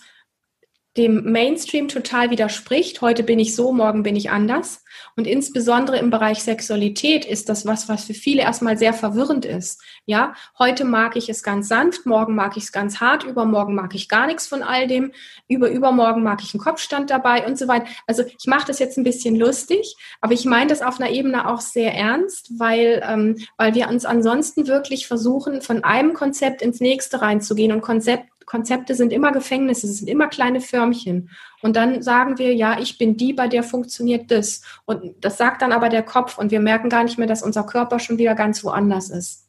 dem 0.96 1.30
Mainstream 1.32 1.88
total 1.88 2.30
widerspricht. 2.30 3.00
Heute 3.00 3.24
bin 3.24 3.40
ich 3.40 3.56
so, 3.56 3.72
morgen 3.72 4.04
bin 4.04 4.14
ich 4.14 4.30
anders. 4.30 4.84
Und 5.16 5.26
insbesondere 5.26 5.98
im 5.98 6.10
Bereich 6.10 6.42
Sexualität 6.42 7.24
ist 7.24 7.48
das 7.48 7.66
was, 7.66 7.88
was 7.88 8.04
für 8.04 8.14
viele 8.14 8.42
erstmal 8.42 8.78
sehr 8.78 8.92
verwirrend 8.92 9.44
ist. 9.44 9.82
Ja, 10.06 10.34
heute 10.58 10.84
mag 10.84 11.16
ich 11.16 11.28
es 11.28 11.42
ganz 11.42 11.68
sanft, 11.68 12.06
morgen 12.06 12.34
mag 12.36 12.56
ich 12.56 12.64
es 12.64 12.72
ganz 12.72 13.00
hart, 13.00 13.24
übermorgen 13.24 13.74
mag 13.74 13.94
ich 13.94 14.08
gar 14.08 14.26
nichts 14.26 14.46
von 14.46 14.62
all 14.62 14.86
dem, 14.86 15.12
über 15.48 15.68
übermorgen 15.68 16.22
mag 16.22 16.42
ich 16.42 16.54
einen 16.54 16.62
Kopfstand 16.62 17.10
dabei 17.10 17.44
und 17.46 17.58
so 17.58 17.66
weiter. 17.66 17.86
Also 18.06 18.22
ich 18.22 18.46
mache 18.46 18.66
das 18.68 18.78
jetzt 18.78 18.96
ein 18.96 19.04
bisschen 19.04 19.34
lustig, 19.34 19.96
aber 20.20 20.32
ich 20.32 20.44
meine 20.44 20.68
das 20.68 20.82
auf 20.82 21.00
einer 21.00 21.10
Ebene 21.10 21.48
auch 21.48 21.60
sehr 21.60 21.92
ernst, 21.92 22.52
weil, 22.58 23.02
ähm, 23.08 23.38
weil 23.56 23.74
wir 23.74 23.88
uns 23.88 24.04
ansonsten 24.04 24.68
wirklich 24.68 25.08
versuchen, 25.08 25.60
von 25.60 25.82
einem 25.82 26.14
Konzept 26.14 26.62
ins 26.62 26.80
nächste 26.80 27.20
reinzugehen 27.20 27.72
und 27.72 27.80
Konzept 27.80 28.33
Konzepte 28.46 28.94
sind 28.94 29.12
immer 29.12 29.32
Gefängnisse, 29.32 29.86
es 29.86 29.98
sind 29.98 30.08
immer 30.08 30.28
kleine 30.28 30.60
Förmchen. 30.60 31.30
Und 31.62 31.76
dann 31.76 32.02
sagen 32.02 32.38
wir, 32.38 32.54
ja, 32.54 32.78
ich 32.78 32.98
bin 32.98 33.16
die, 33.16 33.32
bei 33.32 33.48
der 33.48 33.62
funktioniert 33.62 34.30
das. 34.30 34.62
Und 34.84 35.14
das 35.20 35.38
sagt 35.38 35.62
dann 35.62 35.72
aber 35.72 35.88
der 35.88 36.02
Kopf 36.02 36.38
und 36.38 36.50
wir 36.50 36.60
merken 36.60 36.88
gar 36.88 37.04
nicht 37.04 37.18
mehr, 37.18 37.26
dass 37.26 37.42
unser 37.42 37.64
Körper 37.64 37.98
schon 37.98 38.18
wieder 38.18 38.34
ganz 38.34 38.64
woanders 38.64 39.10
ist. 39.10 39.44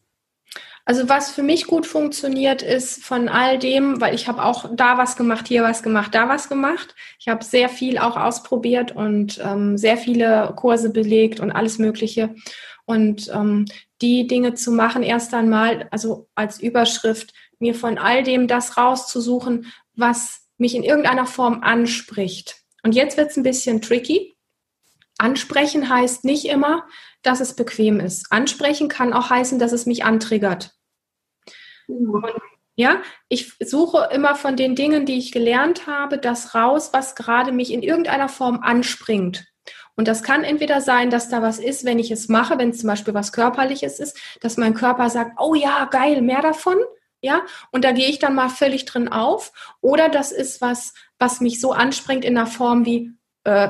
Also 0.87 1.09
was 1.09 1.31
für 1.31 1.41
mich 1.41 1.65
gut 1.65 1.87
funktioniert, 1.87 2.61
ist 2.61 3.03
von 3.03 3.27
all 3.27 3.57
dem, 3.57 3.99
weil 4.01 4.13
ich 4.13 4.27
habe 4.27 4.43
auch 4.43 4.69
da 4.75 4.99
was 4.99 5.17
gemacht, 5.17 5.47
hier 5.47 5.63
was 5.63 5.81
gemacht, 5.81 6.13
da 6.13 6.29
was 6.29 6.47
gemacht. 6.47 6.93
Ich 7.19 7.27
habe 7.27 7.43
sehr 7.43 7.69
viel 7.69 7.97
auch 7.97 8.15
ausprobiert 8.15 8.95
und 8.95 9.41
ähm, 9.43 9.79
sehr 9.79 9.97
viele 9.97 10.53
Kurse 10.55 10.91
belegt 10.91 11.39
und 11.39 11.51
alles 11.51 11.79
Mögliche. 11.79 12.35
Und 12.85 13.31
ähm, 13.33 13.65
die 14.01 14.27
Dinge 14.27 14.53
zu 14.53 14.71
machen, 14.71 15.01
erst 15.01 15.33
einmal, 15.33 15.87
also 15.89 16.27
als 16.35 16.59
Überschrift, 16.61 17.33
mir 17.59 17.75
von 17.75 17.97
all 17.97 18.23
dem 18.23 18.47
das 18.47 18.77
rauszusuchen, 18.77 19.71
was 19.93 20.41
mich 20.57 20.75
in 20.75 20.83
irgendeiner 20.83 21.25
Form 21.25 21.61
anspricht. 21.61 22.57
Und 22.83 22.95
jetzt 22.95 23.17
wird 23.17 23.31
es 23.31 23.37
ein 23.37 23.43
bisschen 23.43 23.81
tricky. 23.81 24.37
Ansprechen 25.17 25.89
heißt 25.89 26.25
nicht 26.25 26.45
immer, 26.45 26.85
dass 27.21 27.39
es 27.39 27.55
bequem 27.55 27.99
ist. 27.99 28.31
Ansprechen 28.31 28.89
kann 28.89 29.13
auch 29.13 29.29
heißen, 29.29 29.59
dass 29.59 29.71
es 29.71 29.85
mich 29.85 30.03
antriggert. 30.03 30.75
Und 31.87 32.25
ja, 32.75 33.01
ich 33.29 33.53
suche 33.59 34.09
immer 34.11 34.35
von 34.35 34.57
den 34.57 34.75
Dingen, 34.75 35.05
die 35.05 35.17
ich 35.17 35.31
gelernt 35.31 35.87
habe, 35.87 36.17
das 36.17 36.53
raus, 36.53 36.89
was 36.91 37.15
gerade 37.15 37.53
mich 37.53 37.71
in 37.71 37.81
irgendeiner 37.81 38.27
Form 38.27 38.59
anspringt. 38.61 39.45
Und 39.95 40.09
das 40.09 40.23
kann 40.23 40.43
entweder 40.43 40.81
sein, 40.81 41.09
dass 41.09 41.29
da 41.29 41.41
was 41.41 41.57
ist, 41.57 41.85
wenn 41.85 41.99
ich 41.99 42.11
es 42.11 42.27
mache, 42.27 42.57
wenn 42.57 42.71
es 42.71 42.79
zum 42.79 42.87
Beispiel 42.87 43.13
was 43.13 43.31
Körperliches 43.31 43.99
ist, 43.99 44.19
dass 44.41 44.57
mein 44.57 44.73
Körper 44.73 45.09
sagt, 45.09 45.39
oh 45.39 45.55
ja, 45.55 45.85
geil, 45.85 46.21
mehr 46.21 46.41
davon. 46.41 46.77
Ja, 47.25 47.41
und 47.71 47.83
da 47.83 47.91
gehe 47.91 48.07
ich 48.07 48.19
dann 48.19 48.35
mal 48.35 48.49
völlig 48.49 48.85
drin 48.85 49.07
auf. 49.07 49.51
Oder 49.81 50.09
das 50.09 50.31
ist 50.31 50.61
was, 50.61 50.93
was 51.17 51.41
mich 51.41 51.59
so 51.59 51.71
anspringt 51.71 52.23
in 52.23 52.35
der 52.35 52.45
Form 52.45 52.85
wie, 52.85 53.13
äh, 53.45 53.69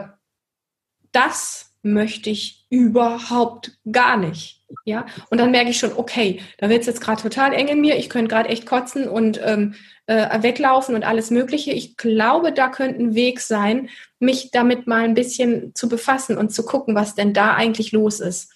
das 1.13 1.71
möchte 1.81 2.29
ich 2.29 2.65
überhaupt 2.69 3.77
gar 3.89 4.17
nicht. 4.17 4.65
Ja, 4.83 5.05
und 5.29 5.37
dann 5.37 5.51
merke 5.51 5.69
ich 5.69 5.79
schon, 5.79 5.93
okay, 5.95 6.41
da 6.57 6.67
wird 6.67 6.81
es 6.81 6.87
jetzt 6.87 6.99
gerade 6.99 7.21
total 7.21 7.53
eng 7.53 7.69
in 7.69 7.79
mir. 7.79 7.95
Ich 7.95 8.09
könnte 8.09 8.27
gerade 8.27 8.49
echt 8.49 8.65
kotzen 8.65 9.07
und 9.07 9.39
ähm, 9.41 9.75
äh, 10.07 10.43
weglaufen 10.43 10.93
und 10.93 11.05
alles 11.05 11.31
Mögliche. 11.31 11.71
Ich 11.71 11.95
glaube, 11.95 12.51
da 12.51 12.67
könnte 12.67 13.01
ein 13.01 13.15
Weg 13.15 13.39
sein, 13.39 13.87
mich 14.19 14.51
damit 14.51 14.85
mal 14.85 15.05
ein 15.05 15.13
bisschen 15.13 15.73
zu 15.75 15.87
befassen 15.87 16.37
und 16.37 16.49
zu 16.49 16.65
gucken, 16.65 16.93
was 16.93 17.15
denn 17.15 17.33
da 17.33 17.53
eigentlich 17.53 17.93
los 17.93 18.19
ist. 18.19 18.51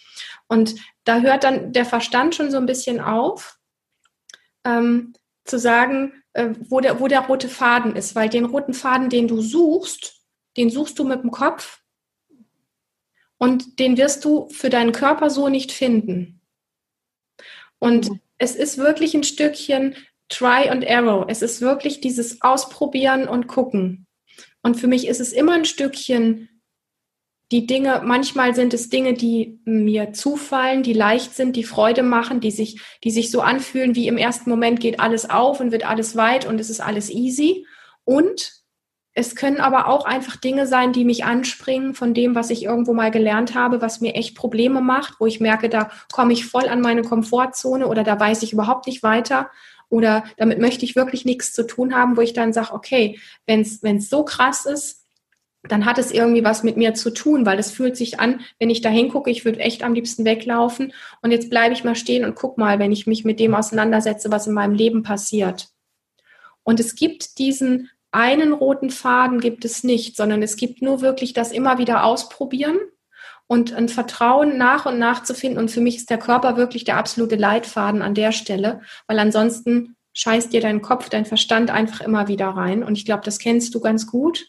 Und 0.50 0.76
da 1.06 1.22
hört 1.22 1.46
dann 1.46 1.72
der 1.72 1.86
Verstand 1.86 2.36
schon 2.36 2.52
so 2.52 2.58
ein 2.58 2.66
bisschen 2.66 3.00
auf, 3.00 3.59
ähm, 4.66 5.14
zu 5.46 5.58
sagen, 5.60 6.14
äh, 6.34 6.50
wo, 6.68 6.80
der, 6.80 7.00
wo 7.00 7.08
der 7.08 7.22
rote 7.22 7.50
Faden 7.50 7.96
ist, 7.96 8.16
weil 8.16 8.30
den 8.30 8.46
roten 8.46 8.74
Faden, 8.74 9.10
den 9.10 9.28
du 9.28 9.42
suchst, 9.42 10.22
den 10.58 10.70
suchst 10.70 10.98
du 11.00 11.04
mit 11.04 11.24
dem 11.24 11.32
Kopf 11.32 11.82
und 13.38 13.80
den 13.80 13.98
wirst 13.98 14.26
du 14.26 14.50
für 14.50 14.70
deinen 14.70 14.92
Körper 14.92 15.30
so 15.30 15.50
nicht 15.50 15.72
finden. 15.72 16.42
Und 17.80 18.10
mhm. 18.10 18.20
es 18.38 18.56
ist 18.56 18.78
wirklich 18.78 19.14
ein 19.16 19.24
Stückchen 19.24 19.96
Try 20.28 20.70
and 20.70 20.88
Arrow. 20.88 21.26
Es 21.28 21.42
ist 21.42 21.62
wirklich 21.62 22.02
dieses 22.02 22.42
Ausprobieren 22.42 23.28
und 23.28 23.48
Gucken. 23.48 24.06
Und 24.62 24.76
für 24.76 24.88
mich 24.88 25.08
ist 25.08 25.20
es 25.20 25.34
immer 25.34 25.54
ein 25.54 25.66
Stückchen 25.66 26.59
die 27.52 27.66
Dinge, 27.66 28.02
manchmal 28.06 28.54
sind 28.54 28.74
es 28.74 28.90
Dinge, 28.90 29.14
die 29.14 29.60
mir 29.66 30.14
zufallen, 30.14 30.84
die 30.84 30.94
leicht 30.94 31.36
sind, 31.36 31.56
die 31.56 31.64
Freude 31.64 32.04
machen, 32.04 32.42
die 32.42 32.52
sich, 32.52 32.80
die 33.04 33.12
sich 33.12 33.32
so 33.32 33.42
anfühlen, 33.42 33.96
wie 33.96 34.08
im 34.08 34.18
ersten 34.18 34.50
Moment 34.50 34.80
geht 34.80 35.00
alles 35.00 35.30
auf 35.30 35.60
und 35.60 35.72
wird 35.72 35.90
alles 35.90 36.16
weit 36.16 36.46
und 36.46 36.60
es 36.60 36.70
ist 36.70 36.80
alles 36.80 37.10
easy. 37.10 37.66
Und 38.04 38.60
es 39.14 39.36
können 39.36 39.60
aber 39.60 39.88
auch 39.88 40.06
einfach 40.06 40.36
Dinge 40.36 40.68
sein, 40.68 40.94
die 40.94 41.04
mich 41.04 41.26
anspringen 41.26 41.96
von 41.96 42.14
dem, 42.14 42.36
was 42.36 42.52
ich 42.52 42.64
irgendwo 42.64 42.94
mal 42.94 43.10
gelernt 43.10 43.56
habe, 43.56 43.82
was 43.82 44.00
mir 44.00 44.14
echt 44.14 44.36
Probleme 44.36 44.82
macht, 44.82 45.16
wo 45.20 45.26
ich 45.26 45.40
merke, 45.40 45.70
da 45.70 45.90
komme 46.14 46.34
ich 46.34 46.46
voll 46.46 46.68
an 46.68 46.82
meine 46.82 47.02
Komfortzone 47.02 47.88
oder 47.88 48.04
da 48.04 48.20
weiß 48.20 48.44
ich 48.44 48.54
überhaupt 48.54 48.86
nicht 48.86 49.02
weiter 49.02 49.50
oder 49.90 50.24
damit 50.38 50.60
möchte 50.60 50.86
ich 50.86 50.96
wirklich 50.96 51.26
nichts 51.26 51.52
zu 51.52 51.66
tun 51.66 51.96
haben, 51.96 52.16
wo 52.16 52.22
ich 52.22 52.34
dann 52.34 52.54
sage, 52.54 52.74
okay, 52.74 53.20
wenn 53.48 53.62
es 53.62 54.10
so 54.10 54.24
krass 54.24 54.66
ist, 54.66 54.99
dann 55.64 55.86
hat 55.86 55.98
es 55.98 56.12
irgendwie 56.12 56.44
was 56.44 56.64
mit 56.64 56.78
mir 56.78 56.94
zu 56.94 57.12
tun, 57.12 57.46
weil 57.46 57.60
es 57.60 57.72
fühlt 57.72 57.98
sich 57.98 58.20
an, 58.20 58.42
wenn 58.60 58.70
ich 58.70 58.82
da 58.82 58.90
hingucke, 58.90 59.30
ich 59.30 59.44
würde 59.44 59.60
echt 59.60 59.84
am 59.84 59.94
liebsten 59.94 60.24
weglaufen 60.24 60.94
und 61.22 61.32
jetzt 61.32 61.50
bleibe 61.50 61.74
ich 61.74 61.84
mal 61.84 61.96
stehen 61.96 62.24
und 62.24 62.36
guck 62.36 62.58
mal, 62.58 62.80
wenn 62.80 62.92
ich 62.92 63.08
mich 63.08 63.26
mit 63.26 63.40
dem 63.40 63.54
auseinandersetze, 63.54 64.32
was 64.32 64.48
in 64.48 64.54
meinem 64.54 64.74
Leben 64.74 65.04
passiert. 65.04 65.68
Und 66.64 66.80
es 66.80 66.96
gibt 66.96 67.40
diesen 67.40 67.90
einen 68.12 68.54
roten 68.54 68.90
Faden 68.90 69.40
gibt 69.40 69.66
es 69.66 69.84
nicht, 69.84 70.16
sondern 70.16 70.42
es 70.42 70.56
gibt 70.56 70.82
nur 70.82 71.02
wirklich 71.02 71.34
das 71.34 71.52
immer 71.52 71.78
wieder 71.78 72.04
ausprobieren 72.04 72.80
und 73.48 73.74
ein 73.74 73.90
Vertrauen 73.90 74.58
nach 74.58 74.86
und 74.86 74.98
nach 74.98 75.24
zu 75.24 75.34
finden. 75.34 75.60
Und 75.60 75.72
für 75.72 75.82
mich 75.82 75.98
ist 75.98 76.10
der 76.10 76.18
Körper 76.18 76.58
wirklich 76.58 76.86
der 76.86 76.98
absolute 76.98 77.36
Leitfaden 77.36 78.02
an 78.02 78.16
der 78.16 78.32
Stelle, 78.32 78.82
weil 79.08 79.20
ansonsten 79.20 79.96
scheißt 80.14 80.54
dir 80.54 80.62
dein 80.62 80.82
Kopf, 80.82 81.10
dein 81.10 81.26
Verstand 81.26 81.70
einfach 81.70 82.02
immer 82.02 82.28
wieder 82.28 82.48
rein. 82.48 82.84
Und 82.84 82.98
ich 82.98 83.06
glaube, 83.06 83.24
das 83.24 83.40
kennst 83.40 83.76
du 83.76 83.80
ganz 83.80 84.08
gut. 84.08 84.48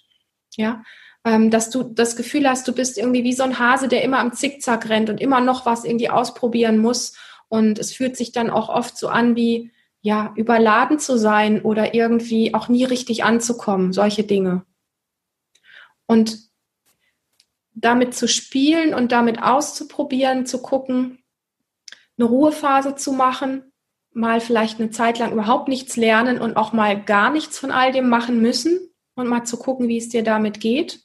Ja, 0.57 0.83
ähm, 1.25 1.51
dass 1.51 1.71
du 1.71 1.83
das 1.83 2.17
Gefühl 2.17 2.49
hast, 2.49 2.67
du 2.67 2.73
bist 2.73 2.97
irgendwie 2.97 3.25
wie 3.25 3.33
so 3.33 3.43
ein 3.43 3.59
Hase, 3.59 3.89
der 3.89 4.03
immer 4.03 4.19
am 4.19 4.33
Zickzack 4.33 4.89
rennt 4.89 5.11
und 5.11 5.21
immer 5.21 5.41
noch 5.41 5.67
was 5.67 5.85
irgendwie 5.85 6.11
ausprobieren 6.11 6.79
muss. 6.79 7.15
Und 7.49 7.79
es 7.79 7.93
fühlt 7.93 8.17
sich 8.17 8.33
dann 8.33 8.51
auch 8.51 8.69
oft 8.69 8.97
so 8.97 9.09
an 9.09 9.37
wie, 9.37 9.73
ja, 10.01 10.33
überladen 10.37 10.99
zu 10.99 11.19
sein 11.19 11.61
oder 11.63 11.95
irgendwie 11.95 12.55
auch 12.55 12.69
nie 12.69 12.85
richtig 12.85 13.25
anzukommen, 13.25 13.93
solche 13.93 14.25
Dinge. 14.25 14.65
Und 16.07 16.39
damit 17.75 18.15
zu 18.15 18.27
spielen 18.27 18.95
und 18.95 19.13
damit 19.13 19.43
auszuprobieren, 19.43 20.47
zu 20.47 20.61
gucken, 20.63 21.19
eine 22.19 22.29
Ruhephase 22.29 22.95
zu 22.97 23.13
machen, 23.13 23.73
mal 24.13 24.41
vielleicht 24.41 24.81
eine 24.81 24.91
Zeit 24.91 25.19
lang 25.19 25.33
überhaupt 25.33 25.69
nichts 25.69 25.97
lernen 25.97 26.41
und 26.41 26.57
auch 26.57 26.73
mal 26.73 27.01
gar 27.01 27.31
nichts 27.31 27.59
von 27.59 27.71
all 27.71 27.93
dem 27.93 28.09
machen 28.09 28.43
müssen 28.43 28.89
und 29.21 29.29
mal 29.29 29.45
zu 29.45 29.57
gucken, 29.59 29.89
wie 29.89 29.99
es 29.99 30.09
dir 30.09 30.25
damit 30.25 30.61
geht. 30.61 31.01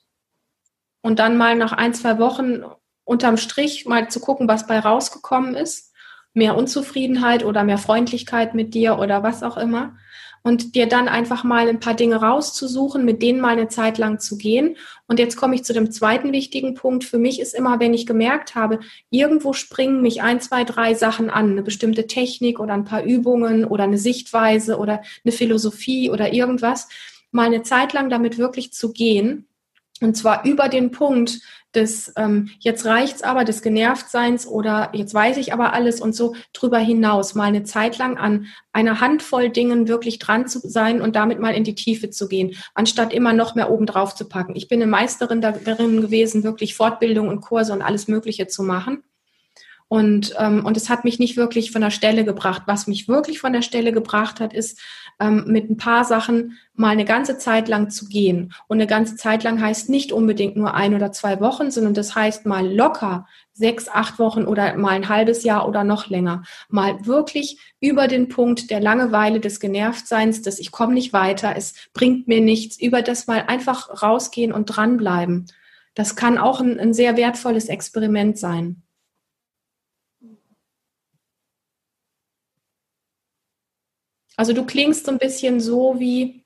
Und 1.01 1.20
dann 1.20 1.38
mal 1.38 1.55
nach 1.55 1.74
ein, 1.74 1.93
zwei 1.93 2.18
Wochen 2.18 2.63
unterm 3.03 3.38
Strich 3.38 3.86
mal 3.86 4.09
zu 4.09 4.20
gucken, 4.20 4.47
was 4.47 4.66
bei 4.66 4.80
rausgekommen 4.80 5.53
ist 5.53 5.91
mehr 6.36 6.55
Unzufriedenheit 6.55 7.43
oder 7.43 7.63
mehr 7.63 7.80
Freundlichkeit 7.80 8.53
mit 8.53 8.76
dir 8.76 8.99
oder 8.99 9.24
was 9.24 9.41
auch 9.41 9.57
immer. 9.57 9.97
Und 10.43 10.76
dir 10.76 10.88
dann 10.88 11.07
einfach 11.07 11.43
mal 11.43 11.68
ein 11.68 11.80
paar 11.80 11.95
Dinge 11.95 12.18
rauszusuchen, 12.18 13.03
mit 13.03 13.24
denen 13.24 13.41
mal 13.41 13.53
eine 13.53 13.68
Zeit 13.68 13.97
lang 13.97 14.20
zu 14.20 14.38
gehen. 14.38 14.78
Und 15.07 15.18
jetzt 15.18 15.38
komme 15.38 15.55
ich 15.55 15.63
zu 15.63 15.74
dem 15.74 15.89
zweiten 15.89 16.34
wichtigen 16.34 16.76
Punkt. 16.76 17.03
Für 17.03 17.18
mich 17.18 17.39
ist 17.39 17.55
immer, 17.55 17.80
wenn 17.80 17.95
ich 17.95 18.05
gemerkt 18.05 18.53
habe, 18.53 18.80
irgendwo 19.09 19.53
springen 19.53 20.03
mich 20.03 20.22
ein, 20.22 20.39
zwei, 20.41 20.63
drei 20.63 20.93
Sachen 20.93 21.32
an, 21.32 21.51
eine 21.51 21.63
bestimmte 21.63 22.05
Technik 22.05 22.59
oder 22.59 22.76
ein 22.76 22.84
paar 22.84 23.01
Übungen 23.01 23.66
oder 23.66 23.86
eine 23.86 23.97
Sichtweise 23.97 24.78
oder 24.78 25.01
eine 25.24 25.32
Philosophie 25.32 26.11
oder 26.11 26.32
irgendwas, 26.32 26.89
mal 27.36 27.45
eine 27.45 27.61
Zeit 27.61 27.93
lang 27.93 28.09
damit 28.09 28.38
wirklich 28.38 28.73
zu 28.73 28.91
gehen. 28.91 29.47
Und 30.01 30.17
zwar 30.17 30.43
über 30.45 30.67
den 30.67 30.91
Punkt, 30.91 31.39
des 31.75 32.13
ähm, 32.15 32.49
jetzt 32.59 32.86
reicht's 32.86 33.21
aber 33.21 33.43
des 33.43 33.61
Genervtseins 33.61 34.47
oder 34.47 34.89
jetzt 34.93 35.13
weiß 35.13 35.38
ich 35.38 35.53
aber 35.53 35.73
alles 35.73 35.99
und 35.99 36.15
so 36.15 36.36
drüber 36.53 36.79
hinaus 36.79 37.36
mal 37.36 37.45
eine 37.45 37.63
Zeit 37.63 37.97
lang 37.97 38.17
an 38.17 38.47
einer 38.71 39.01
Handvoll 39.01 39.49
Dingen 39.49 39.88
wirklich 39.88 40.19
dran 40.19 40.47
zu 40.47 40.59
sein 40.59 41.01
und 41.01 41.15
damit 41.15 41.39
mal 41.39 41.53
in 41.53 41.65
die 41.65 41.75
Tiefe 41.75 42.09
zu 42.09 42.27
gehen, 42.27 42.55
anstatt 42.73 43.13
immer 43.13 43.33
noch 43.33 43.55
mehr 43.55 43.69
oben 43.69 43.86
drauf 43.86 44.15
zu 44.15 44.27
packen. 44.27 44.55
Ich 44.55 44.67
bin 44.67 44.81
eine 44.81 44.89
Meisterin 44.89 45.41
darin 45.41 46.01
gewesen, 46.01 46.43
wirklich 46.43 46.75
Fortbildung 46.75 47.27
und 47.27 47.41
Kurse 47.41 47.73
und 47.73 47.81
alles 47.81 48.07
Mögliche 48.07 48.47
zu 48.47 48.63
machen. 48.63 49.03
Und, 49.88 50.33
ähm, 50.39 50.65
und 50.65 50.77
es 50.77 50.89
hat 50.89 51.03
mich 51.03 51.19
nicht 51.19 51.38
wirklich 51.38 51.71
von 51.71 51.81
der 51.81 51.91
Stelle 51.91 52.25
gebracht. 52.25 52.63
Was 52.65 52.88
mich 52.88 53.07
wirklich 53.07 53.39
von 53.39 53.53
der 53.53 53.61
Stelle 53.61 53.91
gebracht 53.91 54.39
hat, 54.39 54.53
ist, 54.53 54.79
ähm, 55.19 55.45
mit 55.47 55.69
ein 55.69 55.77
paar 55.77 56.03
Sachen 56.05 56.57
mal 56.73 56.89
eine 56.89 57.05
ganze 57.05 57.38
Zeit 57.38 57.67
lang 57.67 57.89
zu 57.91 58.07
gehen. 58.07 58.53
Und 58.67 58.77
eine 58.77 58.88
ganze 58.88 59.15
Zeit 59.15 59.43
lang 59.43 59.61
heißt 59.61 59.89
nicht 59.89 60.11
unbedingt 60.11 60.55
nur 60.55 60.73
ein 60.73 60.95
oder 60.95 61.11
zwei 61.11 61.39
Wochen, 61.39 61.69
sondern 61.69 61.93
das 61.93 62.15
heißt 62.15 62.45
mal 62.45 62.67
locker 62.67 63.27
sechs, 63.53 63.88
acht 63.88 64.19
Wochen 64.19 64.43
oder 64.43 64.75
mal 64.75 64.89
ein 64.89 65.07
halbes 65.07 65.43
Jahr 65.43 65.67
oder 65.67 65.83
noch 65.83 66.09
länger. 66.09 66.43
Mal 66.67 67.05
wirklich 67.05 67.59
über 67.79 68.07
den 68.07 68.27
Punkt 68.27 68.69
der 68.69 68.81
Langeweile, 68.81 69.39
des 69.39 69.59
Genervtseins, 69.59 70.41
dass 70.41 70.59
ich 70.59 70.71
komme 70.71 70.93
nicht 70.93 71.13
weiter, 71.13 71.55
es 71.55 71.73
bringt 71.93 72.27
mir 72.27 72.41
nichts, 72.41 72.79
über 72.79 73.01
das 73.01 73.27
mal 73.27 73.45
einfach 73.47 74.03
rausgehen 74.03 74.51
und 74.51 74.65
dranbleiben. 74.65 75.45
Das 75.93 76.17
kann 76.17 76.38
auch 76.38 76.59
ein, 76.59 76.77
ein 76.79 76.93
sehr 76.93 77.15
wertvolles 77.15 77.69
Experiment 77.69 78.38
sein. 78.38 78.83
Also 84.38 84.53
du 84.53 84.65
klingst 84.65 85.05
so 85.05 85.11
ein 85.11 85.17
bisschen 85.17 85.59
so 85.59 85.99
wie, 85.99 86.43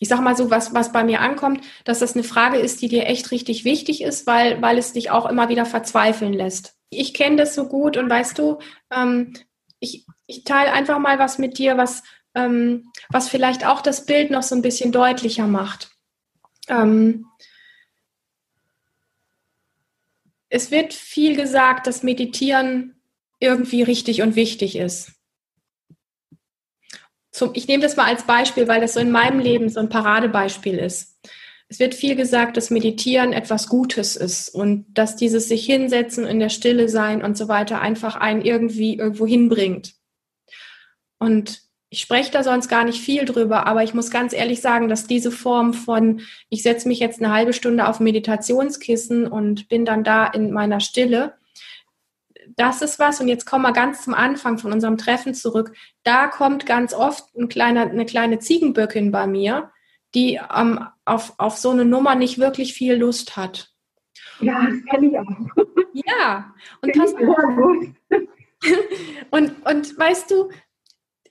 ich 0.00 0.08
sag 0.08 0.20
mal 0.20 0.36
so, 0.36 0.50
was, 0.50 0.74
was 0.74 0.92
bei 0.92 1.04
mir 1.04 1.20
ankommt, 1.20 1.64
dass 1.84 2.00
das 2.00 2.14
eine 2.14 2.24
Frage 2.24 2.58
ist, 2.58 2.82
die 2.82 2.88
dir 2.88 3.06
echt 3.06 3.30
richtig 3.30 3.64
wichtig 3.64 4.02
ist, 4.02 4.26
weil, 4.26 4.60
weil 4.60 4.78
es 4.78 4.92
dich 4.92 5.10
auch 5.10 5.26
immer 5.26 5.48
wieder 5.48 5.64
verzweifeln 5.64 6.32
lässt. 6.32 6.74
Ich 6.90 7.14
kenne 7.14 7.36
das 7.36 7.54
so 7.54 7.68
gut 7.68 7.96
und 7.96 8.10
weißt 8.10 8.38
du, 8.38 8.58
ähm, 8.90 9.34
ich, 9.78 10.06
ich 10.26 10.44
teile 10.44 10.72
einfach 10.72 10.98
mal 10.98 11.18
was 11.18 11.38
mit 11.38 11.58
dir, 11.58 11.76
was, 11.76 12.02
ähm, 12.34 12.90
was 13.10 13.28
vielleicht 13.28 13.66
auch 13.66 13.80
das 13.80 14.04
Bild 14.06 14.30
noch 14.30 14.42
so 14.42 14.54
ein 14.54 14.62
bisschen 14.62 14.92
deutlicher 14.92 15.46
macht. 15.46 15.90
Ähm, 16.68 17.26
es 20.48 20.70
wird 20.70 20.92
viel 20.92 21.36
gesagt, 21.36 21.86
dass 21.86 22.02
Meditieren 22.02 23.00
irgendwie 23.40 23.82
richtig 23.82 24.22
und 24.22 24.36
wichtig 24.36 24.76
ist 24.76 25.12
zum, 27.32 27.50
ich 27.54 27.66
nehme 27.66 27.82
das 27.82 27.96
mal 27.96 28.06
als 28.06 28.24
Beispiel, 28.24 28.68
weil 28.68 28.80
das 28.80 28.94
so 28.94 29.00
in 29.00 29.10
meinem 29.10 29.40
Leben 29.40 29.68
so 29.68 29.80
ein 29.80 29.88
Paradebeispiel 29.88 30.78
ist. 30.78 31.18
Es 31.68 31.78
wird 31.80 31.94
viel 31.94 32.14
gesagt, 32.14 32.58
dass 32.58 32.70
Meditieren 32.70 33.32
etwas 33.32 33.66
Gutes 33.68 34.14
ist 34.16 34.50
und 34.54 34.84
dass 34.92 35.16
dieses 35.16 35.48
sich 35.48 35.64
hinsetzen, 35.64 36.26
in 36.26 36.38
der 36.38 36.50
Stille 36.50 36.90
sein 36.90 37.24
und 37.24 37.38
so 37.38 37.48
weiter 37.48 37.80
einfach 37.80 38.16
einen 38.16 38.42
irgendwie 38.42 38.98
irgendwo 38.98 39.26
hinbringt. 39.26 39.94
Und 41.18 41.62
ich 41.88 42.00
spreche 42.00 42.30
da 42.30 42.42
sonst 42.42 42.68
gar 42.68 42.84
nicht 42.84 43.00
viel 43.00 43.24
drüber, 43.24 43.66
aber 43.66 43.82
ich 43.82 43.94
muss 43.94 44.10
ganz 44.10 44.34
ehrlich 44.34 44.60
sagen, 44.60 44.88
dass 44.88 45.06
diese 45.06 45.30
Form 45.30 45.72
von, 45.72 46.20
ich 46.50 46.62
setze 46.62 46.88
mich 46.88 47.00
jetzt 47.00 47.22
eine 47.22 47.32
halbe 47.32 47.54
Stunde 47.54 47.88
auf 47.88 48.00
Meditationskissen 48.00 49.26
und 49.26 49.68
bin 49.68 49.86
dann 49.86 50.04
da 50.04 50.26
in 50.26 50.52
meiner 50.52 50.80
Stille, 50.80 51.34
das 52.56 52.82
ist 52.82 52.98
was, 52.98 53.20
und 53.20 53.28
jetzt 53.28 53.46
kommen 53.46 53.62
wir 53.62 53.72
ganz 53.72 54.02
zum 54.02 54.14
Anfang 54.14 54.58
von 54.58 54.72
unserem 54.72 54.98
Treffen 54.98 55.34
zurück. 55.34 55.72
Da 56.02 56.26
kommt 56.28 56.66
ganz 56.66 56.94
oft 56.94 57.34
ein 57.36 57.48
kleiner, 57.48 57.82
eine 57.82 58.06
kleine 58.06 58.38
Ziegenböckin 58.38 59.10
bei 59.10 59.26
mir, 59.26 59.70
die 60.14 60.40
ähm, 60.54 60.86
auf, 61.04 61.34
auf 61.38 61.56
so 61.56 61.70
eine 61.70 61.84
Nummer 61.84 62.14
nicht 62.14 62.38
wirklich 62.38 62.74
viel 62.74 62.94
Lust 62.94 63.36
hat. 63.36 63.70
Ja, 64.40 64.66
das 64.66 64.84
kenne 64.90 65.08
ich 65.08 65.18
auch. 65.18 65.64
Ja, 65.92 66.54
und 66.80 67.00
auf. 67.00 67.14
Und, 69.30 69.66
und 69.66 69.98
weißt 69.98 70.30
du, 70.30 70.50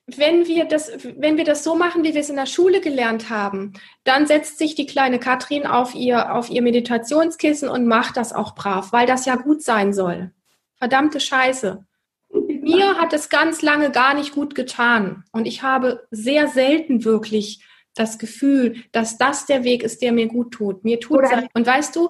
wenn 0.05 0.47
wir, 0.47 0.65
das, 0.65 0.91
wenn 1.17 1.37
wir 1.37 1.45
das 1.45 1.63
so 1.63 1.75
machen, 1.75 2.03
wie 2.03 2.13
wir 2.13 2.21
es 2.21 2.29
in 2.29 2.35
der 2.35 2.45
Schule 2.45 2.81
gelernt 2.81 3.29
haben, 3.29 3.73
dann 4.03 4.27
setzt 4.27 4.57
sich 4.57 4.75
die 4.75 4.85
kleine 4.85 5.19
Katrin 5.19 5.65
auf 5.65 5.95
ihr, 5.95 6.35
auf 6.35 6.49
ihr 6.49 6.61
Meditationskissen 6.61 7.69
und 7.69 7.87
macht 7.87 8.17
das 8.17 8.33
auch 8.33 8.55
brav, 8.55 8.91
weil 8.91 9.07
das 9.07 9.25
ja 9.25 9.35
gut 9.35 9.61
sein 9.61 9.93
soll. 9.93 10.31
Verdammte 10.81 11.19
Scheiße. 11.19 11.85
Mir 12.33 12.95
hat 12.97 13.13
es 13.13 13.29
ganz 13.29 13.61
lange 13.61 13.91
gar 13.91 14.15
nicht 14.15 14.33
gut 14.33 14.55
getan. 14.55 15.23
Und 15.31 15.45
ich 15.45 15.61
habe 15.61 16.07
sehr 16.09 16.47
selten 16.47 17.05
wirklich 17.05 17.63
das 17.93 18.17
Gefühl, 18.17 18.83
dass 18.91 19.19
das 19.19 19.45
der 19.45 19.63
Weg 19.63 19.83
ist, 19.83 20.01
der 20.01 20.11
mir 20.11 20.27
gut 20.27 20.53
tut. 20.53 20.83
Mir 20.83 20.99
tut 20.99 21.21
es. 21.21 21.29
Und 21.53 21.67
weißt 21.67 21.95
du, 21.95 22.09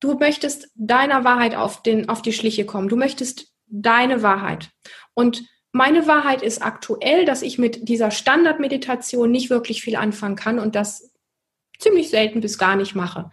du 0.00 0.14
möchtest 0.14 0.68
deiner 0.74 1.22
Wahrheit 1.22 1.54
auf, 1.54 1.80
den, 1.84 2.08
auf 2.08 2.20
die 2.20 2.32
Schliche 2.32 2.66
kommen. 2.66 2.88
Du 2.88 2.96
möchtest 2.96 3.52
deine 3.66 4.20
Wahrheit. 4.20 4.70
Und 5.14 5.44
meine 5.70 6.08
Wahrheit 6.08 6.42
ist 6.42 6.60
aktuell, 6.60 7.24
dass 7.24 7.42
ich 7.42 7.56
mit 7.56 7.88
dieser 7.88 8.10
Standardmeditation 8.10 9.30
nicht 9.30 9.48
wirklich 9.48 9.82
viel 9.82 9.94
anfangen 9.94 10.34
kann 10.34 10.58
und 10.58 10.74
das 10.74 11.12
ziemlich 11.78 12.10
selten 12.10 12.40
bis 12.40 12.58
gar 12.58 12.74
nicht 12.74 12.96
mache. 12.96 13.30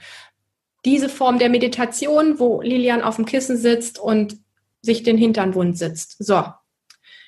Diese 0.84 1.10
Form 1.10 1.40
der 1.40 1.50
Meditation, 1.50 2.38
wo 2.38 2.62
Lilian 2.62 3.02
auf 3.02 3.16
dem 3.16 3.26
Kissen 3.26 3.58
sitzt 3.58 3.98
und 3.98 4.45
sich 4.86 5.04
den 5.04 5.18
Hintern 5.18 5.56
wund 5.56 5.78
sitzt. 5.78 6.24
So. 6.24 6.44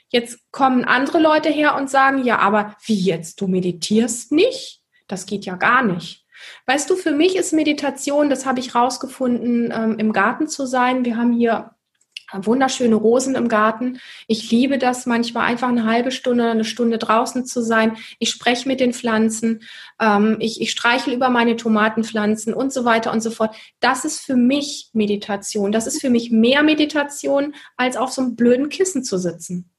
Jetzt 0.10 0.40
kommen 0.52 0.86
andere 0.86 1.20
Leute 1.20 1.50
her 1.50 1.76
und 1.76 1.90
sagen, 1.90 2.24
ja, 2.24 2.40
aber 2.40 2.76
wie 2.86 3.00
jetzt? 3.00 3.42
Du 3.42 3.48
meditierst 3.48 4.32
nicht? 4.32 4.82
Das 5.08 5.26
geht 5.26 5.46
ja 5.46 5.56
gar 5.56 5.84
nicht. 5.84 6.26
Weißt 6.66 6.90
du, 6.90 6.96
für 6.96 7.12
mich 7.12 7.36
ist 7.36 7.52
Meditation, 7.54 8.30
das 8.30 8.46
habe 8.46 8.60
ich 8.60 8.76
rausgefunden, 8.76 9.72
ähm, 9.74 10.00
im 10.00 10.14
Garten 10.14 10.48
zu 10.48 10.66
sein. 10.66 11.04
Wir 11.04 11.18
haben 11.18 11.34
hier 11.34 11.72
wunderschöne 12.34 12.96
Rosen 12.96 13.36
im 13.36 13.48
Garten. 13.48 14.00
Ich 14.28 14.52
liebe 14.52 14.78
das 14.78 15.06
manchmal 15.06 15.46
einfach 15.46 15.70
eine 15.70 15.86
halbe 15.86 16.12
Stunde, 16.12 16.50
eine 16.50 16.66
Stunde 16.66 16.98
draußen 16.98 17.46
zu 17.46 17.62
sein. 17.62 17.98
Ich 18.20 18.30
spreche 18.30 18.68
mit 18.68 18.80
den 18.80 18.94
Pflanzen, 18.94 19.64
ähm, 20.00 20.38
ich, 20.40 20.62
ich 20.62 20.72
streichel 20.72 21.14
über 21.14 21.30
meine 21.30 21.56
Tomatenpflanzen 21.56 22.54
und 22.54 22.74
so 22.74 22.86
weiter 22.86 23.12
und 23.12 23.22
so 23.22 23.32
fort. 23.32 23.56
Das 23.80 24.06
ist 24.06 24.20
für 24.20 24.36
mich 24.36 24.90
Meditation. 24.94 25.72
Das 25.72 25.88
ist 25.88 26.02
für 26.02 26.10
mich 26.10 26.32
mehr 26.32 26.64
Meditation, 26.64 27.56
als 27.78 27.98
auf 27.98 28.12
so 28.12 28.22
einem 28.22 28.36
blöden 28.36 28.70
Kissen 28.70 29.04
zu 29.04 29.18
sitzen. 29.18 29.70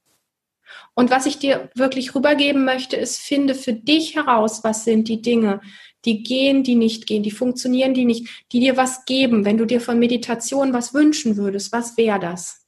Und 0.93 1.11
was 1.11 1.25
ich 1.25 1.39
dir 1.39 1.69
wirklich 1.75 2.13
rübergeben 2.13 2.65
möchte, 2.65 2.95
ist, 2.95 3.19
finde 3.19 3.55
für 3.55 3.73
dich 3.73 4.15
heraus, 4.15 4.63
was 4.63 4.83
sind 4.83 5.07
die 5.07 5.21
Dinge, 5.21 5.61
die 6.05 6.23
gehen, 6.23 6.63
die 6.63 6.75
nicht 6.75 7.07
gehen, 7.07 7.23
die 7.23 7.31
funktionieren, 7.31 7.93
die 7.93 8.05
nicht, 8.05 8.45
die 8.51 8.59
dir 8.59 8.77
was 8.77 9.05
geben. 9.05 9.45
Wenn 9.45 9.57
du 9.57 9.65
dir 9.65 9.81
von 9.81 9.99
Meditation 9.99 10.73
was 10.73 10.93
wünschen 10.93 11.37
würdest, 11.37 11.71
was 11.71 11.97
wäre 11.97 12.19
das? 12.19 12.65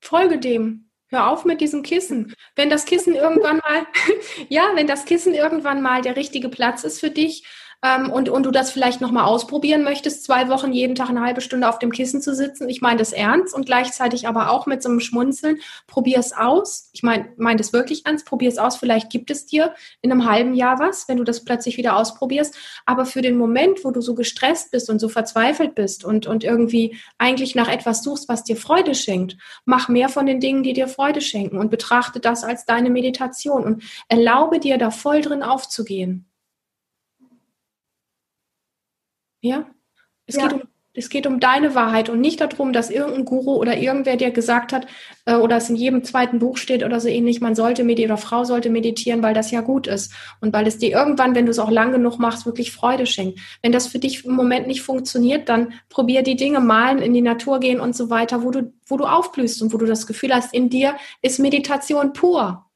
Folge 0.00 0.38
dem. 0.38 0.88
Hör 1.08 1.28
auf 1.28 1.44
mit 1.44 1.60
diesem 1.60 1.82
Kissen. 1.82 2.34
Wenn 2.56 2.70
das 2.70 2.86
Kissen 2.86 3.14
irgendwann 3.14 3.58
mal, 3.58 3.86
ja, 4.48 4.70
wenn 4.74 4.86
das 4.86 5.04
Kissen 5.04 5.34
irgendwann 5.34 5.82
mal 5.82 6.00
der 6.00 6.16
richtige 6.16 6.48
Platz 6.48 6.84
ist 6.84 7.00
für 7.00 7.10
dich, 7.10 7.44
ähm, 7.84 8.10
und, 8.10 8.28
und 8.28 8.44
du 8.46 8.52
das 8.52 8.70
vielleicht 8.70 9.00
nochmal 9.00 9.24
ausprobieren 9.24 9.82
möchtest, 9.82 10.24
zwei 10.24 10.48
Wochen 10.48 10.72
jeden 10.72 10.94
Tag 10.94 11.10
eine 11.10 11.20
halbe 11.20 11.40
Stunde 11.40 11.68
auf 11.68 11.80
dem 11.80 11.90
Kissen 11.90 12.22
zu 12.22 12.34
sitzen. 12.34 12.68
Ich 12.68 12.80
meine 12.80 12.98
das 12.98 13.12
ernst 13.12 13.54
und 13.54 13.66
gleichzeitig 13.66 14.28
aber 14.28 14.50
auch 14.50 14.66
mit 14.66 14.82
so 14.82 14.88
einem 14.88 15.00
Schmunzeln. 15.00 15.58
Probier 15.88 16.18
es 16.18 16.32
aus. 16.32 16.90
Ich 16.92 17.02
meine 17.02 17.30
mein 17.36 17.56
das 17.56 17.72
wirklich 17.72 18.06
ernst. 18.06 18.24
Probier 18.24 18.48
es 18.48 18.58
aus. 18.58 18.76
Vielleicht 18.76 19.10
gibt 19.10 19.30
es 19.30 19.46
dir 19.46 19.74
in 20.00 20.12
einem 20.12 20.26
halben 20.26 20.54
Jahr 20.54 20.78
was, 20.78 21.08
wenn 21.08 21.16
du 21.16 21.24
das 21.24 21.44
plötzlich 21.44 21.76
wieder 21.76 21.96
ausprobierst. 21.96 22.54
Aber 22.86 23.04
für 23.04 23.20
den 23.20 23.36
Moment, 23.36 23.84
wo 23.84 23.90
du 23.90 24.00
so 24.00 24.14
gestresst 24.14 24.70
bist 24.70 24.88
und 24.88 25.00
so 25.00 25.08
verzweifelt 25.08 25.74
bist 25.74 26.04
und, 26.04 26.28
und 26.28 26.44
irgendwie 26.44 26.96
eigentlich 27.18 27.56
nach 27.56 27.68
etwas 27.68 28.04
suchst, 28.04 28.28
was 28.28 28.44
dir 28.44 28.56
Freude 28.56 28.94
schenkt, 28.94 29.36
mach 29.64 29.88
mehr 29.88 30.08
von 30.08 30.26
den 30.26 30.38
Dingen, 30.38 30.62
die 30.62 30.72
dir 30.72 30.86
Freude 30.86 31.20
schenken 31.20 31.58
und 31.58 31.70
betrachte 31.70 32.20
das 32.20 32.44
als 32.44 32.64
deine 32.64 32.90
Meditation 32.90 33.64
und 33.64 33.82
erlaube 34.08 34.60
dir 34.60 34.78
da 34.78 34.90
voll 34.92 35.20
drin 35.20 35.42
aufzugehen. 35.42 36.31
Ja? 39.42 39.66
Es, 40.26 40.36
ja. 40.36 40.48
Geht 40.48 40.52
um, 40.54 40.62
es 40.94 41.08
geht 41.08 41.26
um 41.26 41.40
deine 41.40 41.74
Wahrheit 41.74 42.08
und 42.08 42.20
nicht 42.20 42.40
darum, 42.40 42.72
dass 42.72 42.90
irgendein 42.90 43.24
Guru 43.24 43.54
oder 43.54 43.76
irgendwer 43.76 44.16
dir 44.16 44.30
gesagt 44.30 44.72
hat, 44.72 44.86
äh, 45.24 45.34
oder 45.34 45.56
es 45.56 45.68
in 45.68 45.76
jedem 45.76 46.04
zweiten 46.04 46.38
Buch 46.38 46.56
steht 46.56 46.84
oder 46.84 47.00
so 47.00 47.08
ähnlich, 47.08 47.40
man 47.40 47.54
sollte 47.54 47.82
meditieren 47.82 48.12
oder 48.12 48.20
Frau 48.22 48.44
sollte 48.44 48.70
meditieren, 48.70 49.22
weil 49.22 49.34
das 49.34 49.50
ja 49.50 49.62
gut 49.62 49.86
ist. 49.86 50.12
Und 50.40 50.52
weil 50.52 50.66
es 50.66 50.78
dir 50.78 50.90
irgendwann, 50.90 51.34
wenn 51.34 51.46
du 51.46 51.50
es 51.50 51.58
auch 51.58 51.70
lang 51.70 51.92
genug 51.92 52.18
machst, 52.18 52.46
wirklich 52.46 52.72
Freude 52.72 53.06
schenkt. 53.06 53.40
Wenn 53.62 53.72
das 53.72 53.88
für 53.88 53.98
dich 53.98 54.24
im 54.24 54.34
Moment 54.34 54.66
nicht 54.66 54.82
funktioniert, 54.82 55.48
dann 55.48 55.72
probier 55.88 56.22
die 56.22 56.36
Dinge 56.36 56.60
malen, 56.60 56.98
in 56.98 57.14
die 57.14 57.22
Natur 57.22 57.58
gehen 57.58 57.80
und 57.80 57.96
so 57.96 58.08
weiter, 58.10 58.42
wo 58.42 58.50
du, 58.50 58.72
wo 58.86 58.96
du 58.96 59.04
aufblühst 59.04 59.60
und 59.62 59.72
wo 59.72 59.78
du 59.78 59.86
das 59.86 60.06
Gefühl 60.06 60.34
hast, 60.34 60.54
in 60.54 60.70
dir 60.70 60.96
ist 61.22 61.38
Meditation 61.38 62.12
pur. 62.12 62.66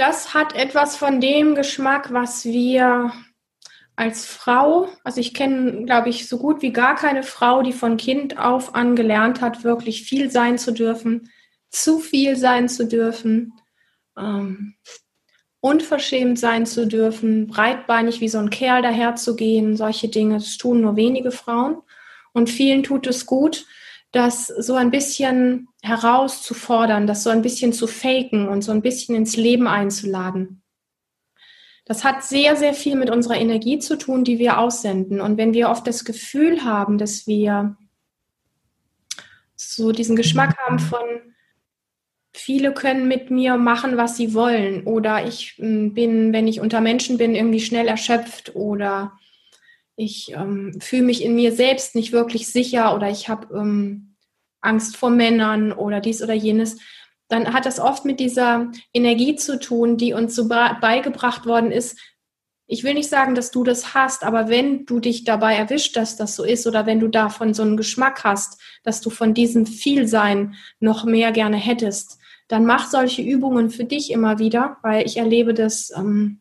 Das 0.00 0.32
hat 0.32 0.54
etwas 0.54 0.96
von 0.96 1.20
dem 1.20 1.54
Geschmack, 1.54 2.10
was 2.10 2.46
wir 2.46 3.12
als 3.96 4.24
Frau, 4.24 4.88
also 5.04 5.20
ich 5.20 5.34
kenne, 5.34 5.84
glaube 5.84 6.08
ich, 6.08 6.26
so 6.26 6.38
gut 6.38 6.62
wie 6.62 6.72
gar 6.72 6.94
keine 6.94 7.22
Frau, 7.22 7.60
die 7.62 7.74
von 7.74 7.98
Kind 7.98 8.38
auf 8.38 8.74
an 8.74 8.96
gelernt 8.96 9.42
hat, 9.42 9.62
wirklich 9.62 10.04
viel 10.04 10.30
sein 10.30 10.56
zu 10.56 10.72
dürfen, 10.72 11.28
zu 11.68 11.98
viel 11.98 12.36
sein 12.36 12.70
zu 12.70 12.86
dürfen, 12.86 13.52
ähm, 14.18 14.74
unverschämt 15.60 16.38
sein 16.38 16.64
zu 16.64 16.86
dürfen, 16.86 17.46
breitbeinig 17.46 18.22
wie 18.22 18.28
so 18.30 18.38
ein 18.38 18.48
Kerl 18.48 18.80
daherzugehen, 18.80 19.76
solche 19.76 20.08
Dinge, 20.08 20.36
das 20.36 20.56
tun 20.56 20.80
nur 20.80 20.96
wenige 20.96 21.30
Frauen. 21.30 21.82
Und 22.32 22.48
vielen 22.48 22.82
tut 22.82 23.06
es 23.06 23.26
gut, 23.26 23.66
das 24.12 24.48
so 24.48 24.74
ein 24.74 24.90
bisschen 24.90 25.68
herauszufordern, 25.82 27.06
das 27.06 27.22
so 27.22 27.30
ein 27.30 27.42
bisschen 27.42 27.72
zu 27.72 27.86
faken 27.86 28.48
und 28.48 28.62
so 28.62 28.72
ein 28.72 28.82
bisschen 28.82 29.14
ins 29.14 29.36
Leben 29.36 29.68
einzuladen. 29.68 30.62
Das 31.84 32.04
hat 32.04 32.22
sehr, 32.22 32.56
sehr 32.56 32.74
viel 32.74 32.96
mit 32.96 33.10
unserer 33.10 33.36
Energie 33.36 33.78
zu 33.78 33.96
tun, 33.96 34.24
die 34.24 34.38
wir 34.38 34.58
aussenden. 34.58 35.20
Und 35.20 35.36
wenn 35.38 35.54
wir 35.54 35.70
oft 35.70 35.86
das 35.86 36.04
Gefühl 36.04 36.64
haben, 36.64 36.98
dass 36.98 37.26
wir 37.26 37.76
so 39.56 39.92
diesen 39.92 40.16
Geschmack 40.16 40.56
haben 40.58 40.78
von, 40.78 41.00
viele 42.32 42.72
können 42.72 43.08
mit 43.08 43.30
mir 43.30 43.56
machen, 43.56 43.96
was 43.96 44.16
sie 44.16 44.34
wollen, 44.34 44.84
oder 44.84 45.26
ich 45.26 45.54
hm, 45.56 45.94
bin, 45.94 46.32
wenn 46.32 46.48
ich 46.48 46.60
unter 46.60 46.80
Menschen 46.80 47.18
bin, 47.18 47.34
irgendwie 47.34 47.60
schnell 47.60 47.88
erschöpft, 47.88 48.54
oder 48.54 49.12
ich 50.00 50.32
ähm, 50.32 50.72
fühle 50.80 51.02
mich 51.02 51.22
in 51.22 51.34
mir 51.34 51.52
selbst 51.52 51.94
nicht 51.94 52.10
wirklich 52.10 52.48
sicher 52.48 52.94
oder 52.94 53.10
ich 53.10 53.28
habe 53.28 53.54
ähm, 53.54 54.16
Angst 54.62 54.96
vor 54.96 55.10
Männern 55.10 55.72
oder 55.72 56.00
dies 56.00 56.22
oder 56.22 56.32
jenes, 56.32 56.78
dann 57.28 57.52
hat 57.52 57.66
das 57.66 57.78
oft 57.78 58.06
mit 58.06 58.18
dieser 58.18 58.72
Energie 58.94 59.36
zu 59.36 59.60
tun, 59.60 59.98
die 59.98 60.14
uns 60.14 60.34
so 60.34 60.48
beigebracht 60.48 61.44
worden 61.44 61.70
ist. 61.70 61.98
Ich 62.66 62.82
will 62.82 62.94
nicht 62.94 63.10
sagen, 63.10 63.34
dass 63.34 63.50
du 63.50 63.62
das 63.62 63.94
hast, 63.94 64.24
aber 64.24 64.48
wenn 64.48 64.86
du 64.86 65.00
dich 65.00 65.24
dabei 65.24 65.54
erwischt, 65.54 65.96
dass 65.96 66.16
das 66.16 66.34
so 66.34 66.44
ist 66.44 66.66
oder 66.66 66.86
wenn 66.86 67.00
du 67.00 67.08
davon 67.08 67.52
so 67.52 67.62
einen 67.62 67.76
Geschmack 67.76 68.24
hast, 68.24 68.60
dass 68.84 69.02
du 69.02 69.10
von 69.10 69.34
diesem 69.34 69.66
Vielsein 69.66 70.54
noch 70.78 71.04
mehr 71.04 71.30
gerne 71.30 71.56
hättest, 71.56 72.18
dann 72.48 72.64
mach 72.64 72.88
solche 72.88 73.22
Übungen 73.22 73.70
für 73.70 73.84
dich 73.84 74.10
immer 74.10 74.38
wieder, 74.38 74.78
weil 74.82 75.04
ich 75.04 75.18
erlebe 75.18 75.52
das, 75.52 75.92
ähm, 75.94 76.40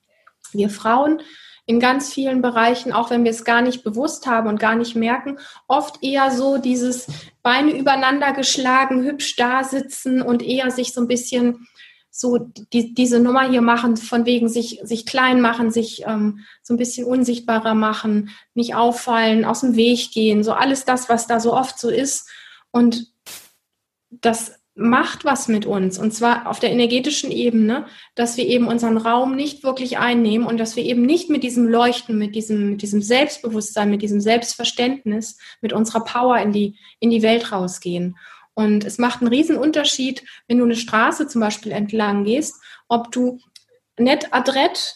wir 0.53 0.69
Frauen 0.69 1.21
in 1.69 1.79
ganz 1.79 2.11
vielen 2.11 2.41
Bereichen, 2.41 2.91
auch 2.91 3.11
wenn 3.11 3.23
wir 3.23 3.29
es 3.29 3.45
gar 3.45 3.61
nicht 3.61 3.83
bewusst 3.83 4.25
haben 4.25 4.49
und 4.49 4.59
gar 4.59 4.73
nicht 4.73 4.95
merken, 4.95 5.37
oft 5.67 6.03
eher 6.03 6.31
so 6.31 6.57
dieses 6.57 7.05
Beine 7.43 7.77
übereinander 7.77 8.33
geschlagen, 8.33 9.03
hübsch 9.03 9.35
da 9.35 9.63
sitzen 9.63 10.23
und 10.23 10.41
eher 10.41 10.71
sich 10.71 10.93
so 10.93 11.01
ein 11.01 11.07
bisschen 11.07 11.67
so 12.09 12.39
die, 12.73 12.95
diese 12.95 13.19
Nummer 13.19 13.47
hier 13.47 13.61
machen, 13.61 13.97
von 13.97 14.25
wegen 14.25 14.49
sich, 14.49 14.79
sich 14.81 15.05
klein 15.05 15.41
machen, 15.41 15.69
sich 15.69 16.01
ähm, 16.07 16.39
so 16.63 16.73
ein 16.73 16.77
bisschen 16.77 17.05
unsichtbarer 17.05 17.75
machen, 17.75 18.31
nicht 18.55 18.73
auffallen, 18.73 19.45
aus 19.45 19.61
dem 19.61 19.75
Weg 19.75 20.09
gehen, 20.11 20.43
so 20.43 20.53
alles 20.53 20.85
das, 20.85 21.07
was 21.07 21.27
da 21.27 21.39
so 21.39 21.53
oft 21.53 21.77
so 21.77 21.89
ist. 21.89 22.31
Und 22.71 23.13
das 24.09 24.58
macht 24.79 25.25
was 25.25 25.49
mit 25.49 25.65
uns 25.65 25.99
und 25.99 26.13
zwar 26.13 26.47
auf 26.47 26.59
der 26.59 26.71
energetischen 26.71 27.31
Ebene, 27.31 27.85
dass 28.15 28.37
wir 28.37 28.47
eben 28.47 28.67
unseren 28.67 28.95
Raum 28.97 29.35
nicht 29.35 29.63
wirklich 29.63 29.97
einnehmen 29.97 30.47
und 30.47 30.57
dass 30.57 30.77
wir 30.77 30.83
eben 30.83 31.01
nicht 31.01 31.29
mit 31.29 31.43
diesem 31.43 31.67
Leuchten, 31.67 32.17
mit 32.17 32.33
diesem, 32.33 32.71
mit 32.71 32.81
diesem 32.81 33.01
Selbstbewusstsein, 33.01 33.89
mit 33.89 34.01
diesem 34.01 34.21
Selbstverständnis, 34.21 35.37
mit 35.59 35.73
unserer 35.73 36.05
Power 36.05 36.37
in 36.37 36.53
die, 36.53 36.77
in 37.01 37.09
die 37.09 37.21
Welt 37.21 37.51
rausgehen. 37.51 38.17
Und 38.53 38.85
es 38.85 38.97
macht 38.97 39.21
einen 39.21 39.29
riesen 39.29 39.57
Unterschied, 39.57 40.23
wenn 40.47 40.59
du 40.59 40.63
eine 40.63 40.75
Straße 40.75 41.27
zum 41.27 41.41
Beispiel 41.41 41.73
entlang 41.73 42.23
gehst, 42.23 42.55
ob 42.87 43.11
du 43.11 43.39
nett 43.97 44.33
adrett 44.33 44.95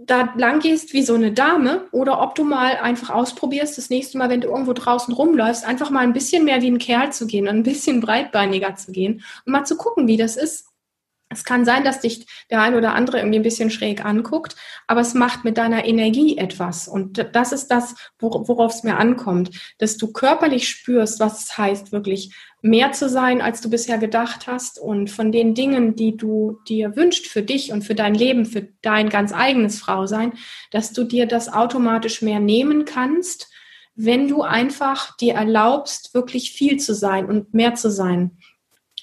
da 0.00 0.34
lang 0.36 0.60
gehst 0.60 0.92
wie 0.92 1.02
so 1.02 1.14
eine 1.14 1.32
Dame 1.32 1.86
oder 1.92 2.20
ob 2.20 2.34
du 2.34 2.44
mal 2.44 2.76
einfach 2.76 3.10
ausprobierst, 3.10 3.78
das 3.78 3.90
nächste 3.90 4.18
Mal, 4.18 4.28
wenn 4.28 4.40
du 4.40 4.48
irgendwo 4.48 4.72
draußen 4.72 5.14
rumläufst, 5.14 5.64
einfach 5.64 5.90
mal 5.90 6.00
ein 6.00 6.12
bisschen 6.12 6.44
mehr 6.44 6.62
wie 6.62 6.70
ein 6.70 6.78
Kerl 6.78 7.12
zu 7.12 7.26
gehen 7.26 7.46
und 7.46 7.54
ein 7.54 7.62
bisschen 7.62 8.00
breitbeiniger 8.00 8.74
zu 8.74 8.90
gehen 8.90 9.22
und 9.46 9.52
mal 9.52 9.64
zu 9.64 9.76
gucken, 9.76 10.08
wie 10.08 10.16
das 10.16 10.36
ist. 10.36 10.66
Es 11.30 11.44
kann 11.44 11.66
sein, 11.66 11.84
dass 11.84 12.00
dich 12.00 12.26
der 12.50 12.62
ein 12.62 12.74
oder 12.74 12.94
andere 12.94 13.18
irgendwie 13.18 13.38
ein 13.38 13.42
bisschen 13.42 13.70
schräg 13.70 14.02
anguckt, 14.02 14.56
aber 14.86 15.02
es 15.02 15.12
macht 15.12 15.44
mit 15.44 15.58
deiner 15.58 15.84
Energie 15.84 16.38
etwas. 16.38 16.88
Und 16.88 17.28
das 17.34 17.52
ist 17.52 17.68
das, 17.68 17.94
worauf 18.18 18.72
es 18.72 18.82
mir 18.82 18.96
ankommt, 18.96 19.50
dass 19.76 19.98
du 19.98 20.10
körperlich 20.10 20.68
spürst, 20.68 21.20
was 21.20 21.44
es 21.44 21.58
heißt, 21.58 21.92
wirklich 21.92 22.34
mehr 22.60 22.92
zu 22.92 23.08
sein, 23.08 23.40
als 23.40 23.60
du 23.60 23.70
bisher 23.70 23.98
gedacht 23.98 24.46
hast 24.46 24.78
und 24.78 25.10
von 25.10 25.30
den 25.30 25.54
Dingen, 25.54 25.94
die 25.94 26.16
du 26.16 26.58
dir 26.68 26.96
wünscht 26.96 27.26
für 27.26 27.42
dich 27.42 27.72
und 27.72 27.82
für 27.82 27.94
dein 27.94 28.14
Leben, 28.14 28.46
für 28.46 28.68
dein 28.82 29.08
ganz 29.08 29.32
eigenes 29.32 29.78
Frausein, 29.78 30.32
dass 30.70 30.92
du 30.92 31.04
dir 31.04 31.26
das 31.26 31.52
automatisch 31.52 32.20
mehr 32.22 32.40
nehmen 32.40 32.84
kannst, 32.84 33.48
wenn 33.94 34.28
du 34.28 34.42
einfach 34.42 35.16
dir 35.16 35.34
erlaubst, 35.34 36.14
wirklich 36.14 36.52
viel 36.52 36.78
zu 36.78 36.94
sein 36.94 37.26
und 37.26 37.54
mehr 37.54 37.74
zu 37.74 37.90
sein 37.90 38.38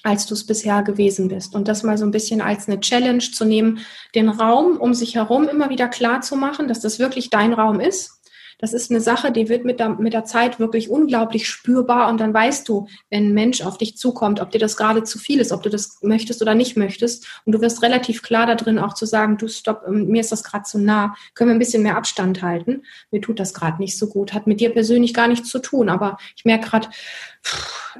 als 0.06 0.24
du 0.26 0.34
es 0.34 0.46
bisher 0.46 0.84
gewesen 0.84 1.26
bist. 1.26 1.52
Und 1.56 1.66
das 1.66 1.82
mal 1.82 1.98
so 1.98 2.04
ein 2.04 2.12
bisschen 2.12 2.40
als 2.40 2.68
eine 2.68 2.78
Challenge 2.78 3.18
zu 3.18 3.44
nehmen, 3.44 3.80
den 4.14 4.28
Raum 4.28 4.76
um 4.76 4.94
sich 4.94 5.16
herum 5.16 5.48
immer 5.48 5.68
wieder 5.68 5.88
klar 5.88 6.20
zu 6.20 6.36
machen, 6.36 6.68
dass 6.68 6.78
das 6.78 7.00
wirklich 7.00 7.28
dein 7.28 7.52
Raum 7.52 7.80
ist. 7.80 8.15
Das 8.58 8.72
ist 8.72 8.90
eine 8.90 9.00
Sache, 9.00 9.32
die 9.32 9.48
wird 9.48 9.64
mit 9.64 9.80
der, 9.80 9.90
mit 9.90 10.14
der 10.14 10.24
Zeit 10.24 10.58
wirklich 10.58 10.88
unglaublich 10.88 11.48
spürbar 11.48 12.08
und 12.08 12.18
dann 12.18 12.32
weißt 12.32 12.66
du, 12.68 12.88
wenn 13.10 13.28
ein 13.28 13.34
Mensch 13.34 13.60
auf 13.60 13.76
dich 13.76 13.98
zukommt, 13.98 14.40
ob 14.40 14.50
dir 14.50 14.58
das 14.58 14.76
gerade 14.76 15.04
zu 15.04 15.18
viel 15.18 15.40
ist, 15.40 15.52
ob 15.52 15.62
du 15.62 15.68
das 15.68 15.98
möchtest 16.02 16.40
oder 16.40 16.54
nicht 16.54 16.76
möchtest. 16.76 17.26
Und 17.44 17.52
du 17.52 17.60
wirst 17.60 17.82
relativ 17.82 18.22
klar 18.22 18.46
da 18.46 18.54
drin 18.54 18.78
auch 18.78 18.94
zu 18.94 19.04
sagen, 19.04 19.36
du 19.36 19.48
stopp, 19.48 19.82
ähm, 19.86 20.06
mir 20.08 20.20
ist 20.20 20.32
das 20.32 20.42
gerade 20.42 20.64
zu 20.64 20.78
nah, 20.78 21.14
können 21.34 21.50
wir 21.50 21.54
ein 21.54 21.58
bisschen 21.58 21.82
mehr 21.82 21.98
Abstand 21.98 22.40
halten. 22.40 22.82
Mir 23.10 23.20
tut 23.20 23.38
das 23.38 23.52
gerade 23.52 23.80
nicht 23.80 23.98
so 23.98 24.08
gut, 24.08 24.32
hat 24.32 24.46
mit 24.46 24.60
dir 24.60 24.70
persönlich 24.70 25.12
gar 25.12 25.28
nichts 25.28 25.50
zu 25.50 25.58
tun, 25.58 25.88
aber 25.90 26.16
ich 26.36 26.44
merke 26.44 26.68
gerade, 26.68 26.88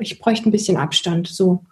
ich 0.01 0.19
bräuchte 0.19 0.49
ein 0.49 0.53
bisschen 0.53 0.79
Abstand. 0.79 1.29
So 1.29 1.65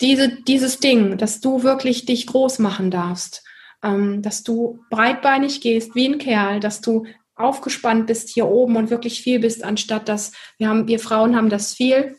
diese, 0.00 0.28
dieses 0.28 0.78
Ding, 0.78 1.16
dass 1.18 1.40
du 1.40 1.62
wirklich 1.62 2.06
dich 2.06 2.26
groß 2.26 2.58
machen 2.58 2.90
darfst, 2.90 3.42
ähm, 3.82 4.22
dass 4.22 4.42
du 4.42 4.80
breitbeinig 4.90 5.60
gehst 5.60 5.94
wie 5.94 6.08
ein 6.08 6.18
Kerl, 6.18 6.60
dass 6.60 6.80
du 6.80 7.06
aufgespannt 7.38 8.06
bist 8.06 8.28
hier 8.28 8.46
oben 8.46 8.76
und 8.76 8.90
wirklich 8.90 9.22
viel 9.22 9.40
bist, 9.40 9.64
anstatt 9.64 10.08
dass 10.08 10.32
wir 10.58 10.68
haben, 10.68 10.88
wir 10.88 10.98
Frauen 10.98 11.36
haben 11.36 11.50
das 11.50 11.74
viel, 11.74 12.16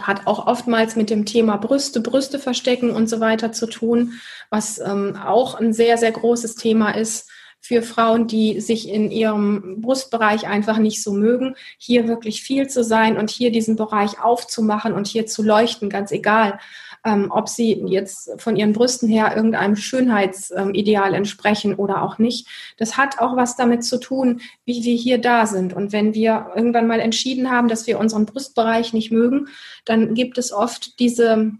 hat 0.00 0.26
auch 0.26 0.46
oftmals 0.46 0.96
mit 0.96 1.10
dem 1.10 1.24
Thema 1.24 1.56
Brüste, 1.56 2.00
Brüste 2.00 2.38
verstecken 2.38 2.90
und 2.90 3.08
so 3.08 3.20
weiter 3.20 3.52
zu 3.52 3.66
tun, 3.66 4.14
was 4.50 4.78
ähm, 4.78 5.16
auch 5.16 5.54
ein 5.54 5.72
sehr, 5.72 5.96
sehr 5.98 6.12
großes 6.12 6.54
Thema 6.56 6.90
ist 6.90 7.30
für 7.60 7.82
Frauen, 7.82 8.26
die 8.28 8.60
sich 8.60 8.88
in 8.88 9.10
ihrem 9.10 9.80
Brustbereich 9.80 10.46
einfach 10.46 10.78
nicht 10.78 11.02
so 11.02 11.12
mögen, 11.12 11.56
hier 11.78 12.06
wirklich 12.06 12.42
viel 12.42 12.68
zu 12.68 12.84
sein 12.84 13.16
und 13.16 13.30
hier 13.30 13.50
diesen 13.50 13.74
Bereich 13.76 14.20
aufzumachen 14.22 14.92
und 14.92 15.06
hier 15.06 15.26
zu 15.26 15.42
leuchten, 15.42 15.88
ganz 15.88 16.12
egal, 16.12 16.60
ähm, 17.06 17.30
ob 17.30 17.48
sie 17.48 17.80
jetzt 17.86 18.30
von 18.38 18.56
ihren 18.56 18.72
Brüsten 18.72 19.08
her 19.08 19.34
irgendeinem 19.36 19.76
Schönheitsideal 19.76 21.14
entsprechen 21.14 21.76
oder 21.76 22.02
auch 22.02 22.18
nicht. 22.18 22.48
Das 22.78 22.96
hat 22.96 23.20
auch 23.20 23.36
was 23.36 23.54
damit 23.56 23.84
zu 23.84 24.00
tun, 24.00 24.40
wie 24.64 24.82
wir 24.82 24.96
hier 24.96 25.18
da 25.18 25.46
sind. 25.46 25.72
Und 25.72 25.92
wenn 25.92 26.14
wir 26.14 26.48
irgendwann 26.56 26.88
mal 26.88 26.98
entschieden 26.98 27.50
haben, 27.50 27.68
dass 27.68 27.86
wir 27.86 28.00
unseren 28.00 28.26
Brustbereich 28.26 28.92
nicht 28.92 29.12
mögen, 29.12 29.46
dann 29.84 30.14
gibt 30.14 30.36
es 30.36 30.52
oft 30.52 30.98
diese 30.98 31.52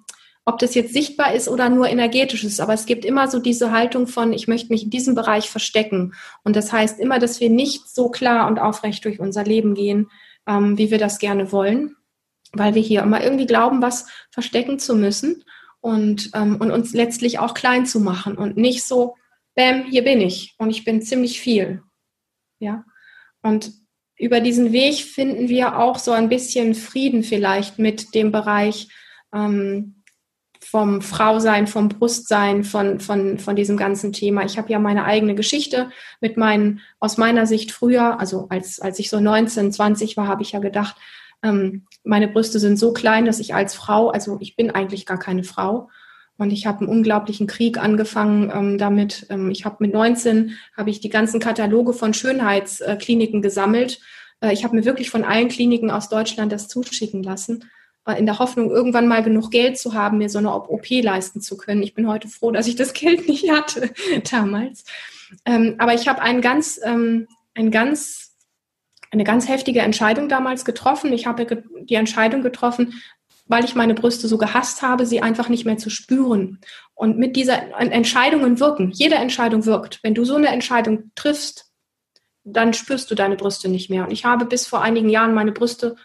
ob 0.49 0.61
das 0.61 0.77
jetzt 0.77 0.93
sichtbar 0.93 1.35
ist 1.35 1.49
oder 1.49 1.69
nur 1.69 1.89
energetisch 1.89 2.45
ist. 2.45 2.61
Aber 2.61 2.73
es 2.73 2.87
gibt 2.87 3.05
immer 3.05 3.27
so 3.27 3.41
diese 3.41 3.73
Haltung 3.73 4.07
von, 4.07 4.33
ich 4.33 4.47
möchte 4.47 4.73
mich 4.73 4.85
in 4.85 4.91
diesem 4.91 5.17
Bereich 5.17 5.51
verstecken. 5.51 6.15
Und 6.45 6.55
das 6.55 6.73
heißt 6.73 7.01
immer, 7.01 7.19
dass 7.19 7.41
wir 7.41 7.51
nicht 7.51 7.89
so 7.93 8.11
klar 8.11 8.47
und 8.47 8.61
aufrecht 8.61 9.05
durch 9.05 9.19
unser 9.19 9.43
Leben 9.43 9.75
gehen, 9.75 10.09
ähm, 10.47 10.79
wie 10.79 10.93
wir 10.93 10.99
das 10.99 11.19
gerne 11.19 11.51
wollen 11.51 11.97
weil 12.59 12.75
wir 12.75 12.83
hier 12.83 13.03
immer 13.03 13.23
irgendwie 13.23 13.47
glauben, 13.47 13.83
was 13.83 14.07
verstecken 14.31 14.79
zu 14.79 14.95
müssen 14.95 15.45
und, 15.81 16.31
ähm, 16.35 16.57
und 16.57 16.71
uns 16.71 16.93
letztlich 16.93 17.39
auch 17.39 17.55
klein 17.55 17.87
zu 17.87 18.01
machen 18.01 18.37
und 18.37 18.57
nicht 18.57 18.85
so, 18.85 19.17
bam, 19.55 19.85
hier 19.85 20.05
bin 20.05 20.21
ich 20.21 20.55
und 20.59 20.71
ich 20.71 20.85
bin 20.85 21.03
ziemlich 21.03 21.41
viel. 21.41 21.83
Ja. 22.59 22.85
Und 23.43 23.73
über 24.19 24.41
diesen 24.41 24.73
Weg 24.73 24.97
finden 24.97 25.49
wir 25.49 25.79
auch 25.79 25.99
so 25.99 26.13
ein 26.13 26.29
bisschen 26.29 26.75
Frieden 26.75 27.23
vielleicht 27.23 27.79
mit 27.79 28.15
dem 28.15 28.33
Bereich 28.33 28.89
ähm, 29.33 30.03
vom 30.61 31.01
Frausein, 31.01 31.67
vom 31.67 31.89
Brustsein, 31.89 32.65
von, 32.65 32.99
von, 32.99 33.39
von 33.39 33.55
diesem 33.55 33.77
ganzen 33.77 34.13
Thema. 34.13 34.45
Ich 34.45 34.59
habe 34.59 34.71
ja 34.71 34.79
meine 34.79 35.05
eigene 35.05 35.35
Geschichte 35.35 35.91
mit 36.21 36.37
meinen, 36.37 36.81
aus 36.99 37.19
meiner 37.19 37.47
Sicht 37.47 37.71
früher, 37.71 38.19
also 38.19 38.49
als, 38.49 38.81
als 38.81 38.99
ich 38.99 39.09
so 39.09 39.21
19, 39.21 39.71
20 39.71 40.17
war, 40.17 40.27
habe 40.27 40.43
ich 40.43 40.53
ja 40.53 40.59
gedacht, 40.59 40.97
ähm, 41.43 41.87
meine 42.07 42.29
Brüste 42.29 42.59
sind 42.59 42.79
so 42.79 42.93
klein, 42.93 43.27
dass 43.27 43.41
ich 43.41 43.55
als 43.55 43.75
Frau, 43.75 44.11
also 44.11 44.39
ich 44.41 44.57
bin 44.57 44.71
eigentlich 44.71 45.07
gar 45.07 45.19
keine 45.19 45.45
Frau. 45.45 45.91
Und 46.39 46.51
ich 46.51 46.67
habe 46.67 46.81
einen 46.81 46.89
unglaublichen 46.89 47.47
Krieg 47.47 47.79
angefangen 47.79 48.51
ähm, 48.55 48.79
damit. 48.79 49.27
Ähm, 49.31 49.51
ich 49.51 49.65
habe 49.65 49.77
mit 49.81 49.95
19 49.95 50.57
habe 50.77 50.91
ich 50.91 51.01
die 51.01 51.09
ganzen 51.09 51.41
Kataloge 51.41 51.95
von 51.95 52.13
Schönheitskliniken 52.13 53.41
gesammelt. 53.41 54.01
Äh, 54.41 54.53
ich 54.53 54.63
habe 54.63 54.77
mir 54.77 54.85
wirklich 54.85 55.11
von 55.11 55.25
allen 55.25 55.49
Kliniken 55.49 55.91
aus 55.91 56.11
Deutschland 56.11 56.53
das 56.53 56.69
zuschicken 56.69 57.23
lassen, 57.23 57.65
äh, 58.07 58.19
in 58.19 58.27
der 58.27 58.39
Hoffnung, 58.39 58.71
irgendwann 58.71 59.09
mal 59.09 59.23
genug 59.23 59.51
Geld 59.51 59.79
zu 59.79 59.95
haben, 59.95 60.19
mir 60.19 60.29
so 60.29 60.39
eine 60.39 60.55
OP 60.55 60.91
leisten 60.91 61.41
zu 61.41 61.57
können. 61.57 61.83
Ich 61.83 61.95
bin 61.95 62.07
heute 62.07 62.29
froh, 62.29 62.51
dass 62.51 62.67
ich 62.67 62.77
das 62.77 62.93
Geld 62.93 63.29
nicht 63.29 63.51
hatte 63.51 63.91
damals. 64.31 64.85
Ähm, 65.47 65.77
aber 65.79 65.95
ich 65.95 66.07
habe 66.07 66.21
einen 66.21 66.43
ganz, 66.43 66.79
ähm, 66.85 67.29
einen 67.55 67.71
ganz 67.71 68.26
eine 69.17 69.25
ganz 69.25 69.49
heftige 69.49 69.81
Entscheidung 69.81 70.29
damals 70.29 70.65
getroffen. 70.65 71.13
Ich 71.13 71.27
habe 71.27 71.47
die 71.81 71.95
Entscheidung 71.95 72.43
getroffen, 72.43 73.03
weil 73.47 73.65
ich 73.65 73.75
meine 73.75 73.95
Brüste 73.95 74.29
so 74.29 74.39
gehasst 74.39 74.83
habe, 74.83 75.07
sie 75.07 75.23
einfach 75.23 75.49
nicht 75.49 75.65
mehr 75.65 75.79
zu 75.79 75.91
spüren. 75.91 76.61
Und 76.95 77.19
mit 77.19 77.37
dieser 77.37 77.79
Entscheidungen 77.81 78.61
wirken. 78.61 78.91
Jede 78.93 79.17
Entscheidung 79.17 79.67
wirkt. 79.67 80.01
Wenn 80.03 80.15
du 80.15 80.25
so 80.25 80.37
eine 80.37 80.49
Entscheidung 80.49 81.11
triffst, 81.15 81.71
dann 82.45 82.75
spürst 82.75 83.11
du 83.11 83.15
deine 83.15 83.37
Brüste 83.37 83.69
nicht 83.69 83.91
mehr. 83.91 84.05
Und 84.05 84.13
ich 84.13 84.25
habe 84.25 84.45
bis 84.47 84.67
vor 84.67 84.83
einigen 84.83 85.09
Jahren 85.09 85.35
meine 85.35 85.53
Brüste 85.53 85.97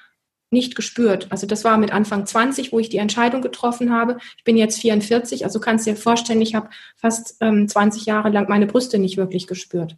nicht 0.50 0.76
gespürt. 0.76 1.28
Also 1.30 1.48
das 1.48 1.64
war 1.64 1.78
mit 1.78 1.94
Anfang 1.94 2.26
20, 2.26 2.74
wo 2.74 2.80
ich 2.80 2.90
die 2.90 2.98
Entscheidung 2.98 3.42
getroffen 3.42 3.92
habe. 3.94 4.18
Ich 4.38 4.44
bin 4.44 4.58
jetzt 4.58 4.82
44, 4.82 5.46
also 5.46 5.60
kannst 5.60 5.88
dir 5.88 5.96
vorstellen, 5.96 6.42
ich 6.42 6.56
habe 6.56 6.70
fast 6.98 7.38
ähm, 7.40 7.68
20 7.68 8.06
Jahre 8.06 8.30
lang 8.30 8.50
meine 8.50 8.68
Brüste 8.68 9.00
nicht 9.00 9.18
wirklich 9.18 9.48
gespürt. 9.48 9.96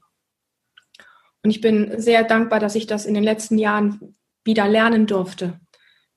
Und 1.44 1.50
ich 1.50 1.62
bin 1.62 1.94
sehr 1.98 2.24
dankbar, 2.24 2.60
dass 2.60 2.76
ich 2.76 2.88
das 2.88 3.06
in 3.06 3.14
den 3.14 3.24
letzten 3.24 3.58
Jahren 3.58 4.16
wieder 4.46 4.68
lernen 4.68 5.08
durfte, 5.08 5.60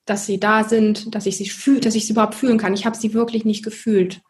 dass 0.05 0.25
sie 0.25 0.39
da 0.39 0.65
sind, 0.65 1.15
dass 1.15 1.27
ich 1.27 1.37
sie 1.37 1.49
fühle, 1.49 1.81
dass 1.81 1.97
ich 1.97 2.07
sie 2.07 2.13
überhaupt 2.13 2.37
fühlen 2.37 2.59
kann. 2.59 2.75
Ich 2.75 2.87
habe 2.87 2.97
sie 2.97 3.13
wirklich 3.13 3.45
nicht 3.45 3.65
gefühlt. 3.65 4.23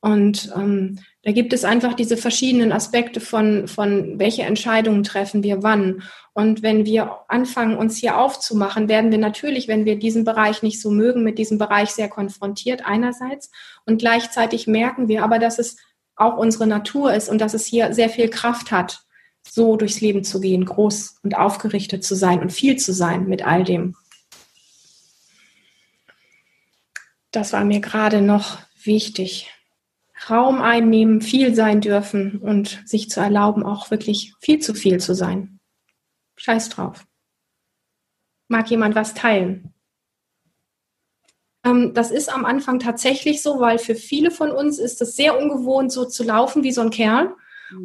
Und 0.00 0.52
ähm, 0.54 1.00
da 1.24 1.32
gibt 1.32 1.52
es 1.52 1.64
einfach 1.64 1.94
diese 1.94 2.16
verschiedenen 2.16 2.70
Aspekte 2.70 3.20
von, 3.20 3.66
von 3.66 4.20
welche 4.20 4.42
Entscheidungen 4.42 5.02
treffen 5.02 5.42
wir 5.42 5.64
wann. 5.64 6.02
Und 6.34 6.62
wenn 6.62 6.86
wir 6.86 7.18
anfangen, 7.26 7.76
uns 7.76 7.96
hier 7.96 8.16
aufzumachen, 8.16 8.88
werden 8.88 9.10
wir 9.10 9.18
natürlich, 9.18 9.66
wenn 9.66 9.86
wir 9.86 9.98
diesen 9.98 10.24
Bereich 10.24 10.62
nicht 10.62 10.80
so 10.80 10.92
mögen, 10.92 11.24
mit 11.24 11.36
diesem 11.36 11.58
Bereich 11.58 11.90
sehr 11.90 12.08
konfrontiert 12.08 12.86
einerseits. 12.86 13.50
Und 13.86 13.98
gleichzeitig 13.98 14.68
merken 14.68 15.08
wir 15.08 15.24
aber, 15.24 15.40
dass 15.40 15.58
es 15.58 15.78
auch 16.14 16.36
unsere 16.36 16.68
Natur 16.68 17.12
ist 17.12 17.28
und 17.28 17.40
dass 17.40 17.54
es 17.54 17.66
hier 17.66 17.92
sehr 17.92 18.08
viel 18.08 18.28
Kraft 18.28 18.70
hat 18.70 19.07
so 19.50 19.76
durchs 19.76 20.00
Leben 20.00 20.24
zu 20.24 20.40
gehen, 20.40 20.64
groß 20.64 21.20
und 21.22 21.36
aufgerichtet 21.36 22.04
zu 22.04 22.14
sein 22.14 22.40
und 22.40 22.52
viel 22.52 22.76
zu 22.76 22.92
sein 22.92 23.26
mit 23.26 23.44
all 23.44 23.64
dem. 23.64 23.96
Das 27.30 27.52
war 27.52 27.64
mir 27.64 27.80
gerade 27.80 28.22
noch 28.22 28.58
wichtig. 28.82 29.52
Raum 30.28 30.60
einnehmen, 30.60 31.20
viel 31.20 31.54
sein 31.54 31.80
dürfen 31.80 32.38
und 32.38 32.82
sich 32.86 33.08
zu 33.10 33.20
erlauben, 33.20 33.62
auch 33.62 33.90
wirklich 33.90 34.34
viel 34.40 34.58
zu 34.58 34.74
viel 34.74 34.98
zu 34.98 35.14
sein. 35.14 35.60
Scheiß 36.36 36.70
drauf. 36.70 37.06
Mag 38.48 38.70
jemand 38.70 38.94
was 38.94 39.14
teilen? 39.14 39.74
Ähm, 41.64 41.92
das 41.94 42.10
ist 42.10 42.32
am 42.32 42.44
Anfang 42.44 42.78
tatsächlich 42.78 43.42
so, 43.42 43.60
weil 43.60 43.78
für 43.78 43.94
viele 43.94 44.30
von 44.30 44.50
uns 44.50 44.78
ist 44.78 45.00
es 45.02 45.16
sehr 45.16 45.38
ungewohnt, 45.38 45.92
so 45.92 46.04
zu 46.04 46.24
laufen 46.24 46.62
wie 46.62 46.72
so 46.72 46.80
ein 46.80 46.90
Kerl 46.90 47.34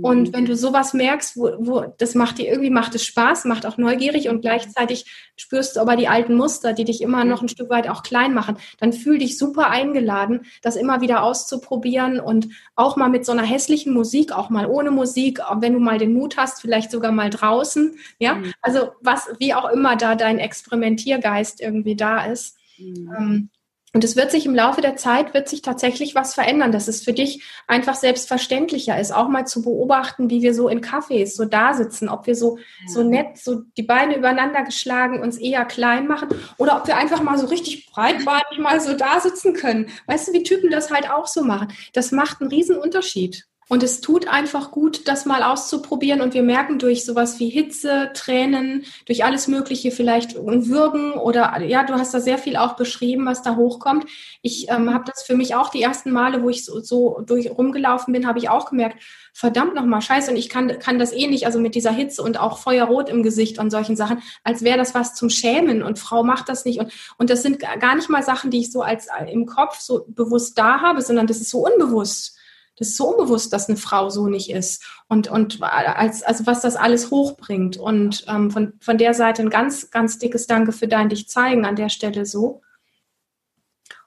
und 0.02 0.30
mhm. 0.30 0.34
wenn 0.34 0.46
du 0.46 0.56
sowas 0.56 0.94
merkst, 0.94 1.36
wo, 1.36 1.52
wo 1.60 1.94
das 1.98 2.16
macht 2.16 2.38
dir 2.38 2.48
irgendwie 2.48 2.70
macht 2.70 2.96
es 2.96 3.06
Spaß, 3.06 3.46
macht 3.46 3.66
auch 3.66 3.78
neugierig 3.78 4.30
und 4.30 4.42
gleichzeitig 4.42 5.32
spürst 5.36 5.76
du 5.76 5.82
aber 5.82 5.96
die 5.96 6.08
alten 6.08 6.36
Muster, 6.36 6.74
die 6.74 6.86
dich 6.86 7.02
immer 7.02 7.26
noch 7.26 7.42
ein 7.42 7.50
Stück 7.50 7.70
weit 7.70 7.90
auch 7.90 8.04
klein 8.04 8.34
machen, 8.34 8.58
dann 8.80 8.94
fühl 8.94 9.18
dich 9.18 9.38
super 9.38 9.70
eingeladen, 9.70 10.46
das 10.62 10.76
immer 10.76 11.02
wieder 11.02 11.24
auszuprobieren 11.24 12.20
und 12.20 12.48
auch 12.76 12.96
mal 12.96 13.10
mit 13.10 13.26
so 13.26 13.32
einer 13.32 13.44
hässlichen 13.44 13.94
Musik, 13.94 14.32
auch 14.32 14.50
mal 14.50 14.68
ohne 14.68 14.92
Musik, 14.92 15.40
wenn 15.60 15.74
du 15.74 15.80
mal 15.80 15.98
den 15.98 16.14
Mut 16.14 16.38
hast, 16.38 16.62
vielleicht 16.62 16.92
sogar 16.92 17.12
mal 17.12 17.30
draußen, 17.30 17.98
ja, 18.20 18.36
mhm. 18.36 18.54
also 18.62 18.92
was, 19.02 19.30
wie 19.40 19.54
auch 19.54 19.70
immer 19.70 19.96
da 19.96 20.16
dein 20.16 20.40
Experimentiergeist 20.40 21.62
irgendwie 21.62 21.96
da 21.96 22.26
ist. 22.26 22.58
Mhm. 22.78 23.14
Ähm, 23.18 23.50
Und 23.96 24.04
es 24.04 24.16
wird 24.16 24.32
sich 24.32 24.48
im 24.48 24.56
Laufe 24.56 24.82
der 24.82 24.96
Zeit, 24.96 25.36
wird 25.36 25.48
sich 25.48 25.62
tatsächlich 25.62 26.16
was 26.16 26.34
verändern, 26.34 26.72
dass 26.72 26.88
es 26.88 27.04
für 27.04 27.14
dich 27.14 27.44
einfach 27.68 27.94
selbstverständlicher 27.94 29.00
ist, 29.00 29.12
auch 29.12 29.28
mal 29.28 29.46
zu 29.46 29.62
beobachten, 29.62 30.32
wie 30.32 30.42
wir 30.42 30.56
so 30.56 30.68
in 30.68 30.82
Cafés 30.82 31.36
so 31.36 31.46
da 31.46 31.76
sitzen, 31.76 32.10
ob 32.10 32.26
wir 32.26 32.36
so, 32.36 32.58
so 32.88 33.04
nett, 33.04 33.38
so 33.38 33.62
die 33.78 33.84
Beine 33.84 34.18
übereinander 34.18 34.64
geschlagen, 34.64 35.22
uns 35.22 35.38
eher 35.38 35.64
klein 35.66 36.08
machen 36.08 36.30
oder 36.58 36.78
ob 36.78 36.88
wir 36.88 36.98
einfach 36.98 37.22
mal 37.22 37.38
so 37.38 37.46
richtig 37.46 37.92
breitbeinig 37.92 38.58
mal 38.58 38.82
so 38.82 38.98
da 38.98 39.20
sitzen 39.20 39.54
können. 39.54 39.90
Weißt 40.08 40.28
du, 40.28 40.34
wie 40.34 40.42
Typen 40.42 40.72
das 40.72 40.90
halt 40.90 41.12
auch 41.12 41.28
so 41.28 41.44
machen? 41.44 41.68
Das 41.94 42.12
macht 42.12 42.42
einen 42.42 42.50
riesen 42.50 42.78
Unterschied. 42.78 43.46
Und 43.70 43.84
es 43.84 44.02
tut 44.02 44.28
einfach 44.28 44.72
gut, 44.72 45.08
das 45.08 45.26
mal 45.26 45.44
auszuprobieren. 45.44 46.22
Und 46.22 46.34
wir 46.34 46.44
merken 46.44 46.80
durch 46.80 47.06
sowas 47.06 47.40
wie 47.40 47.50
Hitze, 47.50 48.12
Tränen, 48.14 48.86
durch 49.06 49.24
alles 49.24 49.48
Mögliche 49.48 49.92
vielleicht 49.92 50.36
Würgen 50.36 51.14
oder 51.14 51.62
ja, 51.62 51.84
du 51.84 51.94
hast 51.94 52.14
da 52.14 52.20
sehr 52.20 52.38
viel 52.38 52.58
auch 52.58 52.76
beschrieben, 52.76 53.26
was 53.26 53.42
da 53.42 53.56
hochkommt. 53.56 54.06
Ich 54.42 54.70
ähm, 54.70 54.94
habe 54.94 55.06
das 55.08 55.24
für 55.24 55.36
mich 55.36 55.56
auch 55.56 55.70
die 55.70 55.82
ersten 55.82 56.12
Male, 56.12 56.44
wo 56.44 56.50
ich 56.50 56.66
so, 56.66 56.82
so 56.82 57.22
durch 57.26 57.50
rumgelaufen 57.50 58.14
bin, 58.14 58.28
habe 58.28 58.40
ich 58.40 58.50
auch 58.50 58.70
gemerkt, 58.70 59.02
verdammt 59.34 59.74
nochmal, 59.74 60.02
scheiße, 60.02 60.30
und 60.30 60.38
ich 60.38 60.48
kann, 60.48 60.80
kann 60.80 61.00
das 61.00 61.12
eh 61.12 61.28
nicht, 61.28 61.46
also 61.46 61.60
mit 61.60 61.74
dieser 61.74 61.92
Hitze 61.92 62.22
und 62.22 62.40
auch 62.40 62.60
Feuerrot 62.60 63.10
im 63.10 63.24
Gesicht 63.24 63.58
und 63.58 63.72
solchen 63.72 63.96
Sachen, 63.96 64.22
als 64.44 64.64
wäre 64.64 64.78
das 64.78 64.94
was 64.94 65.16
zum 65.16 65.30
Schämen 65.30 65.82
und 65.82 65.98
Frau 65.98 66.24
macht 66.24 66.50
das 66.50 66.66
nicht. 66.66 66.80
Und, 66.80 66.92
und 67.18 67.30
das 67.30 67.42
sind 67.42 67.60
gar 67.60 67.96
nicht 67.96 68.10
mal 68.10 68.24
Sachen, 68.24 68.52
die 68.52 68.60
ich 68.60 68.72
so 68.72 68.82
als 68.82 69.08
im 69.32 69.46
Kopf 69.46 69.80
so 69.80 70.06
bewusst 70.08 70.58
da 70.58 70.82
habe, 70.82 71.02
sondern 71.02 71.28
das 71.28 71.42
ist 71.42 71.50
so 71.50 71.66
unbewusst 71.66 72.38
das 72.78 72.90
ist 72.90 72.98
so 72.98 73.16
unbewusst, 73.16 73.54
dass 73.54 73.70
eine 73.70 73.78
Frau 73.78 74.10
so 74.10 74.28
nicht 74.28 74.50
ist. 74.50 74.84
Und, 75.08 75.30
und 75.30 75.62
als, 75.62 76.24
also 76.24 76.46
was 76.46 76.62
das 76.62 76.76
alles 76.76 77.12
hochbringt. 77.12 77.78
Und 77.78 78.26
ähm, 78.28 78.50
von, 78.50 78.74
von 78.80 78.98
der 78.98 79.14
Seite 79.14 79.44
ein 79.44 79.50
ganz, 79.50 79.92
ganz 79.92 80.18
dickes 80.18 80.48
Danke 80.48 80.72
für 80.72 80.88
dein 80.88 81.10
Dich 81.10 81.30
zeigen 81.30 81.66
an 81.66 81.76
der 81.76 81.90
Stelle 81.90 82.26
so. 82.26 82.62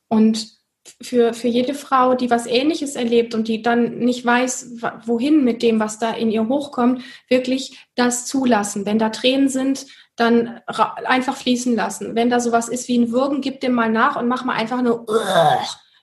Und 0.08 0.56
für, 1.00 1.34
für 1.34 1.48
jede 1.48 1.74
Frau, 1.74 2.14
die 2.14 2.30
was 2.30 2.46
Ähnliches 2.46 2.96
erlebt 2.96 3.34
und 3.34 3.48
die 3.48 3.62
dann 3.62 3.98
nicht 3.98 4.24
weiß, 4.24 4.82
wohin 5.04 5.44
mit 5.44 5.62
dem, 5.62 5.80
was 5.80 5.98
da 5.98 6.12
in 6.12 6.30
ihr 6.30 6.48
hochkommt, 6.48 7.02
wirklich 7.28 7.86
das 7.94 8.26
zulassen. 8.26 8.86
Wenn 8.86 8.98
da 8.98 9.10
Tränen 9.10 9.48
sind, 9.48 9.86
dann 10.16 10.60
einfach 10.66 11.36
fließen 11.36 11.74
lassen. 11.74 12.14
Wenn 12.14 12.30
da 12.30 12.40
sowas 12.40 12.68
ist 12.68 12.88
wie 12.88 12.98
ein 12.98 13.12
Würgen, 13.12 13.42
gib 13.42 13.60
dem 13.60 13.74
mal 13.74 13.90
nach 13.90 14.16
und 14.16 14.28
mach 14.28 14.44
mal 14.44 14.54
einfach 14.54 14.82
nur 14.82 15.06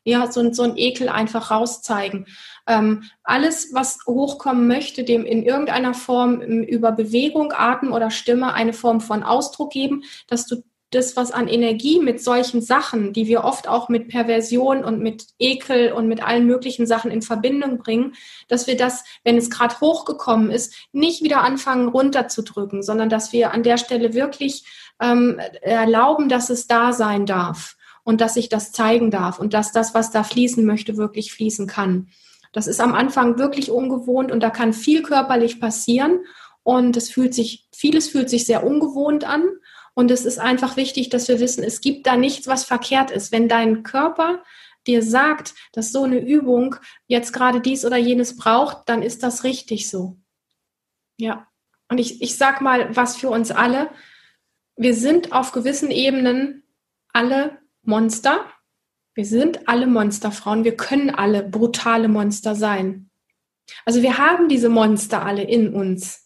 ja, 0.05 0.31
so, 0.31 0.51
so 0.51 0.63
ein 0.63 0.77
Ekel 0.77 1.09
einfach 1.09 1.49
rauszeigen. 1.49 2.27
Ähm, 2.65 3.03
alles, 3.23 3.73
was 3.73 3.99
hochkommen 4.07 4.67
möchte, 4.67 5.03
dem 5.03 5.25
in 5.25 5.43
irgendeiner 5.43 5.93
Form 5.93 6.41
ähm, 6.41 6.63
über 6.63 6.91
Bewegung, 6.91 7.51
Atem 7.51 7.91
oder 7.91 8.09
Stimme 8.09 8.53
eine 8.53 8.73
Form 8.73 9.01
von 9.01 9.23
Ausdruck 9.23 9.71
geben, 9.71 10.03
dass 10.27 10.45
du 10.45 10.63
das, 10.93 11.15
was 11.15 11.31
an 11.31 11.47
Energie 11.47 11.99
mit 11.99 12.21
solchen 12.21 12.61
Sachen, 12.61 13.13
die 13.13 13.27
wir 13.27 13.43
oft 13.43 13.67
auch 13.67 13.89
mit 13.89 14.09
Perversion 14.09 14.83
und 14.83 14.99
mit 14.99 15.27
Ekel 15.39 15.91
und 15.91 16.07
mit 16.07 16.23
allen 16.23 16.45
möglichen 16.45 16.85
Sachen 16.85 17.11
in 17.11 17.21
Verbindung 17.21 17.77
bringen, 17.79 18.13
dass 18.47 18.67
wir 18.67 18.77
das, 18.77 19.03
wenn 19.23 19.37
es 19.37 19.49
gerade 19.49 19.79
hochgekommen 19.79 20.51
ist, 20.51 20.75
nicht 20.91 21.23
wieder 21.23 21.41
anfangen 21.41 21.87
runterzudrücken, 21.87 22.83
sondern 22.83 23.09
dass 23.09 23.33
wir 23.33 23.51
an 23.51 23.63
der 23.63 23.77
Stelle 23.77 24.13
wirklich 24.13 24.65
ähm, 25.01 25.39
erlauben, 25.61 26.29
dass 26.29 26.49
es 26.49 26.67
da 26.67 26.93
sein 26.93 27.25
darf 27.25 27.75
und 28.03 28.21
dass 28.21 28.35
ich 28.35 28.49
das 28.49 28.71
zeigen 28.71 29.11
darf 29.11 29.39
und 29.39 29.53
dass 29.53 29.71
das, 29.71 29.93
was 29.93 30.11
da 30.11 30.23
fließen 30.23 30.65
möchte, 30.65 30.97
wirklich 30.97 31.33
fließen 31.33 31.67
kann. 31.67 32.09
Das 32.53 32.67
ist 32.67 32.79
am 32.79 32.93
Anfang 32.93 33.37
wirklich 33.37 33.71
ungewohnt 33.71 34.31
und 34.31 34.39
da 34.39 34.49
kann 34.49 34.71
viel 34.71 35.01
körperlich 35.01 35.59
passieren 35.59 36.19
und 36.63 36.95
es 36.95 37.09
fühlt 37.09 37.33
sich, 37.33 37.67
vieles 37.75 38.07
fühlt 38.07 38.29
sich 38.29 38.45
sehr 38.45 38.65
ungewohnt 38.65 39.25
an. 39.25 39.43
Und 39.95 40.09
es 40.09 40.25
ist 40.25 40.39
einfach 40.39 40.75
wichtig, 40.75 41.09
dass 41.09 41.27
wir 41.27 41.39
wissen, 41.39 41.63
es 41.63 41.81
gibt 41.81 42.07
da 42.07 42.15
nichts, 42.15 42.47
was 42.47 42.63
verkehrt 42.63 43.11
ist. 43.11 43.31
Wenn 43.31 43.47
dein 43.47 43.83
Körper 43.83 44.41
dir 44.87 45.03
sagt, 45.03 45.53
dass 45.71 45.91
so 45.91 46.03
eine 46.03 46.19
Übung 46.19 46.75
jetzt 47.07 47.31
gerade 47.31 47.61
dies 47.61 47.85
oder 47.85 47.97
jenes 47.97 48.35
braucht, 48.35 48.89
dann 48.89 49.03
ist 49.03 49.21
das 49.21 49.43
richtig 49.43 49.89
so. 49.89 50.17
Ja. 51.17 51.47
Und 51.89 51.99
ich, 51.99 52.21
ich 52.21 52.37
sag 52.37 52.61
mal, 52.61 52.95
was 52.95 53.17
für 53.17 53.29
uns 53.29 53.51
alle. 53.51 53.89
Wir 54.75 54.95
sind 54.95 55.31
auf 55.31 55.51
gewissen 55.51 55.91
Ebenen 55.91 56.63
alle 57.09 57.59
Monster. 57.83 58.45
Wir 59.15 59.25
sind 59.25 59.67
alle 59.67 59.87
Monsterfrauen. 59.87 60.63
Wir 60.63 60.75
können 60.75 61.09
alle 61.09 61.43
brutale 61.43 62.07
Monster 62.07 62.55
sein. 62.55 63.09
Also 63.85 64.01
wir 64.01 64.17
haben 64.17 64.49
diese 64.49 64.69
Monster 64.69 65.25
alle 65.25 65.43
in 65.43 65.73
uns. 65.73 66.23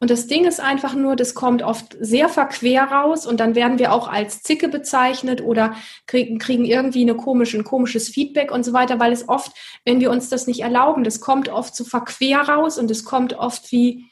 Und 0.00 0.10
das 0.10 0.26
Ding 0.26 0.44
ist 0.44 0.60
einfach 0.60 0.94
nur, 0.94 1.16
das 1.16 1.34
kommt 1.34 1.62
oft 1.62 1.96
sehr 1.98 2.28
verquer 2.28 2.84
raus 2.84 3.26
und 3.26 3.40
dann 3.40 3.54
werden 3.54 3.78
wir 3.78 3.92
auch 3.92 4.06
als 4.06 4.42
Zicke 4.42 4.68
bezeichnet 4.68 5.40
oder 5.40 5.74
kriegen, 6.06 6.38
kriegen 6.38 6.66
irgendwie 6.66 7.02
eine 7.02 7.14
komische, 7.14 7.56
ein 7.56 7.64
komisches 7.64 8.08
Feedback 8.08 8.50
und 8.50 8.64
so 8.64 8.74
weiter, 8.74 9.00
weil 9.00 9.12
es 9.12 9.28
oft, 9.28 9.52
wenn 9.86 10.00
wir 10.00 10.10
uns 10.10 10.28
das 10.28 10.46
nicht 10.46 10.60
erlauben, 10.60 11.04
das 11.04 11.20
kommt 11.20 11.48
oft 11.48 11.74
so 11.74 11.84
verquer 11.84 12.40
raus 12.40 12.78
und 12.78 12.90
es 12.90 13.04
kommt 13.04 13.32
oft 13.34 13.72
wie, 13.72 14.04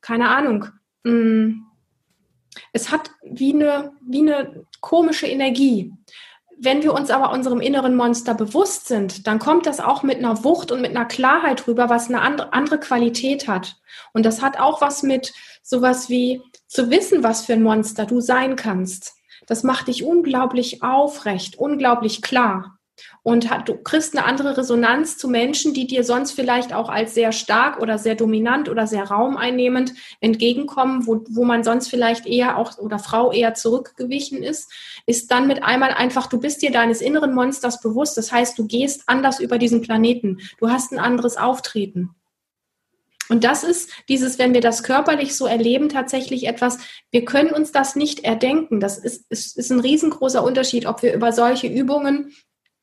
keine 0.00 0.28
Ahnung, 0.28 0.66
mh, 1.02 1.12
mm, 1.12 1.66
es 2.72 2.90
hat 2.90 3.10
wie 3.22 3.54
eine, 3.54 3.92
wie 4.02 4.20
eine 4.20 4.66
komische 4.80 5.26
Energie. 5.26 5.92
Wenn 6.62 6.82
wir 6.82 6.92
uns 6.92 7.08
aber 7.10 7.32
unserem 7.32 7.62
inneren 7.62 7.96
Monster 7.96 8.34
bewusst 8.34 8.86
sind, 8.86 9.26
dann 9.26 9.38
kommt 9.38 9.64
das 9.64 9.80
auch 9.80 10.02
mit 10.02 10.18
einer 10.18 10.44
Wucht 10.44 10.70
und 10.70 10.82
mit 10.82 10.90
einer 10.90 11.06
Klarheit 11.06 11.66
rüber, 11.66 11.88
was 11.88 12.08
eine 12.08 12.20
andere, 12.20 12.78
Qualität 12.78 13.48
hat. 13.48 13.76
Und 14.12 14.26
das 14.26 14.42
hat 14.42 14.60
auch 14.60 14.82
was 14.82 15.02
mit 15.02 15.32
sowas 15.62 16.10
wie 16.10 16.42
zu 16.66 16.90
wissen, 16.90 17.22
was 17.22 17.46
für 17.46 17.54
ein 17.54 17.62
Monster 17.62 18.04
du 18.04 18.20
sein 18.20 18.56
kannst. 18.56 19.14
Das 19.46 19.62
macht 19.62 19.88
dich 19.88 20.04
unglaublich 20.04 20.82
aufrecht, 20.82 21.56
unglaublich 21.58 22.20
klar 22.20 22.78
und 23.22 23.50
hat, 23.50 23.68
du 23.68 23.76
kriegst 23.76 24.16
eine 24.16 24.26
andere 24.26 24.56
Resonanz 24.56 25.18
zu 25.18 25.28
Menschen, 25.28 25.74
die 25.74 25.86
dir 25.86 26.04
sonst 26.04 26.32
vielleicht 26.32 26.72
auch 26.72 26.88
als 26.88 27.14
sehr 27.14 27.32
stark 27.32 27.78
oder 27.80 27.98
sehr 27.98 28.14
dominant 28.14 28.68
oder 28.68 28.86
sehr 28.86 29.04
raumeinnehmend 29.04 29.92
entgegenkommen, 30.20 31.06
wo, 31.06 31.24
wo 31.28 31.44
man 31.44 31.62
sonst 31.62 31.88
vielleicht 31.88 32.26
eher 32.26 32.56
auch 32.56 32.78
oder 32.78 32.98
Frau 32.98 33.30
eher 33.32 33.54
zurückgewichen 33.54 34.42
ist, 34.42 34.70
ist 35.06 35.30
dann 35.30 35.46
mit 35.46 35.62
einmal 35.62 35.90
einfach, 35.90 36.28
du 36.28 36.40
bist 36.40 36.62
dir 36.62 36.70
deines 36.70 37.00
inneren 37.00 37.34
Monsters 37.34 37.80
bewusst. 37.80 38.16
Das 38.16 38.32
heißt, 38.32 38.58
du 38.58 38.66
gehst 38.66 39.02
anders 39.06 39.40
über 39.40 39.58
diesen 39.58 39.82
Planeten. 39.82 40.38
Du 40.58 40.70
hast 40.70 40.92
ein 40.92 40.98
anderes 40.98 41.36
Auftreten. 41.36 42.14
Und 43.28 43.44
das 43.44 43.62
ist 43.62 43.90
dieses, 44.08 44.40
wenn 44.40 44.54
wir 44.54 44.60
das 44.60 44.82
körperlich 44.82 45.36
so 45.36 45.46
erleben, 45.46 45.88
tatsächlich 45.88 46.48
etwas, 46.48 46.78
wir 47.12 47.24
können 47.24 47.50
uns 47.50 47.70
das 47.70 47.94
nicht 47.94 48.24
erdenken. 48.24 48.80
Das 48.80 48.98
ist, 48.98 49.30
ist, 49.30 49.56
ist 49.56 49.70
ein 49.70 49.78
riesengroßer 49.78 50.42
Unterschied, 50.42 50.84
ob 50.86 51.02
wir 51.02 51.14
über 51.14 51.32
solche 51.32 51.68
Übungen 51.68 52.32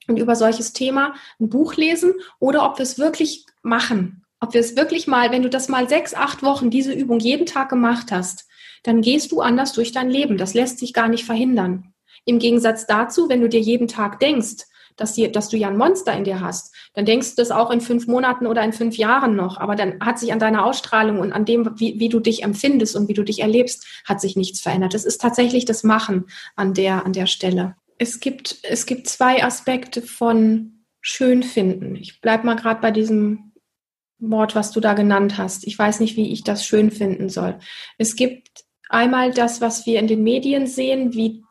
und 0.08 0.18
über 0.18 0.36
solches 0.36 0.74
Thema 0.74 1.14
ein 1.40 1.50
Buch 1.50 1.76
lesen 1.76 2.14
oder 2.40 2.66
ob 2.66 2.78
wir 2.78 2.84
es 2.84 2.98
wirklich 2.98 3.46
machen. 3.62 4.24
Ob 4.40 4.54
wir 4.54 4.62
es 4.62 4.76
wirklich 4.76 5.08
mal, 5.08 5.32
wenn 5.32 5.44
du 5.44 5.50
das 5.50 5.68
mal 5.68 5.90
sechs, 5.90 6.14
acht 6.14 6.44
Wochen, 6.44 6.70
diese 6.70 6.94
Übung 6.94 7.20
jeden 7.20 7.46
Tag 7.46 7.70
gemacht 7.70 8.12
hast, 8.12 8.48
dann 8.84 9.02
gehst 9.02 9.32
du 9.32 9.42
anders 9.42 9.74
durch 9.74 9.92
dein 9.92 10.10
Leben. 10.10 10.38
Das 10.38 10.54
lässt 10.54 10.80
sich 10.80 10.94
gar 10.94 11.08
nicht 11.08 11.26
verhindern. 11.26 11.94
Im 12.26 12.40
Gegensatz 12.40 12.86
dazu, 12.86 13.30
wenn 13.30 13.42
du 13.42 13.50
dir 13.50 13.60
jeden 13.60 13.88
Tag 13.88 14.20
denkst, 14.20 14.66
dass, 14.96 15.14
die, 15.14 15.32
dass 15.32 15.50
du 15.50 15.58
ja 15.58 15.70
ein 15.70 15.78
Monster 15.78 16.14
in 16.14 16.24
dir 16.24 16.42
hast, 16.42 16.74
dann 16.94 17.06
denkst 17.06 17.32
du 17.32 17.36
das 17.42 17.52
auch 17.52 17.72
in 17.72 17.82
fünf 17.82 18.08
Monaten 18.08 18.48
oder 18.48 18.64
in 18.64 18.74
fünf 18.74 18.98
Jahren 18.98 19.36
noch. 19.36 19.58
Aber 19.58 19.76
dann 19.76 20.00
hat 20.00 20.20
sich 20.20 20.34
an 20.34 20.40
deiner 20.40 20.66
Ausstrahlung 20.66 21.20
und 21.20 21.34
an 21.34 21.46
dem, 21.46 21.80
wie, 21.80 22.00
wie 22.00 22.10
du 22.10 22.20
dich 22.20 22.44
empfindest 22.44 22.96
und 22.96 23.08
wie 23.08 23.14
du 23.14 23.24
dich 23.24 23.42
erlebst, 23.42 23.86
hat 24.06 24.20
sich 24.20 24.36
nichts 24.36 24.60
verändert. 24.60 24.94
Es 24.94 25.06
ist 25.06 25.22
tatsächlich 25.22 25.66
das 25.66 25.84
Machen 25.84 26.26
an 26.56 26.74
der, 26.74 27.06
an 27.06 27.14
der 27.14 27.28
Stelle 27.28 27.76
es 27.98 28.20
gibt, 28.20 28.58
es 28.64 28.86
gibt 28.86 29.08
zwei 29.08 29.44
Aspekte 29.44 30.02
von 30.02 30.84
schön 31.02 31.44
finden. 31.44 31.96
Ich 31.96 32.22
bleibe 32.22 32.46
mal 32.46 32.56
gerade 32.56 32.82
bei 32.82 32.92
diesem 32.92 33.54
Wort, 34.20 34.56
was 34.56 34.72
du 34.72 34.80
da 34.80 34.94
genannt 34.94 35.38
hast. 35.38 35.66
Ich 35.68 35.78
weiß 35.78 36.00
nicht, 36.00 36.18
wie 36.18 36.32
ich 36.32 36.44
das 36.44 36.66
schön 36.66 36.92
finden 36.92 37.30
soll. 37.30 37.60
Es 37.98 38.16
gibt 38.16 38.66
einmal 38.90 39.32
das, 39.32 39.62
was 39.62 39.86
wir 39.86 40.00
in 40.00 40.08
den 40.08 40.24
Medien 40.24 40.68
sehen, 40.68 41.14
wie 41.14 41.44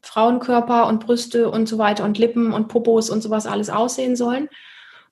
Frauenkörper 0.00 0.86
und 0.86 1.04
Brüste 1.04 1.50
und 1.50 1.68
so 1.68 1.78
weiter 1.78 2.04
und 2.04 2.18
Lippen 2.18 2.52
und 2.52 2.68
Popos 2.68 3.10
und 3.10 3.22
sowas 3.22 3.46
alles 3.46 3.68
aussehen 3.68 4.16
sollen. 4.16 4.48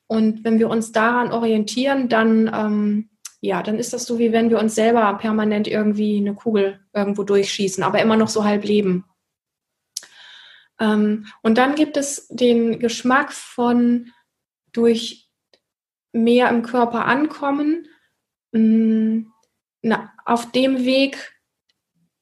Und 0.07 0.43
wenn 0.43 0.59
wir 0.59 0.69
uns 0.69 0.91
daran 0.91 1.31
orientieren, 1.31 2.09
dann, 2.09 2.49
ähm, 2.53 3.09
ja, 3.41 3.61
dann 3.61 3.77
ist 3.77 3.93
das 3.93 4.05
so, 4.05 4.17
wie 4.17 4.31
wenn 4.31 4.49
wir 4.49 4.59
uns 4.59 4.73
selber 4.73 5.13
permanent 5.19 5.67
irgendwie 5.67 6.17
eine 6.17 6.33
Kugel 6.33 6.79
irgendwo 6.93 7.23
durchschießen, 7.23 7.83
aber 7.83 8.01
immer 8.01 8.15
noch 8.15 8.29
so 8.29 8.43
halb 8.43 8.63
leben. 8.63 9.03
Ähm, 10.79 11.25
und 11.41 11.57
dann 11.57 11.75
gibt 11.75 11.97
es 11.97 12.27
den 12.29 12.79
Geschmack 12.79 13.33
von 13.33 14.11
durch 14.71 15.29
mehr 16.13 16.49
im 16.49 16.61
Körper 16.61 17.05
ankommen, 17.05 17.87
mh, 18.51 18.59
mm, 18.61 19.33
na, 19.83 20.13
auf 20.25 20.51
dem 20.51 20.85
Weg 20.85 21.33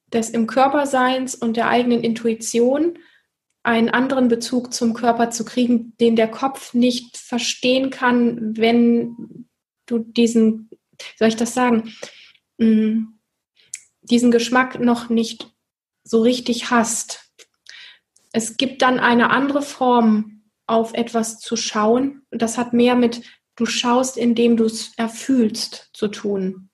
des 0.08 0.30
im 0.30 0.47
Körperseins 0.47 1.36
und 1.36 1.58
der 1.58 1.70
eigenen 1.70 2.03
Intuition 2.03 2.99
einen 3.64 3.89
anderen 3.89 4.28
Bezug 4.28 4.74
zum 4.74 4.93
Körper 4.93 5.32
zu 5.32 5.43
kriegen, 5.43 5.97
den 5.97 6.16
der 6.16 6.30
Kopf 6.30 6.74
nicht 6.74 7.18
verstehen 7.18 7.89
kann, 7.89 8.56
wenn 8.58 9.47
du 9.88 9.99
diesen, 9.99 10.70
soll 11.18 11.30
ich 11.30 11.36
das 11.36 11.53
sagen, 11.53 11.93
mh, 12.58 12.68
mm, 12.68 13.20
diesen 14.01 14.30
Geschmack 14.30 14.80
noch 14.80 15.10
nicht 15.10 15.51
so 16.03 16.22
richtig 16.22 16.70
hast 16.70 17.24
es 18.36 18.57
gibt 18.57 18.81
dann 18.81 18.99
eine 18.99 19.29
andere 19.29 19.61
Form, 19.61 20.41
auf 20.67 20.93
etwas 20.93 21.39
zu 21.39 21.55
schauen. 21.55 22.23
Das 22.31 22.57
hat 22.57 22.73
mehr 22.73 22.95
mit, 22.95 23.21
du 23.55 23.65
schaust, 23.65 24.17
indem 24.17 24.57
du 24.57 24.65
es 24.65 24.91
erfühlst, 24.97 25.89
zu 25.93 26.09
tun, 26.09 26.69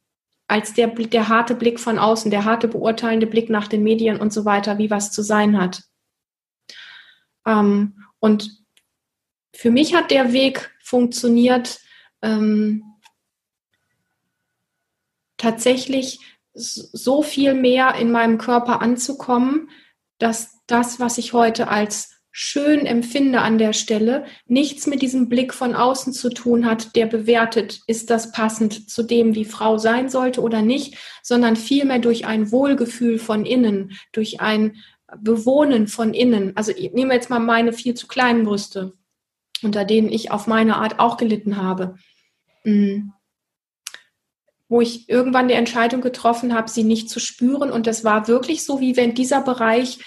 als 0.47 0.73
der, 0.73 0.87
der 0.87 1.27
harte 1.27 1.53
Blick 1.53 1.79
von 1.79 1.99
außen, 1.99 2.31
der 2.31 2.45
harte 2.45 2.67
beurteilende 2.67 3.27
Blick 3.27 3.51
nach 3.51 3.67
den 3.67 3.83
Medien 3.83 4.19
und 4.19 4.33
so 4.33 4.43
weiter, 4.43 4.79
wie 4.79 4.89
was 4.89 5.11
zu 5.11 5.21
sein 5.21 5.61
hat. 5.61 5.83
Ähm, 7.45 8.05
und 8.19 8.49
für 9.53 9.69
mich 9.69 9.93
hat 9.93 10.09
der 10.09 10.33
Weg 10.33 10.75
funktioniert, 10.81 11.79
ähm, 12.23 12.83
tatsächlich 15.37 16.19
so 16.55 17.21
viel 17.21 17.53
mehr 17.53 17.93
in 17.95 18.11
meinem 18.11 18.39
Körper 18.39 18.81
anzukommen, 18.81 19.69
dass 20.17 20.60
das, 20.71 20.99
was 20.99 21.17
ich 21.17 21.33
heute 21.33 21.67
als 21.67 22.21
schön 22.31 22.85
empfinde 22.85 23.41
an 23.41 23.57
der 23.57 23.73
Stelle, 23.73 24.25
nichts 24.45 24.87
mit 24.87 25.01
diesem 25.01 25.27
Blick 25.27 25.53
von 25.53 25.75
außen 25.75 26.13
zu 26.13 26.29
tun 26.29 26.65
hat, 26.65 26.95
der 26.95 27.05
bewertet, 27.05 27.81
ist 27.87 28.09
das 28.09 28.31
passend 28.31 28.89
zu 28.89 29.03
dem, 29.03 29.35
wie 29.35 29.43
Frau 29.43 29.77
sein 29.77 30.09
sollte 30.09 30.41
oder 30.41 30.61
nicht, 30.61 30.97
sondern 31.21 31.57
vielmehr 31.57 31.99
durch 31.99 32.25
ein 32.25 32.51
Wohlgefühl 32.51 33.19
von 33.19 33.45
innen, 33.45 33.91
durch 34.13 34.39
ein 34.39 34.77
Bewohnen 35.19 35.87
von 35.87 36.13
innen. 36.13 36.55
Also 36.55 36.71
ich 36.71 36.93
nehme 36.93 37.13
jetzt 37.13 37.29
mal 37.29 37.39
meine 37.39 37.73
viel 37.73 37.95
zu 37.95 38.07
kleinen 38.07 38.45
Brüste, 38.45 38.93
unter 39.61 39.83
denen 39.83 40.09
ich 40.09 40.31
auf 40.31 40.47
meine 40.47 40.77
Art 40.77 40.99
auch 40.99 41.17
gelitten 41.17 41.57
habe. 41.57 41.95
Mhm 42.63 43.13
wo 44.71 44.79
ich 44.79 45.09
irgendwann 45.09 45.49
die 45.49 45.53
Entscheidung 45.53 45.99
getroffen 45.99 46.53
habe, 46.53 46.69
sie 46.69 46.85
nicht 46.85 47.09
zu 47.09 47.19
spüren. 47.19 47.71
Und 47.71 47.87
das 47.87 48.05
war 48.05 48.29
wirklich 48.29 48.63
so, 48.63 48.79
wie 48.79 48.95
wenn 48.95 49.13
dieser 49.13 49.41
Bereich 49.41 49.99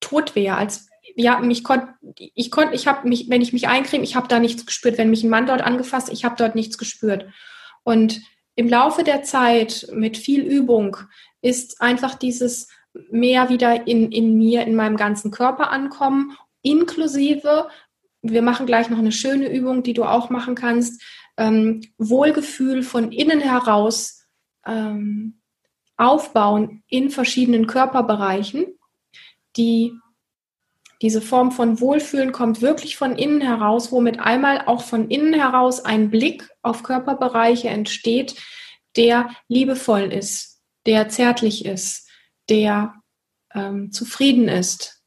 tot 0.00 0.34
wäre. 0.34 0.56
Als 0.56 0.88
ja, 1.16 1.40
mich 1.40 1.64
konnte 1.64 1.88
ich 2.16 2.50
konnte, 2.50 2.74
ich 2.74 2.86
habe 2.86 3.08
mich, 3.08 3.28
wenn 3.28 3.42
ich 3.42 3.52
mich 3.52 3.68
eincreme, 3.68 4.02
ich 4.02 4.16
habe 4.16 4.28
da 4.28 4.38
nichts 4.38 4.66
gespürt. 4.66 4.98
Wenn 4.98 5.10
mich 5.10 5.22
ein 5.22 5.30
Mann 5.30 5.46
dort 5.46 5.62
angefasst, 5.62 6.10
ich 6.10 6.24
habe 6.24 6.36
dort 6.36 6.54
nichts 6.54 6.78
gespürt. 6.78 7.26
Und 7.82 8.20
im 8.54 8.68
Laufe 8.68 9.04
der 9.04 9.22
Zeit 9.22 9.88
mit 9.92 10.16
viel 10.16 10.42
Übung 10.42 10.96
ist 11.40 11.80
einfach 11.80 12.14
dieses 12.14 12.68
mehr 13.10 13.48
wieder 13.48 13.86
in, 13.86 14.10
in 14.12 14.36
mir, 14.36 14.66
in 14.66 14.74
meinem 14.74 14.96
ganzen 14.96 15.30
Körper 15.30 15.70
ankommen, 15.70 16.36
inklusive, 16.62 17.68
wir 18.22 18.42
machen 18.42 18.66
gleich 18.66 18.90
noch 18.90 18.98
eine 18.98 19.12
schöne 19.12 19.50
Übung, 19.50 19.82
die 19.82 19.94
du 19.94 20.04
auch 20.04 20.30
machen 20.30 20.54
kannst, 20.54 21.02
ähm, 21.36 21.80
Wohlgefühl 21.96 22.82
von 22.82 23.12
innen 23.12 23.40
heraus 23.40 24.26
ähm, 24.66 25.40
aufbauen 25.96 26.82
in 26.88 27.10
verschiedenen 27.10 27.66
Körperbereichen. 27.66 28.66
Die, 29.60 29.92
diese 31.02 31.20
Form 31.20 31.52
von 31.52 31.80
Wohlfühlen 31.80 32.32
kommt 32.32 32.62
wirklich 32.62 32.96
von 32.96 33.14
innen 33.14 33.42
heraus, 33.42 33.92
womit 33.92 34.18
einmal 34.18 34.62
auch 34.66 34.82
von 34.82 35.10
innen 35.10 35.34
heraus 35.34 35.84
ein 35.84 36.08
Blick 36.10 36.48
auf 36.62 36.82
Körperbereiche 36.82 37.68
entsteht, 37.68 38.36
der 38.96 39.28
liebevoll 39.48 40.12
ist, 40.12 40.62
der 40.86 41.10
zärtlich 41.10 41.66
ist, 41.66 42.08
der 42.48 42.94
ähm, 43.54 43.92
zufrieden 43.92 44.48
ist. 44.48 45.02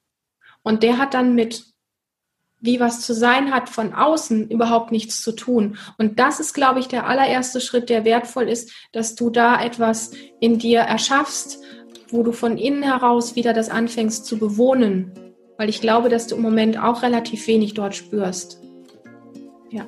Und 0.61 0.83
der 0.83 0.99
hat 0.99 1.15
dann 1.15 1.33
mit 1.33 1.73
wie 2.63 2.79
was 2.79 3.01
zu 3.01 3.13
sein 3.13 3.51
hat 3.51 3.67
von 3.67 3.93
außen, 3.93 4.49
überhaupt 4.49 4.93
nichts 4.93 5.21
zu 5.21 5.33
tun. 5.33 5.77
Und 5.97 6.17
das 6.19 6.39
ist, 6.39 6.53
glaube 6.53 6.79
ich, 6.79 6.87
der 6.87 7.07
allererste 7.07 7.59
Schritt, 7.59 7.89
der 7.89 8.05
wertvoll 8.05 8.47
ist, 8.47 8.71
dass 8.93 9.15
du 9.15 9.29
da 9.29 9.61
etwas 9.61 10.11
in 10.39 10.59
dir 10.59 10.79
erschaffst, 10.79 11.59
wo 12.13 12.21
du 12.21 12.31
von 12.31 12.57
innen 12.57 12.83
heraus 12.83 13.35
wieder 13.35 13.53
das 13.53 13.69
anfängst 13.69 14.25
zu 14.25 14.37
bewohnen. 14.37 15.11
Weil 15.57 15.67
ich 15.67 15.81
glaube, 15.81 16.09
dass 16.09 16.27
du 16.27 16.35
im 16.35 16.41
Moment 16.41 16.77
auch 16.77 17.01
relativ 17.01 17.47
wenig 17.47 17.73
dort 17.73 17.95
spürst. 17.95 18.61
Ja. 19.71 19.85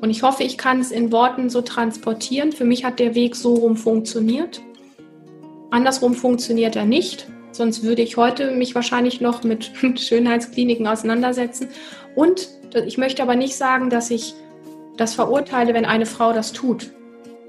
Und 0.00 0.10
ich 0.10 0.22
hoffe, 0.22 0.42
ich 0.42 0.58
kann 0.58 0.80
es 0.80 0.90
in 0.90 1.12
Worten 1.12 1.50
so 1.50 1.62
transportieren. 1.62 2.52
Für 2.52 2.64
mich 2.64 2.84
hat 2.84 2.98
der 2.98 3.14
Weg 3.14 3.36
so 3.36 3.54
rum 3.54 3.76
funktioniert. 3.76 4.60
Andersrum 5.70 6.14
funktioniert 6.14 6.76
er 6.76 6.84
nicht. 6.84 7.28
Sonst 7.52 7.84
würde 7.84 8.02
ich 8.02 8.16
heute 8.16 8.50
mich 8.50 8.74
wahrscheinlich 8.74 9.20
noch 9.20 9.44
mit 9.44 9.70
Schönheitskliniken 9.98 10.86
auseinandersetzen. 10.88 11.68
Und 12.16 12.48
ich 12.86 12.98
möchte 12.98 13.22
aber 13.22 13.36
nicht 13.36 13.54
sagen, 13.54 13.88
dass 13.88 14.10
ich 14.10 14.34
das 14.96 15.14
verurteile, 15.14 15.74
wenn 15.74 15.84
eine 15.84 16.06
Frau 16.06 16.32
das 16.32 16.52
tut. 16.52 16.90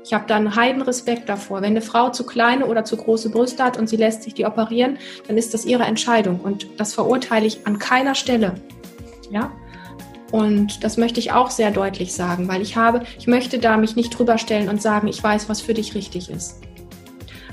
Ich 0.05 0.13
habe 0.13 0.25
da 0.27 0.35
einen 0.35 0.55
heiden 0.55 0.83
Respekt 0.83 1.29
davor. 1.29 1.63
Wenn 1.63 1.71
eine 1.71 1.81
Frau 1.81 2.09
zu 2.09 2.27
kleine 2.27 2.67
oder 2.67 2.85
zu 2.85 2.95
große 2.95 3.31
Brüste 3.31 3.63
hat 3.63 3.75
und 3.75 3.89
sie 3.89 3.95
lässt 3.95 4.21
sich 4.21 4.35
die 4.35 4.45
operieren, 4.45 4.99
dann 5.27 5.35
ist 5.35 5.55
das 5.55 5.65
ihre 5.65 5.83
Entscheidung. 5.83 6.39
Und 6.41 6.67
das 6.77 6.93
verurteile 6.93 7.47
ich 7.47 7.65
an 7.65 7.79
keiner 7.79 8.13
Stelle. 8.13 8.53
Ja? 9.31 9.51
Und 10.31 10.83
das 10.83 10.97
möchte 10.97 11.19
ich 11.19 11.31
auch 11.31 11.49
sehr 11.49 11.71
deutlich 11.71 12.13
sagen, 12.13 12.47
weil 12.47 12.61
ich 12.61 12.75
habe, 12.75 13.01
ich 13.17 13.25
möchte 13.25 13.57
da 13.57 13.77
mich 13.77 13.95
nicht 13.95 14.11
drüber 14.11 14.37
stellen 14.37 14.69
und 14.69 14.79
sagen, 14.79 15.07
ich 15.07 15.23
weiß, 15.23 15.49
was 15.49 15.59
für 15.59 15.73
dich 15.73 15.95
richtig 15.95 16.29
ist. 16.29 16.61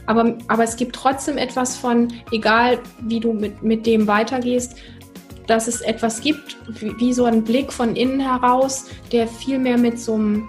Aber, 0.05 0.36
aber 0.48 0.64
es 0.64 0.76
gibt 0.76 0.94
trotzdem 0.94 1.38
etwas 1.38 1.76
von, 1.76 2.12
egal 2.32 2.80
wie 3.00 3.20
du 3.20 3.32
mit, 3.32 3.62
mit 3.62 3.86
dem 3.86 4.07
weitergehst, 4.07 4.76
dass 5.46 5.68
es 5.68 5.80
etwas 5.80 6.20
gibt, 6.20 6.59
wie, 6.68 6.92
wie 6.98 7.12
so 7.14 7.24
ein 7.24 7.44
Blick 7.44 7.72
von 7.72 7.96
innen 7.96 8.20
heraus, 8.20 8.90
der 9.11 9.26
viel 9.26 9.59
mehr 9.59 9.78
mit 9.78 9.98
so 9.98 10.14
einem 10.14 10.48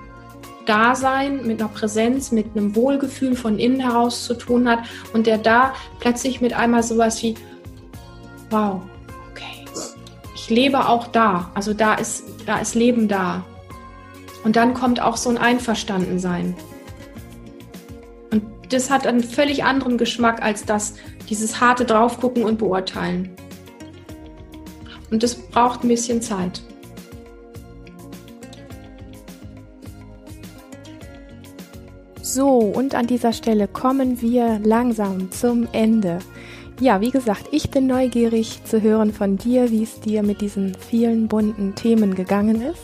Dasein, 0.65 1.45
mit 1.45 1.59
einer 1.59 1.69
Präsenz, 1.69 2.31
mit 2.31 2.55
einem 2.55 2.75
Wohlgefühl 2.75 3.35
von 3.35 3.59
innen 3.59 3.79
heraus 3.79 4.25
zu 4.25 4.33
tun 4.33 4.67
hat 4.67 4.79
und 5.13 5.27
der 5.27 5.37
da 5.37 5.73
plötzlich 5.99 6.41
mit 6.41 6.53
einmal 6.53 6.83
sowas 6.83 7.21
wie, 7.23 7.35
wow, 8.49 8.81
okay, 9.31 9.65
ich 10.35 10.49
lebe 10.49 10.87
auch 10.87 11.07
da, 11.07 11.51
also 11.53 11.73
da 11.73 11.95
ist, 11.95 12.23
da 12.45 12.59
ist 12.59 12.75
Leben 12.75 13.07
da. 13.07 13.43
Und 14.43 14.55
dann 14.55 14.73
kommt 14.73 15.01
auch 15.01 15.15
so 15.15 15.29
ein 15.29 15.37
Einverstandensein 15.37 16.55
das 18.73 18.89
hat 18.89 19.05
einen 19.05 19.23
völlig 19.23 19.63
anderen 19.63 19.97
Geschmack 19.97 20.41
als 20.41 20.65
das, 20.65 20.95
dieses 21.29 21.61
harte 21.61 21.85
Draufgucken 21.85 22.43
und 22.43 22.57
Beurteilen. 22.57 23.35
Und 25.11 25.23
das 25.23 25.35
braucht 25.35 25.83
ein 25.83 25.87
bisschen 25.87 26.21
Zeit. 26.21 26.63
So, 32.35 32.57
und 32.57 32.95
an 32.95 33.05
dieser 33.05 33.31
Stelle 33.31 33.67
kommen 33.67 34.19
wir 34.19 34.57
langsam 34.57 35.29
zum 35.29 35.67
Ende. 35.71 36.17
Ja, 36.79 36.99
wie 36.99 37.11
gesagt, 37.11 37.49
ich 37.51 37.69
bin 37.69 37.85
neugierig 37.85 38.65
zu 38.65 38.81
hören 38.81 39.13
von 39.13 39.37
dir, 39.37 39.69
wie 39.69 39.83
es 39.83 39.99
dir 39.99 40.23
mit 40.23 40.41
diesen 40.41 40.73
vielen 40.73 41.27
bunten 41.27 41.75
Themen 41.75 42.15
gegangen 42.15 42.63
ist. 42.63 42.81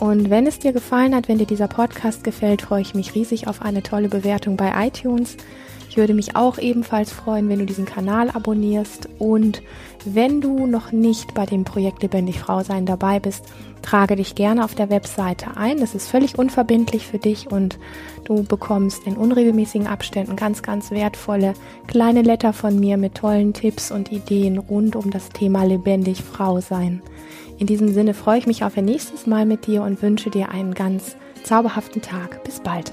Und 0.00 0.30
wenn 0.30 0.48
es 0.48 0.58
dir 0.58 0.72
gefallen 0.72 1.14
hat, 1.14 1.28
wenn 1.28 1.38
dir 1.38 1.46
dieser 1.46 1.68
Podcast 1.68 2.24
gefällt, 2.24 2.62
freue 2.62 2.82
ich 2.82 2.92
mich 2.92 3.14
riesig 3.14 3.46
auf 3.46 3.62
eine 3.62 3.84
tolle 3.84 4.08
Bewertung 4.08 4.56
bei 4.56 4.72
iTunes. 4.88 5.36
Ich 5.92 5.98
würde 5.98 6.14
mich 6.14 6.36
auch 6.36 6.56
ebenfalls 6.56 7.12
freuen, 7.12 7.50
wenn 7.50 7.58
du 7.58 7.66
diesen 7.66 7.84
Kanal 7.84 8.30
abonnierst 8.30 9.10
und 9.18 9.60
wenn 10.06 10.40
du 10.40 10.66
noch 10.66 10.90
nicht 10.90 11.34
bei 11.34 11.44
dem 11.44 11.64
Projekt 11.64 12.00
Lebendig 12.02 12.38
Frau 12.40 12.62
sein 12.62 12.86
dabei 12.86 13.20
bist, 13.20 13.44
trage 13.82 14.16
dich 14.16 14.34
gerne 14.34 14.64
auf 14.64 14.74
der 14.74 14.88
Webseite 14.88 15.54
ein. 15.58 15.80
Das 15.80 15.94
ist 15.94 16.08
völlig 16.08 16.38
unverbindlich 16.38 17.06
für 17.06 17.18
dich 17.18 17.52
und 17.52 17.78
du 18.24 18.42
bekommst 18.42 19.06
in 19.06 19.18
unregelmäßigen 19.18 19.86
Abständen 19.86 20.34
ganz, 20.34 20.62
ganz 20.62 20.92
wertvolle 20.92 21.52
kleine 21.88 22.22
Letter 22.22 22.54
von 22.54 22.80
mir 22.80 22.96
mit 22.96 23.16
tollen 23.16 23.52
Tipps 23.52 23.90
und 23.90 24.10
Ideen 24.12 24.56
rund 24.56 24.96
um 24.96 25.10
das 25.10 25.28
Thema 25.28 25.62
Lebendig 25.64 26.22
Frau 26.22 26.62
sein. 26.62 27.02
In 27.58 27.66
diesem 27.66 27.92
Sinne 27.92 28.14
freue 28.14 28.38
ich 28.38 28.46
mich 28.46 28.64
auf 28.64 28.78
ein 28.78 28.86
nächstes 28.86 29.26
Mal 29.26 29.44
mit 29.44 29.66
dir 29.66 29.82
und 29.82 30.00
wünsche 30.00 30.30
dir 30.30 30.52
einen 30.52 30.72
ganz 30.72 31.16
zauberhaften 31.44 32.00
Tag. 32.00 32.42
Bis 32.44 32.60
bald. 32.60 32.90